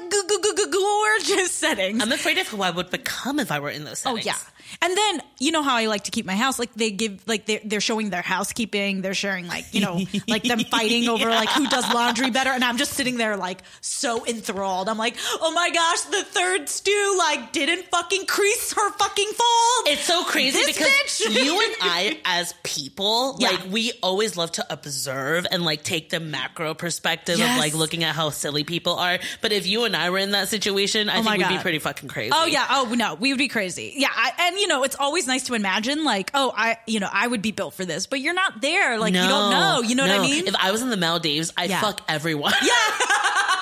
[0.71, 2.01] gorgeous settings.
[2.01, 4.35] I'm afraid of who I would become if I were in those Oh yeah.
[4.81, 6.60] And then you know how I like to keep my house.
[6.60, 9.02] Like they give, like they're they're showing their housekeeping.
[9.02, 12.49] They're sharing like you know like them fighting over like who does laundry better.
[12.52, 14.89] And I'm just sitting there like so enthralled.
[14.89, 19.88] I'm like, oh my gosh, the third stew like didn't fucking crease her fucking fold.
[19.88, 21.44] It's so crazy This because bitch.
[21.45, 23.49] you and I, as people, Yeah.
[23.49, 27.53] like we always love to observe and like take the macro perspective Yes.
[27.56, 29.19] of like looking at how silly people are.
[29.41, 31.80] But if you and I were in that situation, I Oh think we'd be pretty
[31.80, 32.31] fucking crazy.
[32.34, 32.65] Oh yeah.
[32.69, 33.94] Oh no, we would be crazy.
[33.95, 34.10] Yeah.
[34.14, 37.27] I, and you know, it's always nice to imagine like, oh, I, you know, I
[37.27, 38.97] would be built for this, but you're not there.
[38.99, 39.81] Like you don't know.
[39.81, 40.47] You know what I mean?
[40.47, 41.81] If I was in the Maldives, I'd Yeah.
[41.81, 42.53] fuck everyone.
[42.63, 42.73] Yeah.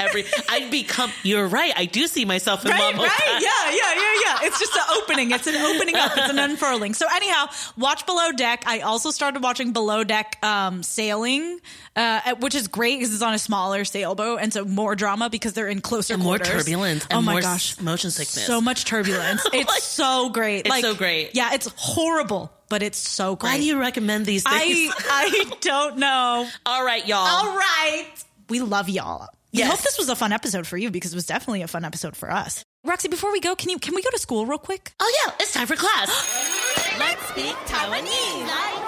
[0.00, 0.24] I'd every.
[0.48, 1.10] I'd become.
[1.22, 1.72] You're right.
[1.76, 4.46] I do see myself in right, Mamo right, yeah, yeah, yeah, yeah.
[4.48, 5.30] It's just an opening.
[5.30, 6.12] It's an opening up.
[6.16, 6.94] It's an unfurling.
[6.94, 7.46] So anyhow,
[7.76, 8.64] watch Below Deck.
[8.66, 11.60] I also started watching Below Deck um, sailing,
[11.96, 15.52] uh, which is great because it's on a smaller sailboat, and so more drama because
[15.52, 18.46] they're in closer And more turbulence oh my gosh, motion sickness.
[18.46, 19.46] So much turbulence.
[19.52, 20.66] It's Like- so great.
[20.66, 21.34] It's so great.
[21.34, 23.50] Yeah, it's horrible, but it's so great.
[23.50, 24.92] Why do you recommend these things?
[24.98, 26.48] I I don't know.
[26.66, 27.18] All right, y'all.
[27.18, 28.06] All right.
[28.48, 29.28] We love y'all.
[29.52, 31.84] We hope this was a fun episode for you because it was definitely a fun
[31.84, 32.64] episode for us.
[32.84, 34.92] Roxy, before we go, can you can we go to school real quick?
[35.00, 36.08] Oh yeah, it's time for class.
[36.98, 38.80] Let's speak Taiwanese.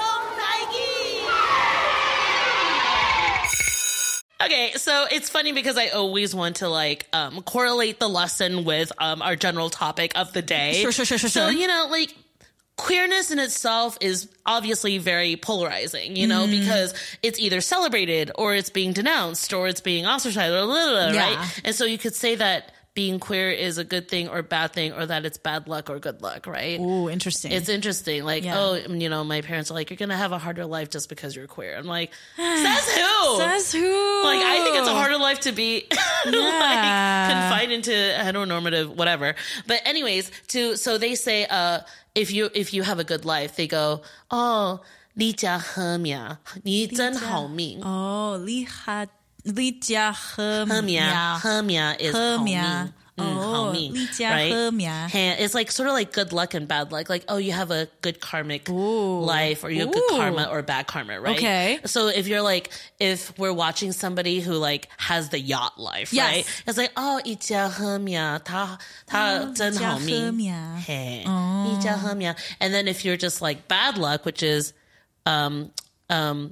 [4.45, 8.91] Okay, so it's funny because I always want to like um, correlate the lesson with
[8.99, 10.81] um, our general topic of the day.
[10.83, 11.53] Sure, sure, sure, sure, So sure.
[11.53, 12.13] you know, like
[12.77, 16.61] queerness in itself is obviously very polarizing, you know, Mm.
[16.61, 20.91] because it's either celebrated or it's being denounced or it's being ostracized, or blah, blah,
[20.91, 21.35] blah, Yeah.
[21.37, 21.61] right?
[21.65, 24.93] And so you could say that being queer is a good thing or bad thing,
[24.93, 26.79] or that it's bad luck or good luck, right?
[26.79, 27.51] Ooh, interesting.
[27.51, 28.23] It's interesting.
[28.23, 28.59] Like, Yeah.
[28.59, 31.09] oh, you know, my parents are like, you're going to have a harder life just
[31.09, 31.75] because you're queer.
[31.79, 33.39] I'm like, says who?
[33.39, 34.25] Says who?
[34.25, 35.87] like, I think it's a harder life to be
[36.27, 36.33] Yeah.
[36.33, 39.37] like confined into heteronormative whatever.
[39.67, 41.81] But anyways, to so they say, uh,
[42.15, 44.81] if you if you have a good life, they go, oh,
[45.15, 47.83] 你家和苗，你真好命。
[47.83, 49.09] Oh, 厉害，
[49.43, 52.15] 厉家和和命，苗和苗 is。
[53.20, 54.52] Mm, Oh, 好命, 利家 right?
[54.54, 54.92] 和命。
[54.92, 57.10] And it's like sort of like good luck and bad luck.
[57.10, 60.18] Like, oh, you have a good karmic life or you have good Ooh.
[60.18, 61.36] karma or bad karma, right?
[61.36, 61.80] Okay.
[61.86, 66.26] So if you're like, if we're watching somebody who like has the yacht life, Yes.
[66.32, 66.64] right?
[66.68, 68.78] It's like, oh, 一家和命，他
[69.08, 70.08] 他真好命。
[70.08, 70.54] 一家和命。
[70.86, 71.22] Hey,
[71.74, 72.36] 一家和命.
[72.60, 74.74] And then if you're just like bad luck, which is,
[75.26, 75.72] um,
[76.12, 76.52] um,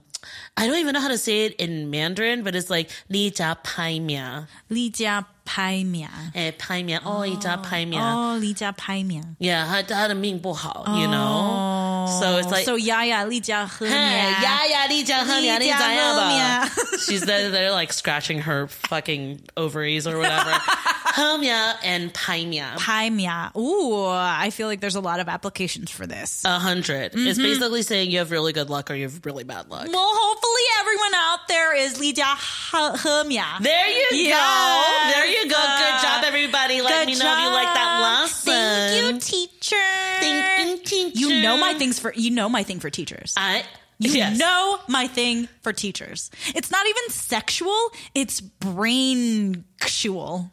[0.58, 4.48] I don't even know how to say it in Mandarin, but it's like 你家拍命。
[4.70, 6.08] 厉家 拍命。
[6.34, 8.02] 哎，拍面哦，一家拍面。
[8.02, 9.22] 哦，厉家拍命。
[9.40, 11.94] Yeah, 他他的命不好，you know.
[12.20, 13.94] So it's like, So 呀呀，厉家和命。
[13.96, 14.02] 嘿
[14.44, 16.72] 呀呀，你讲和面，你怎你讲和样吧面？
[17.00, 20.54] She's there, they're like scratching her fucking ovaries or whatever.
[21.16, 22.68] 和面 and 拍面。
[22.78, 23.30] 拍命。
[23.56, 26.44] Ooh, I feel like there's a lot of applications for this.
[26.44, 27.44] A 100 It's Mm-hmm.
[27.44, 29.88] basically saying you have really good luck or you have really bad luck.
[29.88, 33.42] well, hopefully everyone out there is 厉家和和命。
[33.62, 34.34] There you Yes.
[34.36, 35.12] go.
[35.12, 35.57] There you go.
[35.79, 36.83] Good job, everybody.
[36.83, 38.53] Let Good me know if you like that lesson.
[38.53, 39.77] Thank you, teacher.
[40.21, 41.19] Thank you, teacher.
[41.19, 43.35] You know my things for you know my thing for teachers.
[43.37, 43.65] I,
[43.99, 44.39] You yes.
[44.39, 46.31] know my thing for teachers.
[46.55, 47.77] It's not even sexual,
[48.15, 50.51] it's brain sexual.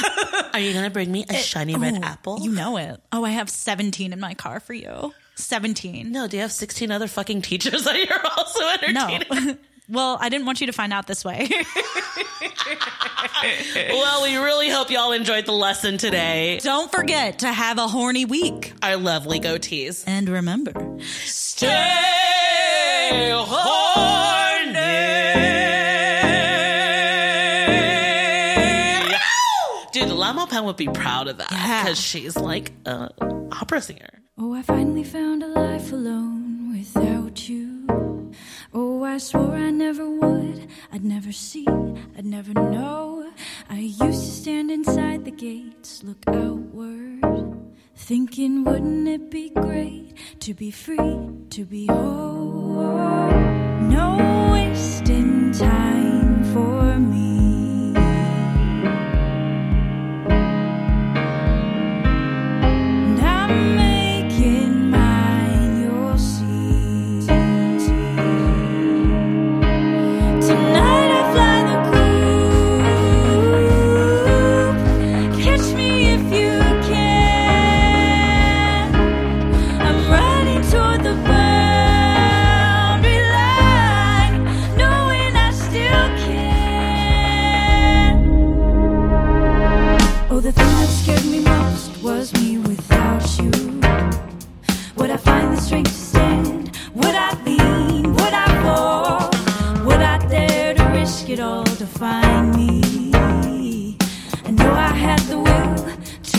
[0.52, 2.40] Are you going to bring me a shiny red apple?
[2.40, 3.00] You know it.
[3.12, 5.12] Oh, I have 17 in my car for you.
[5.34, 6.10] 17.
[6.10, 9.46] No, do you have 16 other fucking teachers that you're also entertaining?
[9.46, 9.56] No.
[9.88, 11.48] well, I didn't want you to find out this way.
[13.90, 16.58] well, we really hope y'all enjoyed the lesson today.
[16.62, 18.72] Don't forget to have a horny week.
[18.82, 20.04] Our lovely goatees.
[20.06, 20.72] And remember,
[21.02, 21.68] stay
[23.32, 24.06] horny.
[29.92, 33.10] Dude, La Maupin would be proud of that because she's like an
[33.52, 34.10] opera singer.
[34.38, 37.25] Oh, I finally found a life alone without you.
[39.06, 40.68] I swore I never would.
[40.92, 41.66] I'd never see,
[42.18, 43.30] I'd never know.
[43.70, 47.22] I used to stand inside the gates, look outward,
[47.94, 53.30] thinking, wouldn't it be great to be free, to be whole?
[53.80, 57.25] No wasting time for me.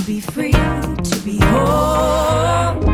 [0.07, 2.86] Be free, to be whole.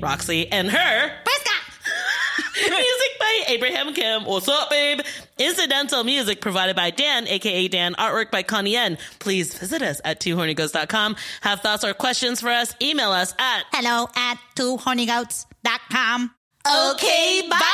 [0.00, 1.12] Roxy, and her.
[2.70, 4.24] music by Abraham Kim.
[4.24, 5.00] What's up, babe?
[5.38, 7.94] Incidental music provided by Dan, aka Dan.
[7.94, 8.98] Artwork by Connie Yen.
[9.18, 11.16] Please visit us at twohornygoats.com.
[11.42, 12.74] Have thoughts or questions for us?
[12.82, 16.34] Email us at hello at twohornygoats.com.
[16.66, 17.67] Okay, bye.